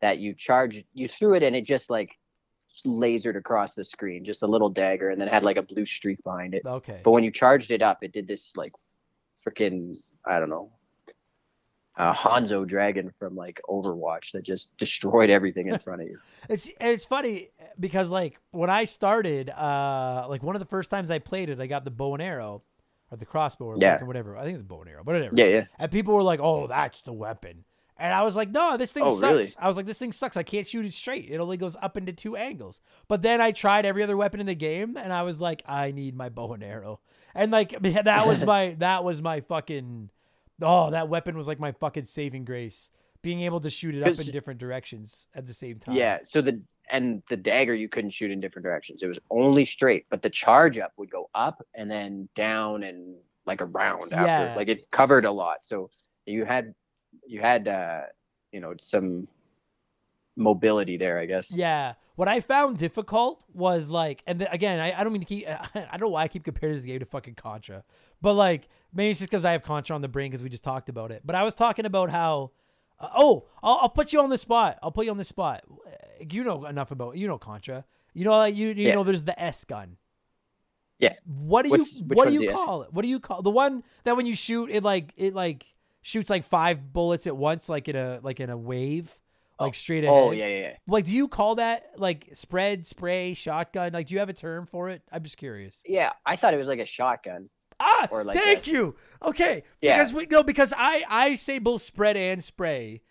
[0.02, 0.84] that you charged.
[0.94, 2.12] You threw it, and it just like
[2.84, 6.24] lasered across the screen, just a little dagger, and then had like a blue streak
[6.24, 6.64] behind it.
[6.66, 7.02] okay.
[7.04, 8.74] But when you charged it up, it did this like
[9.46, 10.72] freaking I don't know.
[11.98, 16.20] Uh, Hanzo dragon from like Overwatch that just destroyed everything in front of you.
[16.50, 21.10] It's it's funny because like when I started, uh, like one of the first times
[21.10, 22.64] I played it, I got the bow and arrow,
[23.12, 24.02] or the crossbow or, Yeah.
[24.02, 24.36] or whatever.
[24.36, 25.36] I think it's a bow and arrow, but whatever.
[25.38, 25.66] Yeah, yeah.
[25.80, 27.64] And people were like, "Oh, that's the weapon."
[27.98, 29.48] And I was like, "No, this thing Oh, sucks." really?
[29.58, 30.36] I was like, "This thing sucks.
[30.36, 31.30] I can't shoot it straight.
[31.30, 34.46] It only goes up into two angles." But then I tried every other weapon in
[34.46, 37.00] the game, and I was like, "I need my bow and arrow."
[37.34, 40.10] And like that was my that was my fucking
[40.62, 42.92] oh that weapon was like my fucking saving grace.
[43.22, 45.96] Being able to shoot it up in different directions at the same time.
[45.96, 46.20] Yeah.
[46.26, 46.62] So the
[46.92, 49.02] and the dagger you couldn't shoot in different directions.
[49.02, 53.16] It was only straight, but the charge up would go up and then down and
[53.48, 54.28] like around after.
[54.28, 54.54] Yeah.
[54.56, 55.60] Like it covered a lot.
[55.64, 55.90] So
[56.28, 56.76] you had
[57.28, 58.02] you had uh
[58.52, 59.28] you know some
[60.38, 61.52] mobility there, I guess.
[61.52, 61.94] Yeah.
[62.16, 65.46] What I found difficult was like, and th- again, I, I don't mean to keep,
[65.50, 67.84] I don't know why I keep comparing this game to fucking Contra,
[68.22, 70.64] but like, maybe it's just because I have Contra on the brain because we just
[70.64, 71.22] talked about it.
[71.26, 72.52] But I was talking about how,
[73.00, 74.78] uh, oh, I'll, I'll put you on the spot.
[74.84, 75.64] I'll put you on the spot.
[76.30, 77.84] You know enough about, you know Contra.
[78.14, 78.96] You know, like, you, you Yeah.
[78.96, 79.98] know, there's the S gun.
[81.00, 81.14] Yeah.
[81.26, 82.56] What do What's- you, what do you the S?
[82.56, 82.94] call it?
[82.94, 85.66] What do you call the one that when you shoot it like, it like
[86.06, 89.12] shoots like five bullets at once, like in a, like in a wave,
[89.60, 90.16] like straight ahead?
[90.16, 90.74] Oh yeah, yeah, yeah.
[90.88, 93.92] Like, do you call that like spread, spray, shotgun?
[93.94, 95.02] Like, do you have a term for it?
[95.12, 95.82] I'm just curious.
[95.84, 97.50] Yeah, I thought it was like a shotgun.
[97.80, 98.96] Ah, Or like thank a- you.
[99.24, 99.96] Okay, Yeah.
[99.98, 103.02] because we no, because I I say both spread and spray,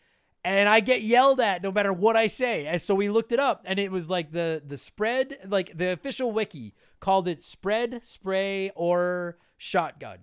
[0.45, 2.67] and I get yelled at no matter what I say.
[2.67, 5.91] And so we looked it up, and it was like the the spread, like the
[5.93, 10.19] official wiki called it spread, spray, or shotgun.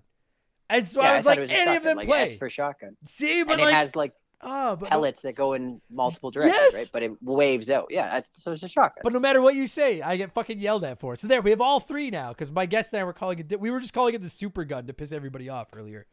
[0.72, 2.38] And so yeah, I was thought like, any of them like play.
[2.38, 2.96] For shotgun.
[3.06, 6.32] See, but and like, it has like oh, but no- pellets that go in multiple
[6.32, 6.76] directions, Yes!
[6.76, 6.90] right?
[6.94, 7.88] But it waves out.
[7.90, 9.02] Yeah, so it's a shotgun.
[9.04, 11.20] But no matter what you say, I get fucking yelled at for it.
[11.20, 13.60] So there, we have all three now because my guest and I were calling it.
[13.60, 16.06] We were just calling it the super gun to piss everybody off earlier.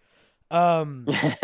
[0.51, 1.07] Um,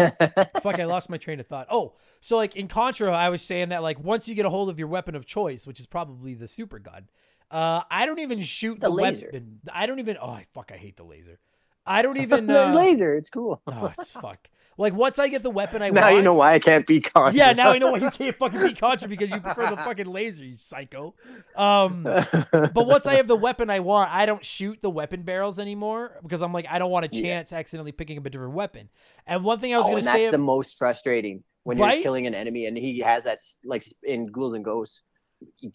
[0.63, 1.67] fuck, I lost my train of thought.
[1.71, 4.71] Oh, so like in Contra, I was saying that like once you get a hold
[4.71, 7.09] of your weapon of choice, which is probably the super gun,
[7.51, 9.27] uh, I don't even shoot The the, laser.
[9.27, 9.61] weapon.
[9.73, 10.17] I don't even.
[10.21, 11.39] Oh, I fuck, I hate the laser.
[11.87, 12.47] I don't even.
[12.49, 13.61] the Uh, laser, it's cool.
[13.67, 14.49] oh, it's fuck.
[14.77, 17.01] Like once I get the weapon I now want, you know why I can't be
[17.01, 17.39] conscious.
[17.39, 20.07] Yeah, now I know why you can't fucking be Contra because you prefer the fucking
[20.07, 21.15] laser, you psycho.
[21.55, 25.61] Um, but once I have the weapon I want, I don't shoot the weapon barrels
[25.61, 27.23] anymore because I'm like, I don't want a Yeah.
[27.23, 28.89] chance accidentally picking up a different weapon.
[29.29, 31.95] And one thing I was oh, gonna say, that's the most frustrating when Right?
[31.95, 35.03] you're killing an enemy and he has that like in Ghouls and Ghosts,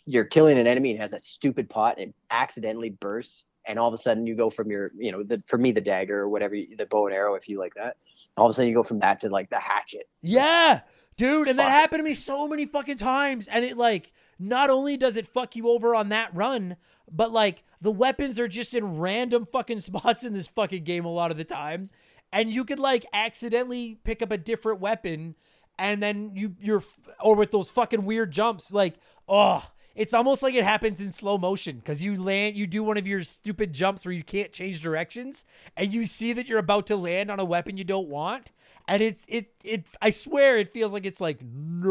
[0.06, 3.88] you're killing an enemy and has that stupid pot and it accidentally bursts and all
[3.88, 6.28] of a sudden you go from your you know the for me the dagger or
[6.28, 7.96] whatever the bow and arrow if you like that
[8.38, 10.82] all of a sudden you go from that to like the hatchet yeah,
[11.18, 13.48] dude, and that happened to me so many fucking times.
[13.48, 16.76] And it like, not only does it fuck you over on that run,
[17.12, 21.10] but like the weapons are just in random fucking spots in this fucking game a
[21.10, 21.90] lot of the time,
[22.32, 25.36] and you could like accidentally pick up a different weapon,
[25.78, 26.84] and then you you're
[27.22, 28.96] or with those fucking weird jumps, like
[29.28, 29.64] oh.
[30.00, 33.06] It's almost like it happens in slow motion because you land, you do one of
[33.06, 35.44] your stupid jumps where you can't change directions,
[35.76, 38.54] and you see that you're about to land on a weapon you don't want,
[38.88, 39.86] and it's it it.
[40.02, 41.90] I swear, it feels like it's like no,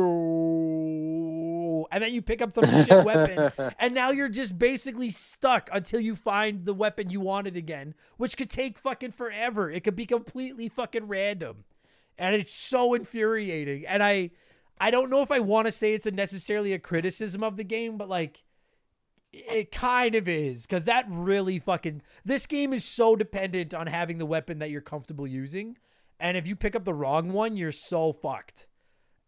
[1.92, 6.00] and then you pick up some shit weapon, and now you're just basically stuck until
[6.00, 9.70] you find the weapon you wanted again, which could take fucking forever.
[9.70, 11.64] It could be completely fucking random,
[12.16, 13.86] and it's so infuriating.
[13.86, 14.30] And I,
[14.80, 17.64] I don't know if I want to say it's a necessarily a criticism of the
[17.64, 18.44] game, but like.
[19.30, 22.00] It kind of is because that really fucking.
[22.24, 25.76] This game is so dependent on having the weapon that you're comfortable using.
[26.18, 28.68] And if you pick up the wrong one, you're so fucked.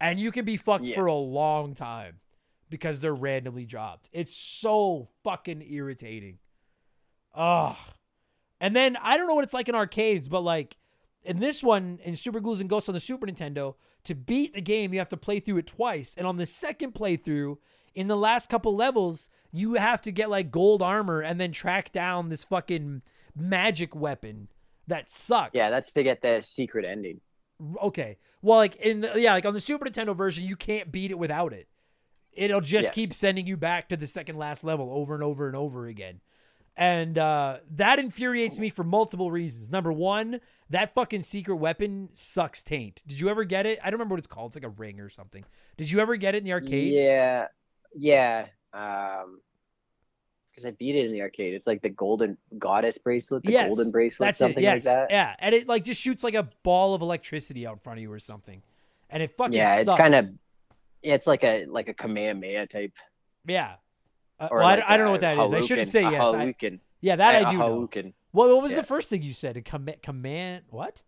[0.01, 0.95] And you can be fucked Yeah.
[0.95, 2.21] for a long time
[2.71, 4.09] because they're randomly dropped.
[4.11, 6.39] It's so fucking irritating.
[7.35, 7.77] Ugh.
[8.59, 10.79] And then I don't know what it's like in arcades, but like
[11.25, 13.75] in this one, in Super Ghouls and Ghosts on the Super Nintendo,
[14.05, 16.15] to beat the game, you have to play through it twice.
[16.17, 17.59] And on the second playthrough,
[17.95, 21.93] in the last couple levels, you have to get like gold armor and then track
[21.93, 23.03] down this fucking
[23.37, 24.49] magic weapon
[24.87, 25.53] that sucks.
[25.55, 27.21] yeah that's to get the secret ending
[27.83, 28.19] okay.
[28.43, 31.19] Well, like in the, yeah, like on the Super Nintendo version, you can't beat it
[31.19, 31.69] without it.
[32.33, 32.93] It'll just Yeah.
[32.95, 36.21] keep sending you back to the second last level over and over and over again.
[36.81, 39.71] And uh, that infuriates me for multiple reasons.
[39.71, 40.41] Number one,
[40.71, 43.03] that fucking secret weapon sucks taint.
[43.07, 43.79] Did you ever get it?
[43.83, 44.49] I don't remember what it's called.
[44.49, 45.45] It's like a ring or something.
[45.77, 46.95] Did you ever get it in the arcade?
[46.95, 47.49] yeah
[47.95, 49.41] yeah um
[50.49, 53.67] because i beat it in the arcade it's like the golden goddess bracelet the Yes,
[53.67, 54.63] golden bracelet That's something it.
[54.63, 54.87] Yes.
[54.87, 55.35] like that Yeah.
[55.41, 58.13] And it like just shoots like a ball of electricity out in front of you
[58.13, 58.63] or something.
[59.11, 60.31] And it fucking yeah it's kind of
[61.03, 62.93] yeah, it's like a like a kamehameha type
[63.47, 63.75] yeah.
[64.41, 65.53] Uh, well, I like don't- I, don't know what that is.
[65.53, 66.27] I shouldn't say yes.
[66.35, 66.55] I,
[67.03, 67.87] yeah, that I do know.
[67.89, 68.13] Hadouken.
[68.33, 68.79] What, was Yeah.
[68.81, 69.63] the first thing you said?
[69.65, 71.03] Command, command, what?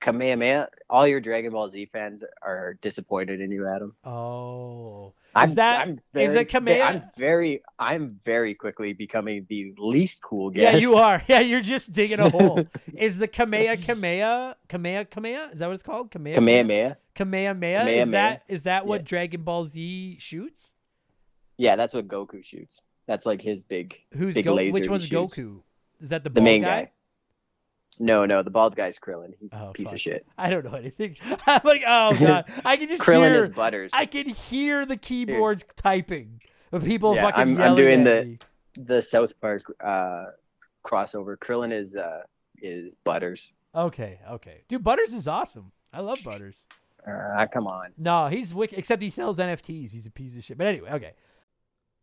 [0.00, 0.68] Kamehameha.
[0.90, 3.94] All your Dragon Ball Z fans are disappointed in you, Adam.
[4.04, 6.84] Oh, I'm, Is that- I'm is very, it Kamea?
[6.84, 10.74] I'm very, I'm very quickly becoming the least cool guest.
[10.74, 11.22] yeah, you are.
[11.28, 12.66] Yeah, you're just digging a hole.
[12.94, 15.52] Is the Kamea Kamea Kamea Kamea?
[15.52, 16.10] Is that what it's called?
[16.10, 16.96] Kamea Kamehameha.
[17.14, 17.86] Kamehameha.
[17.88, 19.06] Is that is that what Yeah.
[19.06, 20.74] Dragon Ball Z shoots?
[21.62, 22.82] Yeah, that's what Goku shoots.
[23.06, 23.94] That's like his big.
[24.16, 25.08] Who's big Go- laser which one's.
[25.08, 25.60] Goku?
[26.00, 26.82] Is that the, The main guy?
[26.84, 26.90] guy.
[28.00, 29.32] No, no, the bald guy's Krillin.
[29.38, 29.94] He's Oh, a piece fuck.
[29.94, 30.26] of shit.
[30.36, 31.16] I don't know anything.
[31.46, 33.44] I'm like, oh god, I can just Krillin hear.
[33.44, 33.90] is Butters.
[33.94, 36.40] I can hear the keyboards typing.
[36.72, 38.38] of people Yeah, fucking I'm- I'm doing the- me.
[38.74, 40.24] The South Park uh,
[40.84, 41.36] crossover.
[41.36, 42.22] Krillin is uh,
[42.60, 43.52] is Butters.
[43.74, 45.70] Okay, okay, dude, Butters is awesome.
[45.92, 46.64] I love Butters.
[47.06, 47.90] Uh, come on.
[47.98, 48.78] No, he's wicked.
[48.78, 49.92] Except he sells NFTs.
[49.92, 50.56] He's a piece of shit.
[50.56, 51.12] But anyway, okay.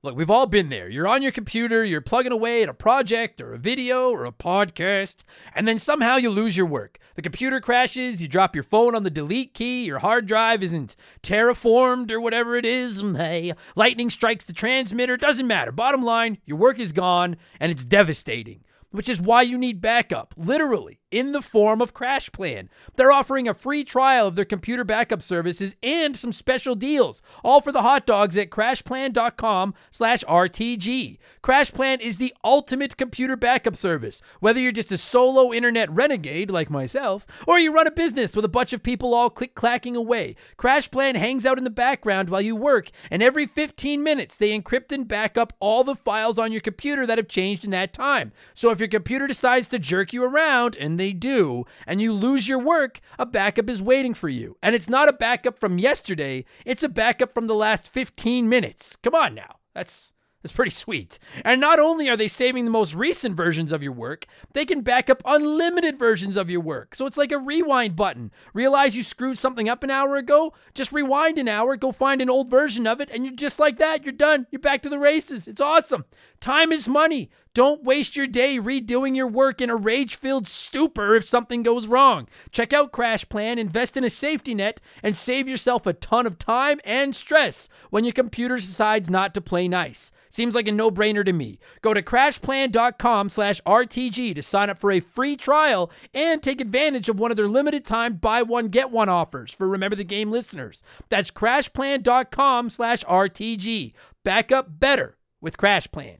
[0.02, 0.88] Look, we've all been there.
[0.88, 4.32] You're on your computer, you're plugging away at a project or a video or a
[4.32, 7.00] podcast, and then somehow you lose your work.
[7.16, 10.96] The computer crashes, you drop your phone on the delete key, your hard drive isn't
[11.22, 13.04] terraformed or whatever it is.
[13.20, 15.74] Hey, lightning strikes the transmitter, doesn't matter.
[15.74, 20.34] Bottom line, your work is gone and it's devastating which is why you need backup,
[20.38, 22.68] literally, in the form of CrashPlan.
[22.96, 27.62] They're offering a free trial of their computer backup services and some special deals, all
[27.62, 31.18] for the hot dogs at crashplan.com slash RTG.
[31.44, 34.22] CrashPlan is the ultimate computer backup service.
[34.40, 38.46] Whether you're just a solo internet renegade like myself, or you run a business with
[38.46, 42.56] a bunch of people all click-clacking away, CrashPlan hangs out in the background while you
[42.56, 46.62] work, and every 15 minutes they encrypt and back up all the files on your
[46.62, 48.32] computer that have changed in that time.
[48.54, 52.48] So if your computer decides to jerk you around, and they do, and you lose
[52.48, 54.58] your work, a backup is waiting for you.
[54.62, 58.96] And it's not a backup from yesterday, it's a backup from the last 15 minutes.
[58.96, 59.56] Come on now.
[59.74, 61.20] That's that's pretty sweet.
[61.44, 64.82] And not only are they saving the most recent versions of your work, they can
[64.82, 66.96] back up unlimited versions of your work.
[66.96, 68.32] So it's like a rewind button.
[68.54, 70.54] Realize you screwed something up an hour ago?
[70.74, 73.78] Just rewind an hour, go find an old version of it, and you're just like
[73.80, 74.06] that.
[74.06, 74.48] You're done.
[74.50, 75.46] You're back to the races.
[75.46, 76.06] It's awesome.
[76.40, 77.30] Time is money.
[77.54, 81.88] Don't waste your day redoing your work in a rage filled stupor if something goes
[81.88, 82.30] wrong.
[82.52, 86.80] Check out CrashPlan, invest in a safety net, and save yourself a ton of time
[86.86, 90.14] and stress when your computer decides not to play nice.
[90.30, 91.60] Seems like a no-brainer to me.
[91.82, 97.10] Go to crashplan.com slash RTG to sign up for a free trial and take advantage
[97.10, 100.32] of one of their limited time buy one, get one offers for Remember the Game
[100.32, 100.84] listeners.
[101.10, 103.94] That's crashplan.com slash RTG.
[104.24, 106.18] Back up better with CrashPlan.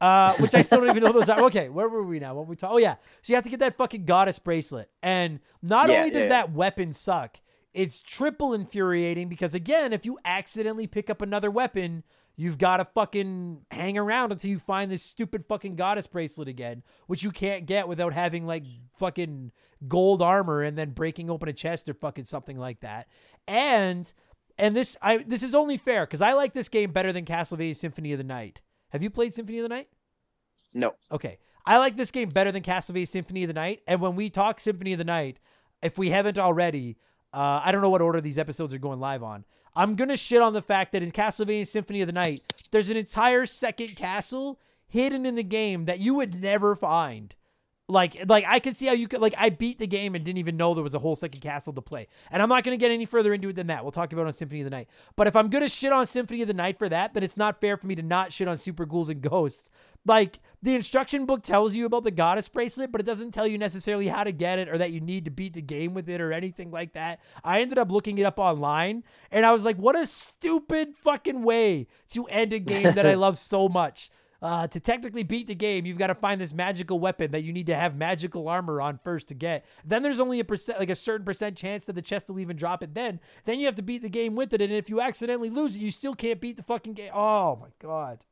[0.00, 1.40] Uh, which I still don't even know those are.
[1.44, 2.34] Okay, where were we now?
[2.34, 2.74] What were we talking?
[2.74, 6.10] Oh yeah, so you have to get that fucking goddess bracelet, and not Yeah, only
[6.10, 6.28] does yeah.
[6.28, 7.40] that weapon suck,
[7.72, 12.02] it's triple infuriating because again, if you accidentally pick up another weapon,
[12.36, 16.82] you've got to fucking hang around until you find this stupid fucking goddess bracelet again,
[17.06, 18.64] which you can't get without having like
[18.98, 19.50] fucking
[19.88, 23.08] gold armor and then breaking open a chest or fucking something like that.
[23.48, 24.12] And
[24.58, 27.76] and this I this is only fair because I like this game better than Castlevania
[27.76, 28.60] Symphony of the Night.
[28.90, 29.88] Have you played Symphony of the Night?
[30.74, 30.94] No.
[31.10, 31.38] Okay.
[31.64, 33.80] I like this game better than Castlevania Symphony of the Night.
[33.88, 35.40] And when we talk Symphony of the Night,
[35.82, 36.96] if we haven't already,
[37.32, 39.44] uh, I don't know what order these episodes are going live on.
[39.76, 42.88] I'm going to shit on the fact that in Castlevania Symphony of the Night, there's
[42.88, 44.58] an entire second castle
[44.88, 47.34] hidden in the game that you would never find.
[47.88, 50.38] Like, like I could see how you could like I beat the game and didn't
[50.38, 52.08] even know there was a whole second castle to play.
[52.32, 53.84] And I'm not gonna get any further into it than that.
[53.84, 54.88] We'll talk about it on Symphony of the Night.
[55.14, 57.60] But if I'm gonna shit on Symphony of the Night for that, then it's not
[57.60, 59.70] fair for me to not shit on Super Ghouls and Ghosts.
[60.04, 63.56] Like the instruction book tells you about the goddess bracelet, but it doesn't tell you
[63.56, 66.20] necessarily how to get it or that you need to beat the game with it
[66.20, 67.20] or anything like that.
[67.44, 71.44] I ended up looking it up online and I was like, what a stupid fucking
[71.44, 74.10] way to end a game that I love so much.
[74.46, 77.52] Uh, to technically beat the game, you've got to find this magical weapon that you
[77.52, 79.66] need to have magical armor on first to get.
[79.84, 82.56] Then there's only a percent, like a certain percent chance that the chest will even
[82.56, 82.94] drop it.
[82.94, 85.74] Then, then you have to beat the game with it, and if you accidentally lose
[85.74, 87.10] it, you still can't beat the fucking game.
[87.12, 88.24] Oh my god.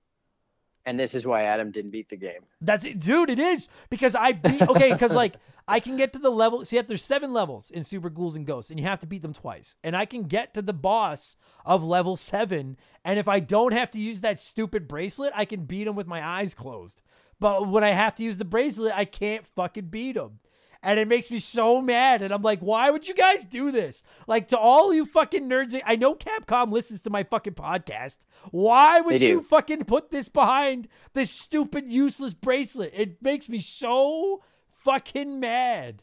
[0.86, 2.40] And this is why Adam didn't beat the game.
[2.60, 3.30] That's it, dude.
[3.30, 4.60] It is because I beat.
[4.60, 5.36] Okay, because like
[5.68, 6.64] I can get to the level.
[6.64, 9.32] See, there's seven levels in Super Ghouls and Ghosts, and you have to beat them
[9.32, 9.76] twice.
[9.82, 13.90] And I can get to the boss of level seven, and if I don't have
[13.92, 17.02] to use that stupid bracelet, I can beat him with my eyes closed.
[17.40, 20.38] But when I have to use the bracelet, I can't fucking beat him.
[20.84, 22.20] And it makes me so mad.
[22.20, 24.02] And I'm like, why would you guys do this?
[24.26, 28.18] Like, to all you fucking nerds, I know Capcom listens to my fucking podcast.
[28.50, 32.92] Why would you fucking put this behind this stupid, useless bracelet?
[32.94, 34.42] It makes me so
[34.84, 36.02] fucking mad.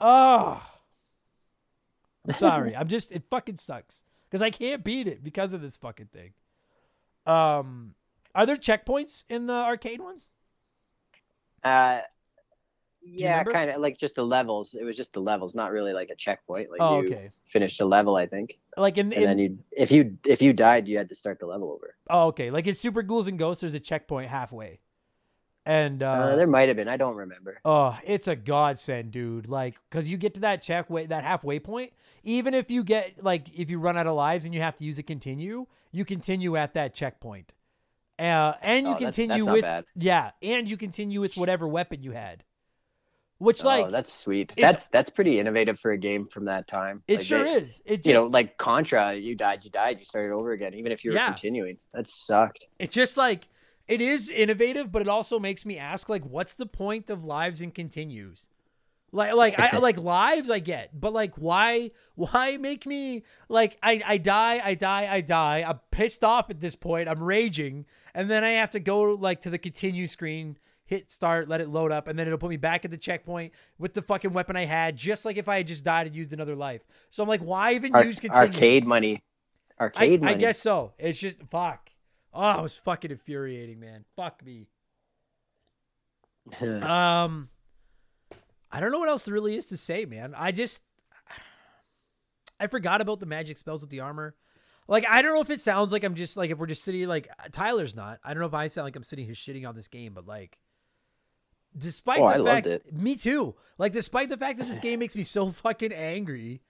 [0.00, 0.62] Oh.
[2.26, 2.74] I'm sorry.
[2.74, 4.04] I'm just, it fucking sucks.
[4.30, 6.32] Because I can't beat it because of this fucking thing.
[7.26, 7.94] Um,
[8.34, 10.22] Are there checkpoints in the arcade one?
[11.62, 12.00] Uh,
[13.12, 14.74] Yeah, kind of like just the levels.
[14.74, 16.70] It was just the levels, not really like a checkpoint.
[16.70, 17.30] Like Oh, you okay.
[17.46, 20.52] finished a level, I think, Like in, and then in you if you if you
[20.52, 21.96] died, you had to start the level over.
[22.10, 22.50] oh, okay.
[22.50, 24.80] Like in Super Ghouls and Ghosts, there's a checkpoint halfway,
[25.66, 26.88] and uh, Uh, there might have been.
[26.88, 27.60] I don't remember.
[27.64, 29.48] Oh, it's a godsend, dude.
[29.48, 31.92] Like, cause you get to that check way, that halfway point.
[32.24, 34.84] Even if you get like, if you run out of lives and you have to
[34.84, 37.54] use a continue, you continue at that checkpoint,
[38.18, 42.12] uh, and you Oh, continue that's with yeah, and you continue with whatever weapon you
[42.12, 42.44] had.
[43.38, 44.52] Which oh, like that's sweet.
[44.56, 47.02] That's that's pretty innovative for a game from that time.
[47.06, 47.80] it Like, sure they- is.
[47.84, 50.90] It just You know, like Contra, you died, you died, you started over again, even
[50.90, 51.28] if you were Yeah.
[51.28, 51.78] continuing.
[51.94, 52.66] That sucked.
[52.80, 53.46] It's just like
[53.86, 57.60] it is innovative, but it also makes me ask like, what's the point of lives
[57.60, 58.48] and continues?
[59.12, 64.02] Like, like I like lives, I get, but like, why, why make me like I,
[64.04, 65.64] I die, I die, I die.
[65.66, 67.08] I'm pissed off at this point.
[67.08, 70.58] I'm raging, and then I have to go like to the continue screen,
[70.88, 73.52] hit start, let it load up, and then it'll put me back at the checkpoint
[73.78, 76.32] with the fucking weapon I had, just like if I had just died and used
[76.32, 76.80] another life.
[77.10, 78.54] So I'm like, why even Ar- use continues?
[78.54, 79.22] arcade money.
[79.78, 80.34] Arcade I money.
[80.34, 80.94] I guess so.
[80.98, 81.90] It's just fuck.
[82.32, 84.04] Oh, it was fucking infuriating, man.
[84.16, 84.66] Fuck me.
[86.60, 87.50] Um,
[88.72, 90.34] I don't know what else there really is to say, man.
[90.34, 90.82] I just
[92.58, 94.34] I forgot about the magic spells with the armor.
[94.88, 97.06] Like I don't know if it sounds like I'm just like if we're just sitting
[97.06, 98.18] like Tyler's not.
[98.24, 100.26] I don't know if I sound like I'm sitting here shitting on this game, but
[100.26, 100.58] like
[101.76, 102.92] despite Oh, the I loved fact it.
[102.92, 103.54] me too.
[103.78, 106.62] Like despite the fact that this game makes me so fucking angry,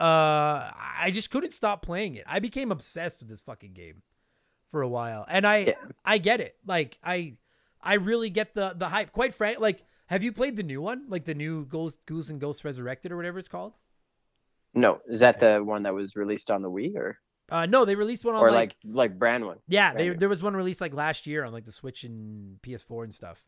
[0.00, 2.24] uh I just couldn't stop playing it.
[2.26, 4.02] I became obsessed with this fucking game
[4.70, 5.24] for a while.
[5.28, 5.74] And I Yeah.
[6.04, 6.56] I get it.
[6.66, 7.36] Like I
[7.80, 9.12] I really get the the hype.
[9.12, 11.06] Quite frank, like have you played the new one?
[11.08, 13.74] Like the new Ghost Goose and Ghost Resurrected or whatever it's called?
[14.74, 17.18] no, is that the one that was released on the Wii or
[17.48, 19.58] Uh no, they released one on or like, like like brand one?
[19.68, 20.16] yeah, brand they, new?
[20.18, 23.42] there was one released like last year on like the Switch and PS4 and stuff.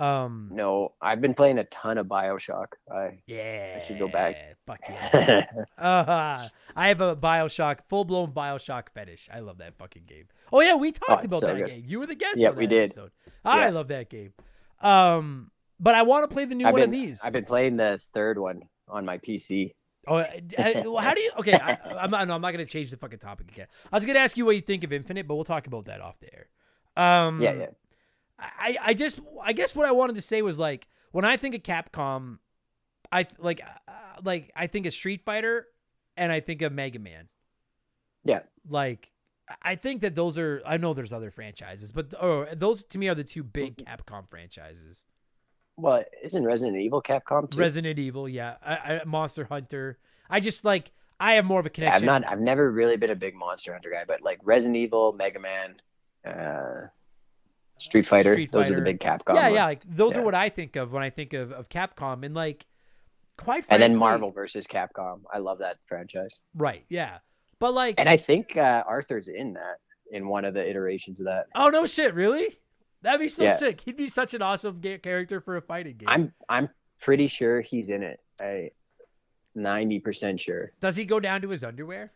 [0.00, 2.66] Um No, I've been playing a ton of BioShock.
[2.90, 3.80] I yeah.
[3.82, 4.36] I should go back.
[4.66, 5.44] Fuck yeah.
[5.78, 9.28] Uh, I have a BioShock, full blown BioShock fetish.
[9.32, 10.26] I love that fucking game.
[10.52, 11.66] Oh yeah, we talked it's about so that good.
[11.66, 11.84] game.
[11.86, 12.38] You were the guest.
[12.38, 12.84] Yeah, we did.
[12.90, 13.10] Episode.
[13.44, 13.70] I Yeah.
[13.70, 14.32] love that game.
[14.80, 17.22] Um, but I want to play the new I've one been of these.
[17.24, 19.74] I've been playing the third one on my PC.
[20.06, 20.26] Oh, uh,
[20.58, 21.30] uh, how do you?
[21.40, 22.26] Okay, I, I'm not.
[22.26, 23.66] No, I'm not going to change the fucking topic again.
[23.92, 25.84] I was going to ask you what you think of Infinite, but we'll talk about
[25.86, 26.48] that off the air.
[26.96, 27.66] Um, Yeah, yeah.
[28.40, 31.54] I, I just, I guess what I wanted to say was like when I think
[31.54, 32.38] of Capcom,
[33.12, 33.92] I like, uh,
[34.24, 35.66] like I think of Street Fighter,
[36.16, 37.28] and I think of Mega Man.
[38.24, 38.40] Yeah.
[38.68, 39.10] Like,
[39.62, 40.62] I think that those are.
[40.64, 43.92] I know there's other franchises, but oh, those to me are the two big Mm-hmm.
[43.92, 45.02] Capcom franchises.
[45.76, 47.58] Well, isn't Resident Evil Capcom too?
[47.58, 49.98] Resident Evil, yeah, I, I, Monster Hunter.
[50.28, 50.92] I just like.
[51.18, 52.08] I have more of a Yeah, connection.
[52.08, 52.30] I'm not.
[52.30, 55.74] I've never really been a big Monster Hunter guy, but like Resident Evil, Mega Man,
[56.24, 56.86] uh,
[57.80, 58.32] Street Fighter.
[58.34, 59.34] Street those are the big Capcom.
[59.34, 59.54] yeah, ones.
[59.54, 59.64] yeah.
[59.64, 62.66] Like those are what I think of when I think of, of Capcom, and like,
[63.36, 65.22] quite And then Marvel versus Capcom.
[65.32, 66.40] I love that franchise.
[66.54, 66.84] right?
[66.88, 67.18] Yeah,
[67.58, 69.78] but like, And I think uh, Arthur's in that
[70.12, 71.46] in one of the iterations of that.
[71.54, 72.58] oh no shit, really?
[73.02, 73.52] That'd be so Yeah.
[73.54, 73.80] sick.
[73.80, 76.08] He'd be such an awesome character for a fighting game.
[76.08, 76.68] I'm I'm
[77.00, 78.20] pretty sure he's in it.
[78.40, 78.72] I
[79.54, 80.72] ninety percent sure.
[80.80, 82.12] Does he go down to his underwear?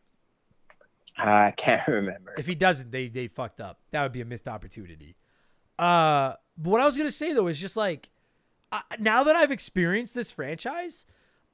[1.17, 2.35] I can't remember.
[2.37, 3.79] If he doesn't, they they fucked up.
[3.93, 5.17] That would be a missed opportunity.
[5.79, 8.11] Uh, but what I was gonna say though is just like,
[8.71, 11.07] I, now that I've experienced this franchise,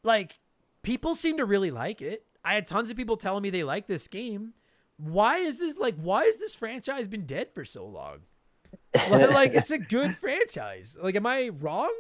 [0.03, 0.39] like
[0.83, 2.25] people seem to really like it.
[2.45, 4.55] I had tons of people telling me they like this game.
[4.97, 5.95] Why is this like?
[5.97, 8.19] Why has this franchise been dead for so long?
[9.09, 10.97] Like, like, it's a good franchise.
[11.01, 11.95] Like, am I wrong?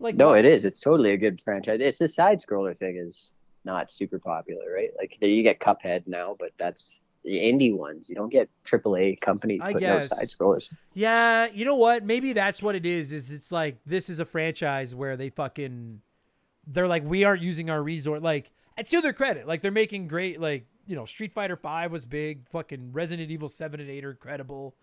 [0.00, 0.64] Like no, what- it is.
[0.64, 1.80] It's totally a good franchise.
[1.82, 3.32] It's the side scroller thing is
[3.64, 4.90] not super popular, right?
[4.96, 8.08] Like you get Cuphead now, but that's indie ones.
[8.08, 10.72] You don't get AAA companies I putting out side scrollers.
[10.94, 12.04] Yeah, you know what?
[12.04, 13.12] Maybe that's what it is.
[13.12, 16.00] Is it's like this is a franchise where they fucking
[16.66, 20.08] they're like we aren't using our resort like and to their credit, like they're making
[20.08, 24.04] great like you know Street Fighter Five was big, fucking Resident Evil Seven and Eight
[24.04, 24.74] are incredible.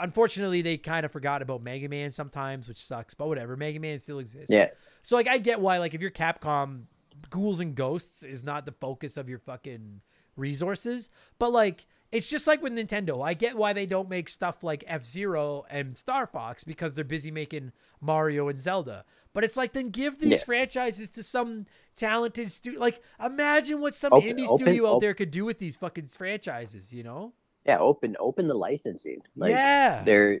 [0.00, 3.14] Unfortunately, they kind of forgot about Mega Man sometimes, which sucks.
[3.14, 4.50] But whatever, Mega Man still exists.
[4.50, 4.68] Yeah.
[5.02, 6.84] So like I get why like if you're Capcom,
[7.30, 10.00] Ghouls and Ghosts is not the focus of your fucking
[10.38, 13.22] resources, but like it's just like with Nintendo.
[13.22, 17.04] I get why they don't make stuff like F Zero and Star Fox because they're
[17.04, 19.04] busy making Mario and Zelda.
[19.34, 20.44] But it's like then give these Yeah.
[20.44, 22.80] franchises to some talented studio.
[22.80, 26.06] Like imagine what some Open- indie open- studio out there could do with these fucking
[26.06, 26.94] franchises.
[26.94, 27.32] You know?
[27.66, 29.20] Yeah, open open the licensing.
[29.36, 30.02] Like yeah.
[30.02, 30.40] they're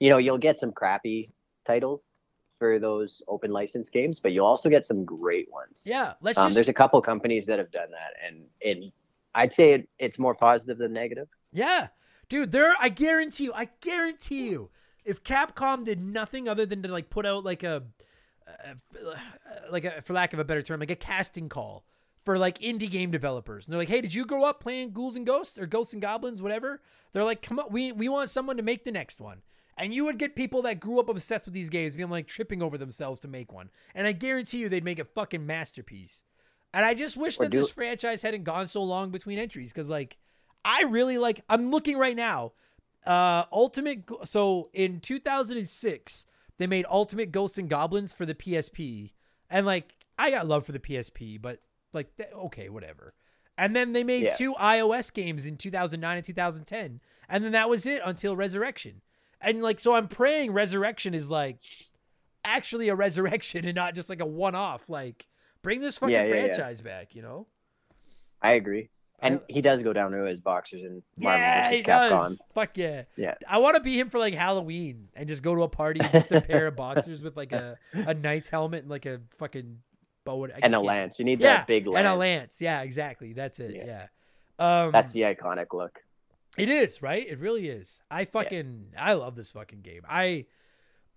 [0.00, 1.30] you know, you'll get some crappy
[1.66, 2.06] titles
[2.56, 5.82] for those open license games, but you'll also get some great ones.
[5.84, 6.14] Yeah.
[6.22, 8.92] Let's Um, just there's a couple companies that have done that and it
[9.34, 11.28] I'd say it, it's more positive than negative.
[11.52, 11.88] Yeah.
[12.28, 14.70] Dude, there I guarantee you, I guarantee you,
[15.04, 17.82] if Capcom did nothing other than to like put out like a
[19.70, 21.84] like a, for lack of a better term, like a casting call
[22.24, 23.66] for like indie game developers.
[23.66, 26.02] And they're like, "Hey, did you grow up playing Ghouls and Ghosts or Ghosts and
[26.02, 26.80] Goblins, whatever?"
[27.12, 29.42] They're like, "Come on, we we want someone to make the next one."
[29.76, 32.62] And you would get people that grew up obsessed with these games being like tripping
[32.62, 33.70] over themselves to make one.
[33.94, 36.24] And I guarantee you they'd make a fucking masterpiece.
[36.74, 39.90] And I just wish Or that this franchise hadn't gone so long between entries cuz
[39.90, 40.16] like
[40.64, 42.52] I really like I'm looking right now
[43.06, 46.26] uh Ultimate so in 2006
[46.58, 49.12] they made Ultimate Ghosts and Goblins for the PSP.
[49.50, 51.60] And like I got love for the PSP, but
[51.92, 53.14] like okay, whatever.
[53.58, 54.34] And then they made Yeah.
[54.36, 57.00] two iOS games in 2009 and 2010.
[57.28, 59.02] And then that was it until Resurrection.
[59.40, 61.58] And like so I'm praying Resurrection is like
[62.44, 65.26] actually a resurrection and not just like a one-off like
[65.62, 66.44] bring this fucking Yeah, yeah, yeah.
[66.46, 67.46] franchise back, you know?
[68.40, 68.90] I agree.
[69.20, 72.10] And I- he does go down to his boxers and Marvel Yeah, he Capcom.
[72.10, 72.42] does.
[72.54, 73.04] Fuck yeah.
[73.16, 73.34] Yeah.
[73.48, 76.32] I want to be him for like Halloween and just go to a party just
[76.32, 79.78] a pair of boxers with like a, a knight's helmet and like a fucking
[80.24, 80.46] bow.
[80.46, 81.20] And a lance.
[81.20, 81.98] You need Yeah, that big lance.
[81.98, 82.60] and a lance.
[82.60, 83.32] Yeah, exactly.
[83.32, 83.74] That's it.
[83.76, 84.06] Yeah.
[84.58, 84.82] Yeah.
[84.84, 86.00] Um, That's the iconic look.
[86.58, 87.26] It is right.
[87.26, 88.00] It really is.
[88.10, 90.02] I fucking I love this fucking game.
[90.08, 90.46] I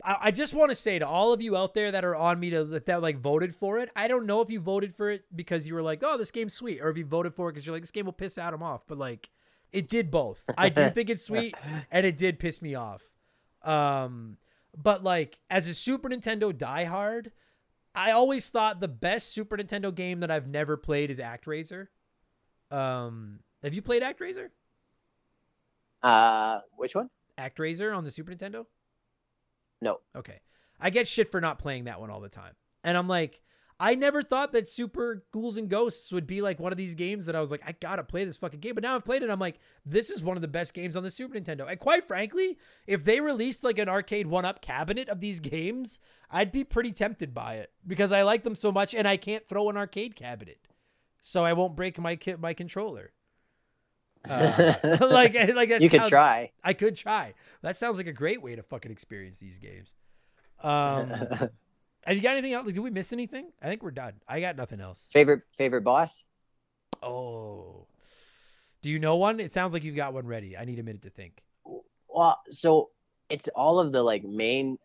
[0.03, 2.39] I, I just want to say to all of you out there that are on
[2.39, 3.89] me to that, like voted for it.
[3.95, 6.53] I don't know if you voted for it because you were like, oh, this game's
[6.53, 8.63] sweet, or if you voted for it because you're like, this game will piss Adam
[8.63, 8.81] off.
[8.88, 9.30] But like,
[9.72, 10.43] it did both.
[10.57, 11.55] I do think it's sweet,
[11.91, 13.01] and it did piss me off.
[13.63, 14.38] Um,
[14.77, 17.31] but like as a Super Nintendo diehard,
[17.93, 21.88] I always thought the best Super Nintendo game that I've never played is ActRaiser.
[22.72, 24.49] Um, have you played Act ActRaiser?
[26.03, 27.09] Uh, which one?
[27.38, 28.65] Act ActRaiser on the Super Nintendo?
[29.81, 29.99] No.
[30.15, 30.39] Okay.
[30.80, 32.53] I get shit for not playing that one all the time.
[32.84, 33.41] And I'm like,
[33.77, 37.26] I never thought that Super Ghouls and Ghosts would be like one of these games
[37.26, 38.73] that I was like, I gotta play this fucking game.
[38.73, 39.30] But now I've played it.
[39.30, 41.69] I'm like, this is one of the best games on the Super Nintendo.
[41.69, 42.57] And quite frankly,
[42.88, 45.99] if they released like an Arcade1Up cabinet of these games,
[46.31, 49.45] I'd be pretty tempted by it because I like them so much and I can't
[49.45, 50.69] throw an arcade cabinet.
[51.22, 53.11] So I won't break my ki- my controller.
[54.30, 56.52] Uh, like, like that you could try.
[56.64, 57.34] I could try.
[57.61, 59.93] That sounds like a great way to fucking experience these games.
[60.61, 62.65] Um, have you got anything else?
[62.65, 63.52] Like, did we miss anything?
[63.61, 64.14] I think we're done.
[64.27, 65.06] I got nothing else.
[65.11, 66.23] favorite favorite boss?
[67.02, 67.88] Oh,
[68.85, 69.39] do you know one?
[69.39, 70.56] It sounds like you've got one ready.
[70.56, 71.41] I need a minute to think.
[72.07, 72.91] Well, so
[73.30, 74.77] it's all of the like main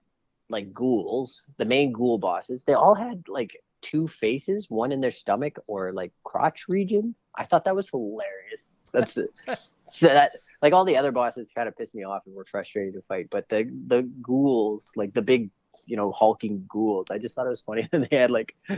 [0.49, 2.65] like ghouls, the main ghoul bosses.
[2.65, 7.15] They all had like two faces, one in their stomach or like crotch region.
[7.37, 8.70] I thought that was hilarious.
[8.93, 9.41] That's it.
[9.89, 12.93] so that like all the other bosses kind of pissed me off and were frustrating
[12.95, 15.51] to fight, but the the ghouls, like the big,
[15.87, 18.55] you know, hulking ghouls, I just thought it was funny that they had like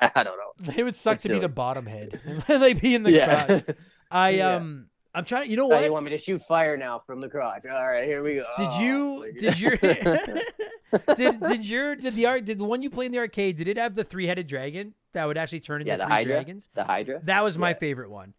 [0.00, 0.72] I don't know.
[0.74, 2.18] They would suck to be the bottom head.
[2.48, 3.46] and They'd be in the yeah.
[3.46, 3.64] crotch.
[4.10, 4.56] I Yeah.
[4.56, 5.50] um, I'm trying.
[5.50, 5.84] You know Oh, what?
[5.84, 7.64] you want me to shoot fire now from the crotch?
[7.70, 8.46] All right, here we go.
[8.56, 9.32] Did Oh, you?
[9.38, 9.76] Did your?
[9.76, 13.56] Did did your did the art did the one you play in the arcade?
[13.56, 16.12] Did it have the three headed dragon that would actually turn into Yeah, the three
[16.12, 16.32] Hydra?
[16.34, 16.68] dragons?
[16.74, 17.20] the Hydra?
[17.24, 17.74] That was my Yeah.
[17.78, 18.34] favorite one.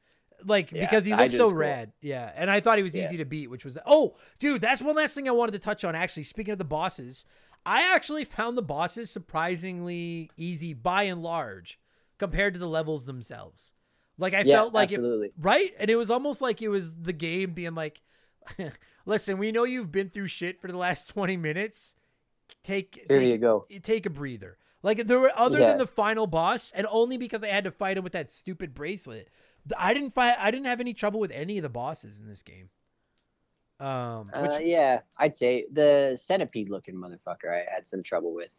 [0.45, 1.57] Like Yeah, because he looked so cool.
[1.57, 1.91] rad.
[2.01, 2.31] Yeah.
[2.35, 3.03] And I thought he was Yeah.
[3.05, 5.83] easy to beat, which was oh, dude, that's one last thing I wanted to touch
[5.83, 6.23] on actually.
[6.23, 7.25] Speaking of the bosses,
[7.65, 11.79] I actually found the bosses surprisingly easy by and large
[12.17, 13.73] compared to the levels themselves.
[14.17, 15.01] Like I yeah, felt like it,
[15.39, 15.73] right?
[15.79, 18.01] And it was almost like it was the game being like,
[19.05, 21.95] listen, we know you've been through shit for the last 20 minutes.
[22.63, 23.65] Take Here take, you go.
[23.81, 24.57] take a breather.
[24.83, 25.69] Like there were other Yeah.
[25.69, 28.73] than the final boss, and only because I had to fight him with that stupid
[28.73, 29.29] bracelet.
[29.77, 30.35] I didn't fight.
[30.39, 32.69] I didn't have any trouble with any of the bosses in this game.
[33.79, 38.53] Um, which Uh, yeah, I'd say the centipede looking motherfucker I had some trouble with.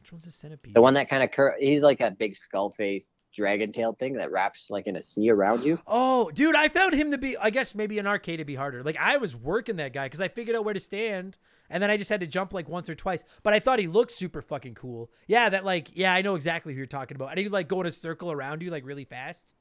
[0.00, 0.74] which one's the centipede?
[0.74, 4.14] The one that kind of cur- he's like a big skull face dragon tail thing
[4.14, 5.78] that wraps like in a sea around you.
[5.86, 7.36] Oh, dude, I found him to be.
[7.36, 8.82] I guess maybe an arcade would be harder.
[8.82, 11.36] Like I was working that guy because I figured out where to stand,
[11.68, 13.24] and then I just had to jump like once or twice.
[13.42, 15.10] But I thought he looked super fucking cool.
[15.26, 17.30] Yeah, that like yeah, I know exactly who you're talking about.
[17.30, 19.54] And he like go in a circle around you like really fast,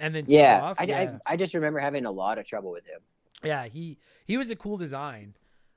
[0.00, 0.76] and then Yeah, off.
[0.80, 1.18] I, yeah.
[1.26, 3.00] I I just remember having a lot of trouble with him.
[3.44, 5.34] Yeah, he he was a cool design.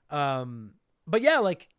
[0.09, 0.71] Um,
[1.07, 1.69] but yeah, like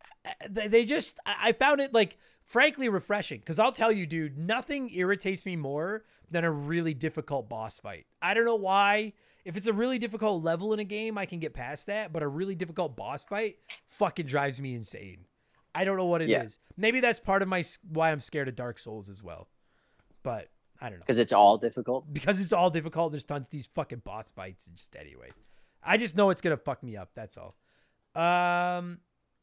[0.49, 5.45] they, just I found it like frankly refreshing because I'll tell you, dude, nothing irritates
[5.47, 8.07] me more than a really difficult boss fight.
[8.23, 9.13] I don't know why.
[9.45, 12.23] If it's a really difficult level in a game, I can get past that, but
[12.23, 13.57] a really difficult boss fight
[13.87, 15.27] fucking drives me insane.
[15.75, 16.59] I don't know what it is.
[16.63, 16.73] Yeah.
[16.79, 19.49] Maybe that's part of my why I'm scared of Dark Souls as well.
[20.23, 20.49] But
[20.81, 22.13] I don't know because it's all difficult.
[22.13, 23.13] because it's all difficult.
[23.13, 25.31] There's tons of these fucking boss fights and just anyway.
[25.83, 27.11] I just know it's gonna fuck me up.
[27.15, 27.55] That's all.
[28.15, 28.99] Um,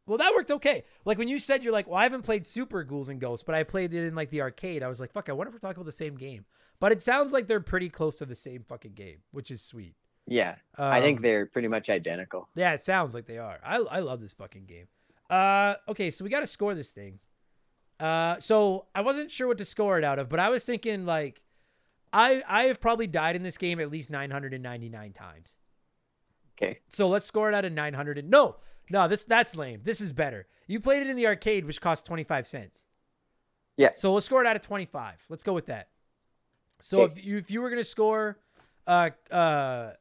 [0.08, 0.84] well, that worked okay.
[1.06, 3.56] Like when you said you're like, well, I haven't played Super Ghouls and Ghosts, but
[3.56, 4.84] I played it in like the arcade.
[4.84, 6.46] I was like, fuck, I wonder if we're talking about the same game.
[6.80, 9.96] But it sounds like they're pretty close to the same fucking game, which is sweet.
[10.28, 12.48] Yeah, I think Um, they're pretty much identical.
[12.56, 13.60] Yeah, it sounds like they are.
[13.64, 14.88] I I love this fucking game.
[15.30, 17.20] Uh, okay, so we got to score this thing.
[18.02, 21.06] Uh, so I wasn't sure what to score it out of, but I was thinking
[21.06, 21.42] like,
[22.12, 25.58] I I have probably died in this game at least 999 times.
[26.58, 26.80] Okay.
[26.90, 28.18] So let's score it out of 900.
[28.18, 28.58] And, no,
[28.90, 29.82] no, this that's lame.
[29.84, 30.48] This is better.
[30.68, 32.86] You played it in the arcade, which cost 25 cents.
[33.78, 33.92] Yeah.
[33.94, 35.16] So let's score it out of 25.
[35.30, 35.90] Let's go with that.
[36.80, 37.14] So Okay.
[37.20, 38.40] if you if you were gonna score,
[38.88, 39.94] uh, uh,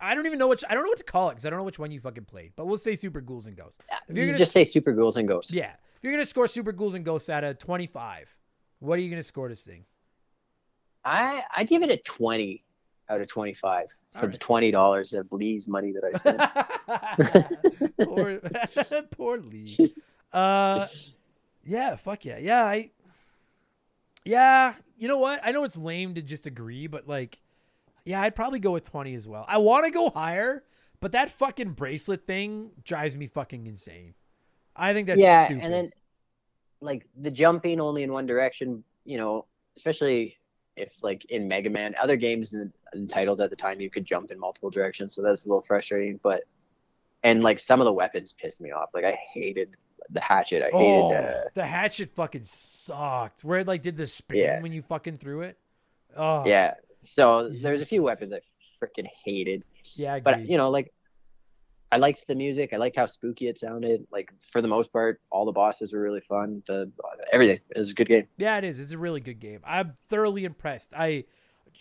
[0.00, 1.58] I don't even know which I don't know what to call it because I don't
[1.58, 2.52] know which one you fucking played.
[2.54, 3.78] But we'll say Super Ghouls and Ghosts.
[4.08, 5.52] If you're You gonna just say Super Ghouls and Ghosts.
[5.52, 8.34] yeah, if you're gonna score Super Ghouls and Ghosts out of 25,
[8.78, 9.84] what are you gonna score this thing?
[11.04, 12.64] I I give it a twenty
[13.10, 17.92] out of twenty five for the twenty dollars of Lee's money that I spent.
[18.08, 19.94] poor, poor Lee.
[20.32, 20.86] Uh,
[21.64, 22.64] yeah, fuck yeah, yeah.
[22.64, 22.90] I,
[24.24, 24.74] yeah.
[24.96, 25.40] You know what?
[25.42, 27.40] I know it's lame to just agree, but like,
[28.06, 29.44] yeah, I'd probably go with twenty as well.
[29.48, 30.64] I want to go higher,
[31.00, 34.14] but that fucking bracelet thing drives me fucking insane.
[34.76, 35.64] I think that's yeah, stupid.
[35.64, 35.92] and then
[36.80, 40.36] like the jumping only in one direction, you know, especially
[40.76, 44.04] if like in Mega Man, other games and, and titles at the time you could
[44.04, 46.18] jump in multiple directions, so that's a little frustrating.
[46.22, 46.42] But
[47.22, 48.90] and like some of the weapons pissed me off.
[48.94, 49.76] Like I hated
[50.10, 50.62] the hatchet.
[50.62, 51.02] I hated.
[51.02, 53.44] oh, Uh, the hatchet fucking sucked.
[53.44, 54.60] Where it like did the spin Yeah.
[54.62, 55.58] when you fucking threw it.
[56.16, 56.74] Oh, yeah.
[57.02, 58.40] So there's a few weapons I
[58.82, 59.62] freaking hated.
[59.94, 60.14] yeah.
[60.14, 60.92] I But you know, like
[61.92, 62.72] I liked the music.
[62.72, 64.06] I liked how spooky it sounded.
[64.12, 66.62] Like for the most part, all the bosses were really fun.
[66.66, 66.90] The
[67.32, 67.58] everything.
[67.74, 68.26] It was a good game.
[68.36, 68.78] Yeah, it is.
[68.78, 69.60] It's a really good game.
[69.64, 70.92] I'm thoroughly impressed.
[70.96, 71.24] I,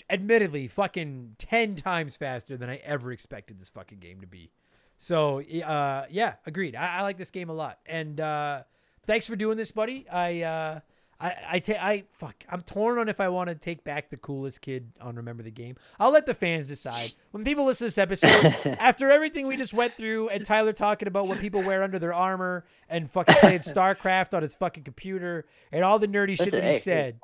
[0.09, 4.51] admittedly, fucking ten times faster than I ever expected this fucking game to be.
[4.97, 6.75] So, uh, yeah, agreed.
[6.75, 8.63] I, I like this game a lot, and uh,
[9.05, 10.07] thanks for doing this, buddy.
[10.09, 10.79] I, uh,
[11.21, 12.45] I, I, ta- I, fuck.
[12.49, 15.51] I'm torn on if I want to take back the coolest kid on Remember the
[15.51, 15.75] Game.
[15.99, 17.11] I'll let the fans decide.
[17.31, 21.09] When people listen to this episode, after everything we just went through, and Tyler talking
[21.09, 25.45] about what people wear under their armor, and fucking playing StarCraft on his fucking computer,
[25.73, 27.19] and all the nerdy shit Listen, that he hey, hey, said.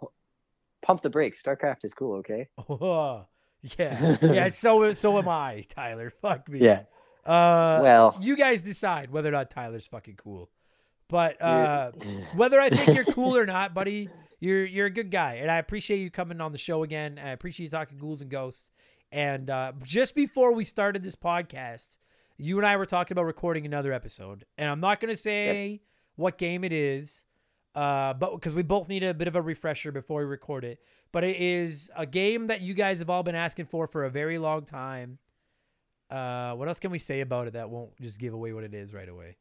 [0.82, 1.42] pump the brakes.
[1.42, 2.18] StarCraft is cool.
[2.18, 2.50] Okay.
[2.68, 3.26] Oh,
[3.80, 4.50] yeah, yeah.
[4.50, 6.10] So so am I, Tyler.
[6.22, 6.60] Fuck me.
[6.60, 6.82] Yeah.
[7.26, 10.50] Uh, Well- you guys decide whether or not Tyler's fucking cool.
[11.08, 11.92] But uh,
[12.36, 14.10] whether I think you're cool or not, buddy,
[14.40, 17.20] you're you're a good guy, and I appreciate you coming on the show again.
[17.24, 18.72] I appreciate you talking ghouls and ghosts.
[19.12, 21.98] And uh, just before we started this podcast,
[22.38, 25.82] you and I were talking about recording another episode, and I'm not going to say
[26.16, 27.26] what game it is,
[27.76, 30.80] uh, but because we both need a bit of a refresher before we record it.
[31.12, 34.10] But it is a game that you guys have all been asking for for a
[34.10, 35.18] very long time.
[36.10, 38.74] Uh, what else can we say about it that won't just give away what it
[38.74, 39.38] is right away?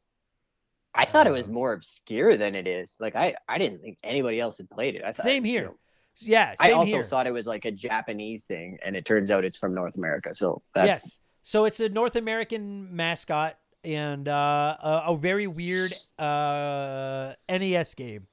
[0.95, 2.95] I thought it was Um, more obscure than it is.
[2.99, 5.03] Like I, I didn't think anybody else had played it.
[5.03, 5.63] I thought, Same you here.
[5.65, 5.75] know,
[6.19, 7.03] Yeah, I also here.
[7.03, 10.33] thought it was like a Japanese thing, and it turns out it's from North America.
[10.33, 11.19] So that, yes.
[11.43, 18.27] So it's a North American mascot and uh, a, a very weird uh, NES game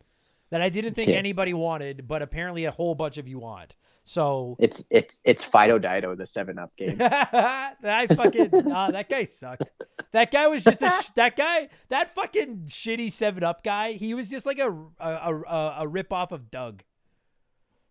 [0.51, 1.19] that I didn't think Okay.
[1.19, 3.75] anybody wanted, but apparently a whole bunch of you want.
[4.05, 6.97] So it's it's it's Fido Dido, the Seven Up game.
[7.01, 9.71] I fucking uh, that guy sucked.
[10.13, 13.93] That guy was just a sh- that guy that fucking shitty Seven Up guy.
[13.93, 15.09] He was just like a a
[15.49, 16.83] a, a rip off of Doug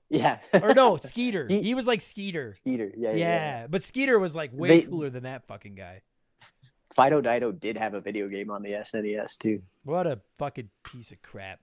[0.10, 0.40] yeah.
[0.54, 1.48] or no Skeeter.
[1.48, 2.56] He- He was like Skeeter.
[2.56, 2.92] Skeeter.
[2.98, 3.68] Yeah, Yeah, yeah.
[3.68, 6.02] but Skeeter was like way They- cooler than that fucking guy.
[6.94, 9.62] Fido Dido did have a video game on the SNES too.
[9.86, 11.62] What a fucking piece of crap.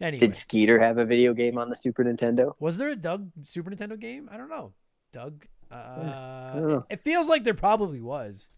[0.00, 2.54] Anyway, Did Skeeter have a video game on the Super Nintendo?
[2.60, 4.28] was there a Doug Super Nintendo game?
[4.30, 4.72] I don't know.
[5.12, 5.46] Doug.
[5.70, 6.86] Uh, know.
[6.90, 8.50] It feels like there probably was.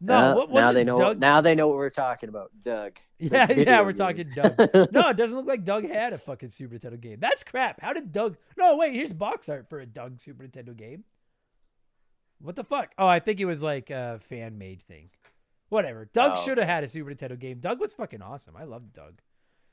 [0.00, 0.74] No, Uh, what was now it?
[0.74, 0.98] they know.
[0.98, 1.18] Doug?
[1.20, 2.50] Now they know what we're talking about.
[2.62, 2.92] Doug.
[3.18, 3.96] yeah, yeah, we're game.
[3.98, 4.56] talking Doug.
[4.92, 7.18] No, it doesn't look like Doug had a fucking Super Nintendo game.
[7.20, 7.80] That's crap.
[7.80, 8.36] How did Doug?
[8.56, 8.94] No, wait.
[8.94, 11.04] Here's box art for a Doug Super Nintendo game.
[12.40, 12.92] What the fuck?
[12.96, 15.10] Oh, I think it was like a fan made thing.
[15.68, 16.06] Whatever.
[16.06, 16.40] Doug Oh.
[16.42, 17.58] should have had a Super Nintendo game.
[17.58, 18.54] Doug was fucking awesome.
[18.56, 19.20] I loved Doug.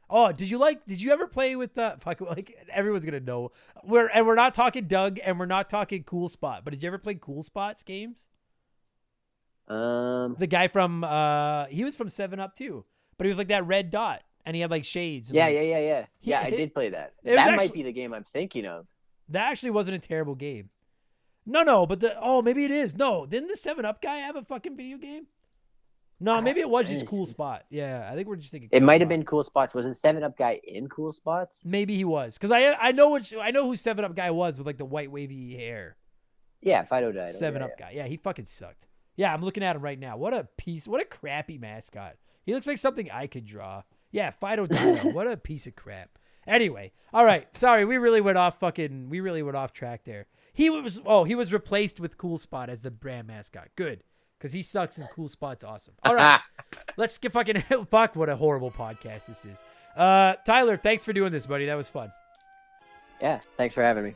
[0.09, 0.85] Oh, did you like?
[0.85, 2.21] Did you ever play with uh fuck?
[2.21, 3.51] Like everyone's gonna know.
[3.83, 6.61] We're and we're not talking Doug, and we're not talking Cool Spot.
[6.63, 8.29] But did you ever play Cool Spots games?
[9.67, 10.35] Um.
[10.39, 12.85] The guy from uh, he was from Seven Up too,
[13.17, 15.31] but he was like that red dot, and he had like shades.
[15.31, 16.05] Yeah, like- yeah, yeah, yeah.
[16.21, 17.13] Yeah, I did play that.
[17.23, 18.87] That actually- might be the game I'm thinking of.
[19.29, 20.69] That actually wasn't a terrible game.
[21.45, 22.95] No, no, but the oh maybe it is.
[22.95, 25.27] No, didn't the Seven Up guy have a fucking video game?
[26.19, 27.31] No, maybe it was just Cool see.
[27.31, 27.63] Spot.
[27.69, 28.69] Yeah, I think we're just thinking.
[28.71, 29.75] It Cool might have been Cool Spots.
[29.75, 31.61] Wasn't Seven Up guy in Cool Spots?
[31.63, 34.57] Maybe he was because I I know which I know who Seven Up guy was
[34.57, 35.95] with like the white wavy hair.
[36.61, 37.27] Yeah, Fido Dido.
[37.27, 37.91] Seven yeah, Up guy.
[37.93, 38.87] Yeah, he fucking sucked.
[39.15, 40.17] Yeah, I'm looking at him right now.
[40.17, 40.87] What a piece.
[40.87, 42.15] What a crappy mascot.
[42.45, 43.83] He looks like something I could draw.
[44.11, 45.11] Yeah, Fido Dido.
[45.11, 46.17] what a piece of crap.
[46.47, 47.45] Anyway, all right.
[47.55, 49.09] Sorry, we really went off fucking.
[49.09, 50.25] We really went off track there.
[50.53, 50.99] He was.
[51.05, 53.67] Oh, he was replaced with Cool Spot as the brand mascot.
[53.75, 54.03] Good,
[54.37, 55.93] because he sucks and Cool Spot's awesome.
[56.03, 56.39] All right,
[56.97, 57.61] let's get fucking.
[57.91, 59.63] Fuck, what a horrible podcast this is.
[59.95, 61.65] Uh, Tyler, thanks for doing this, buddy.
[61.65, 62.11] That was fun.
[63.21, 64.15] Yeah, thanks for having me.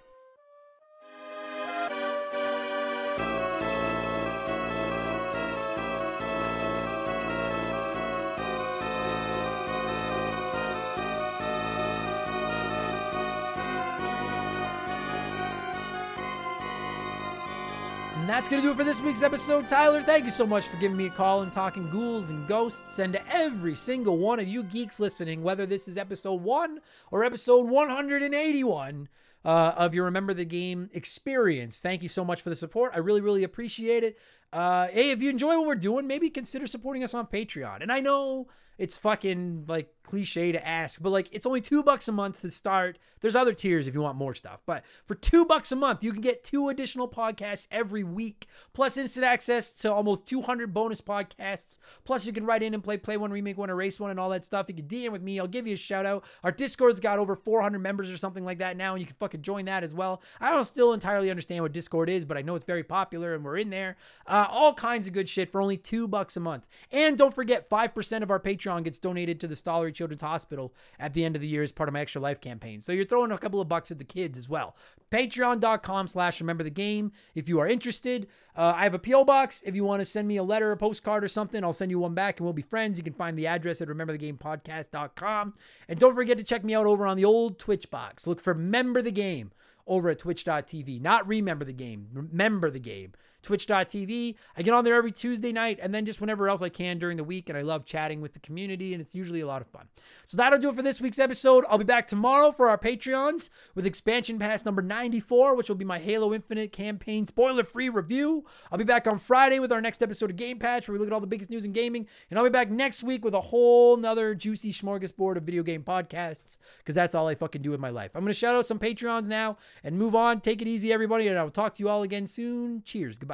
[18.42, 19.68] That's going to do it for this week's episode.
[19.68, 22.98] Tyler, thank you so much for giving me a call and talking ghouls and ghosts.
[22.98, 26.80] And to every single one of you geeks listening, whether this is episode one
[27.12, 29.10] or episode 181
[29.46, 32.94] uh, of your Remember the Game experience, thank you so much for the support.
[32.96, 34.18] I really, really appreciate it.
[34.54, 37.82] Uh, hey, if you enjoy what we're doing, maybe consider supporting us on Patreon.
[37.82, 38.48] And I know
[38.78, 42.52] it's fucking like cliche to ask, but like it's only two bucks a month to
[42.52, 42.98] start.
[43.22, 46.12] There's other tiers if you want more stuff, but for two bucks a month, you
[46.12, 51.78] can get two additional podcasts every week, plus instant access to almost 200 bonus podcasts.
[52.04, 54.32] Plus, you can write in and play Play One, Remake One, Erase One, and all
[54.32, 54.66] that stuff.
[54.68, 55.40] You can DM with me.
[55.40, 56.26] I'll give you a shout out.
[56.44, 59.44] Our Discord's got over 400 members or something like that now, and you can fucking
[59.44, 60.24] join that as well.
[60.40, 63.46] I don't still entirely understand what Discord is, but I know it's very popular, and
[63.46, 63.98] we're in there.
[64.26, 66.68] Uh, all kinds of good shit for only two bucks a month.
[66.92, 71.14] And don't forget, 5% of our Patreon gets donated to the Stollery Children's Hospital at
[71.14, 72.82] the end of the year as part of my Extra Life campaign.
[72.82, 74.76] So you're throwing a couple of bucks at the kids as well.
[75.12, 78.28] Patreon.com slash remember the game if you are interested.
[78.56, 79.26] Uh, I have a P.O.
[79.26, 79.62] box.
[79.66, 82.00] If you want to send me a letter, a postcard, or something, I'll send you
[82.00, 82.98] one back and we'll be friends.
[82.98, 85.54] You can find the address at rememberthegamepodcast.com.
[85.90, 88.26] And don't forget to check me out over on the old Twitch box.
[88.26, 89.52] Look for Remember the Game
[89.88, 91.02] over at twitch.tv.
[91.02, 93.12] Not remember the game, remember the game.
[93.42, 94.36] Twitch.tv.
[94.56, 97.18] I get on there every Tuesday night and then just whenever else I can during
[97.18, 97.50] the week.
[97.50, 99.88] And I love chatting with the community, and it's usually a lot of fun.
[100.26, 101.66] So that'll do it for this week's episode.
[101.70, 105.86] I'll be back tomorrow for our Patreons with expansion pass number 94, which will be
[105.86, 108.46] my Halo Infinite campaign spoiler free review.
[108.72, 111.08] I'll be back on Friday with our next episode of Game Patch, where we look
[111.08, 112.08] at all the biggest news in gaming.
[112.30, 115.84] And I'll be back next week with a whole nother juicy smorgasbord of video game
[115.84, 118.12] podcasts, because that's all I fucking do with my life.
[118.14, 120.42] I'm going to shout out some Patreons now and move on.
[120.42, 122.84] Take it easy, everybody, and I'll talk to you all again soon.
[122.84, 123.18] Cheers.
[123.18, 123.31] Goodbye.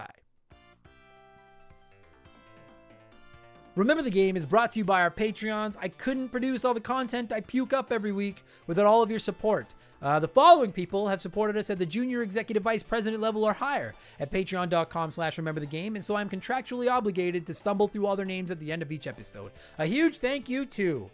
[3.76, 5.78] Remember the Game is brought to you by our Patreons.
[5.80, 9.20] I couldn't produce all the content I puke up every week without all of your
[9.20, 9.68] support.
[10.02, 13.54] Uh, the following people have supported us at the junior executive vice president level or
[13.54, 18.06] higher at patreon.com slash remember the game, and so I'm contractually obligated to stumble through
[18.06, 19.52] all their names at the end of each episode.
[19.78, 21.10] A huge thank you to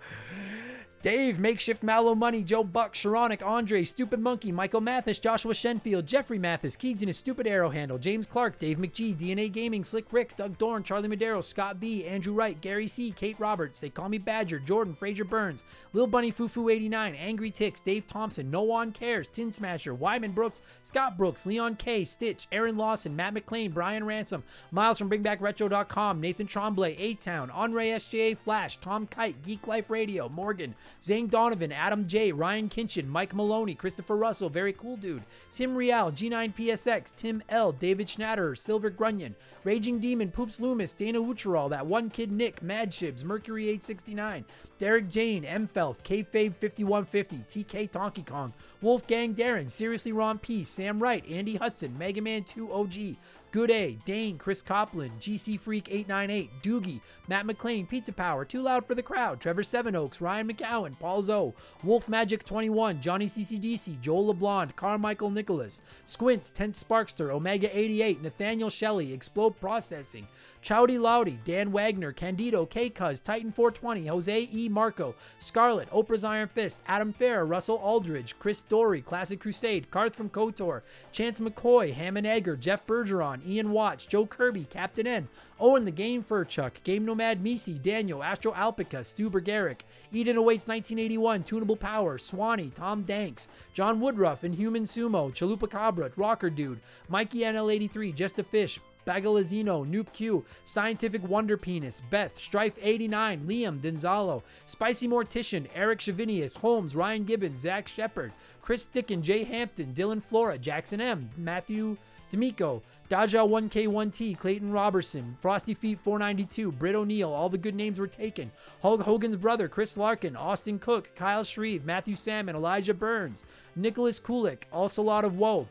[1.03, 6.39] Dave, Makeshift Mallow Money, Joe Buck, Sharonic, Andre, Stupid Monkey, Michael Mathis, Joshua Shenfield, Jeffrey
[6.39, 10.57] Mathis, Keegan, his Stupid Arrow Handle, James Clark, Dave McGee, DNA Gaming, Slick Rick, Doug
[10.57, 14.59] Dorn, Charlie Madero, Scott B, Andrew Wright, Gary C, Kate Roberts, They Call Me Badger,
[14.59, 19.51] Jordan, Fraser Burns, Lil Bunny Fufu 89, Angry Ticks, Dave Thompson, No One Cares, Tin
[19.51, 24.99] Smasher, Wyman Brooks, Scott Brooks, Leon K, Stitch, Aaron Lawson, Matt McLean, Brian Ransom, Miles
[24.99, 30.73] from BringBackRetro.com, Nathan Tremblay, A Town, Andre SJA Flash, Tom Kite, Geek Life Radio, Morgan,
[31.01, 36.11] Zane Donovan, Adam J, Ryan Kinchin, Mike Maloney, Christopher Russell, very cool dude, Tim Real,
[36.11, 42.09] G9PSX, Tim L, David Schnatter, Silver Grunion, Raging Demon, Poops Loomis, Dana Wucherall, That One
[42.09, 44.45] Kid Nick, Mad Shibs, Mercury 869,
[44.77, 51.01] Derek Jane, M Felf, Kayfabe 5150, TK Donkey Kong, Wolfgang Darren, Seriously Ron P, Sam
[51.01, 53.15] Wright, Andy Hudson, Mega Man 2 OG,
[53.53, 58.87] Good A, Dane, Chris Copland, GC Freak 898, Doogie, Matt McLean, Pizza Power, Too Loud
[58.87, 61.53] for the Crowd, Trevor Seven Oaks, Ryan McCowan, Paul Zoe,
[61.83, 68.71] Wolf Magic 21, Johnny CCDC, Joel LeBlond, Carmichael Nicholas, Squints, Tent Sparkster, Omega 88, Nathaniel
[68.71, 70.27] Shelley, Explode Processing,
[70.63, 74.69] Chowdy Loudy, Dan Wagner, Candido, K Cuz, Titan 420, Jose E.
[74.69, 80.29] Marco, Scarlet, Oprah's Iron Fist, Adam Fair, Russell Aldridge, Chris Dory, Classic Crusade, Carth from
[80.29, 80.81] KOTOR,
[81.11, 85.27] Chance McCoy, Hammond Egger, Jeff Bergeron, Ian Watts, Joe Kirby, Captain N,
[85.59, 89.81] Owen the Game Fur Chuck, Game Nomad Misi, Daniel, Astro Alpica, Stu Bergeric,
[90.13, 96.49] Eden Awaits 1981, Tunable Power, Swanee, Tom Danks, John Woodruff, Inhuman Sumo, Chalupa Cabra, Rocker
[96.49, 96.79] Dude,
[97.09, 103.79] Mikey NL83, Just a Fish, Bagalazino, Noob Q, Scientific Wonder Penis, Beth, Strife 89, Liam,
[103.79, 108.31] Denzalo, Spicy Mortician, Eric Shavinius, Holmes, Ryan Gibbons, Zach Shepard,
[108.61, 111.97] Chris Dickin, Jay Hampton, Dylan Flora, Jackson M, Matthew
[112.29, 118.07] D'Amico, Daja 1K1T, Clayton Robertson, Frosty Feet 492, Britt O'Neill, all the good names were
[118.07, 118.51] taken.
[118.81, 123.43] Hulk Hogan's brother, Chris Larkin, Austin Cook, Kyle Shreve, Matthew Salmon, Elijah Burns,
[123.75, 125.67] Nicholas Kulik, also lot of woe.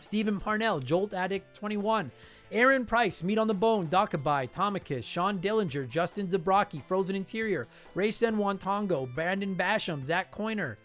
[0.00, 2.10] Stephen Parnell, Jolt Addict 21,
[2.54, 7.66] Aaron Price, Meat on the Bone, Dakabai, Tomicus, Sean Dillinger, Justin Zabrocki, Frozen Interior,
[7.96, 10.78] Ray Sen Wantongo, Brandon Basham, Zach Coiner,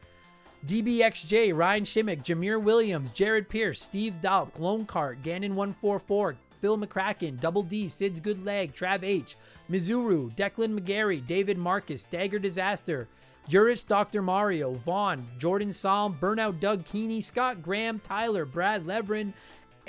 [0.66, 7.62] DBXJ, Ryan Shimmick, Jameer Williams, Jared Pierce, Steve Dalp, Lone Cart, Gannon144, Phil McCracken, Double
[7.62, 9.38] D, Sid's Good Leg, Trav H,
[9.70, 13.08] Mizuru, Declan McGarry, David Marcus, Dagger Disaster,
[13.48, 14.22] Juris, Dr.
[14.22, 19.34] Mario, Vaughn, Jordan Salm, Burnout Doug Keeney, Scott Graham, Tyler, Brad Levrin,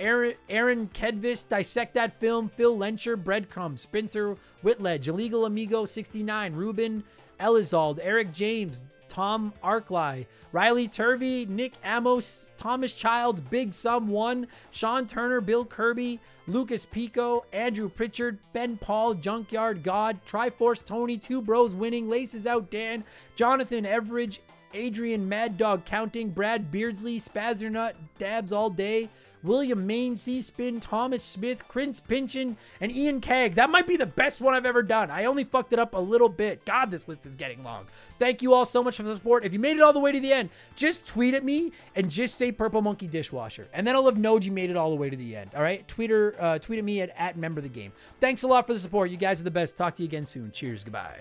[0.00, 7.04] Aaron, Kedvis, Dissect That Film, Phil Lencher, Breadcrumb, Spencer Whitledge, Illegal Amigo 69, Ruben
[7.38, 15.06] Elizald, Eric James, Tom Arkly, Riley Turvey, Nick Amos, Thomas Child, Big Sum One, Sean
[15.06, 21.74] Turner, Bill Kirby, Lucas Pico, Andrew Pritchard, Ben Paul, Junkyard God, Triforce Tony, Two Bros
[21.74, 23.04] Winning, Laces Out Dan,
[23.34, 24.38] Jonathan Everidge,
[24.72, 29.08] Adrian Mad Dog Counting, Brad Beardsley, Spazzernut, Dabs All Day,
[29.42, 33.54] William Mainsey, Spin, Thomas Smith, Prince Pinchin, and Ian Kag.
[33.54, 35.10] That might be the best one I've ever done.
[35.10, 36.64] I only fucked it up a little bit.
[36.64, 37.86] God, this list is getting long.
[38.18, 39.44] Thank you all so much for the support.
[39.44, 42.10] If you made it all the way to the end, just tweet at me and
[42.10, 43.68] just say Purple Monkey Dishwasher.
[43.72, 45.50] And then I'll have known you made it all the way to the end.
[45.54, 45.86] All right?
[45.88, 47.92] Twitter, uh, tweet at me at, at member the game.
[48.20, 49.10] Thanks a lot for the support.
[49.10, 49.76] You guys are the best.
[49.76, 50.52] Talk to you again soon.
[50.52, 50.84] Cheers.
[50.84, 51.20] Goodbye.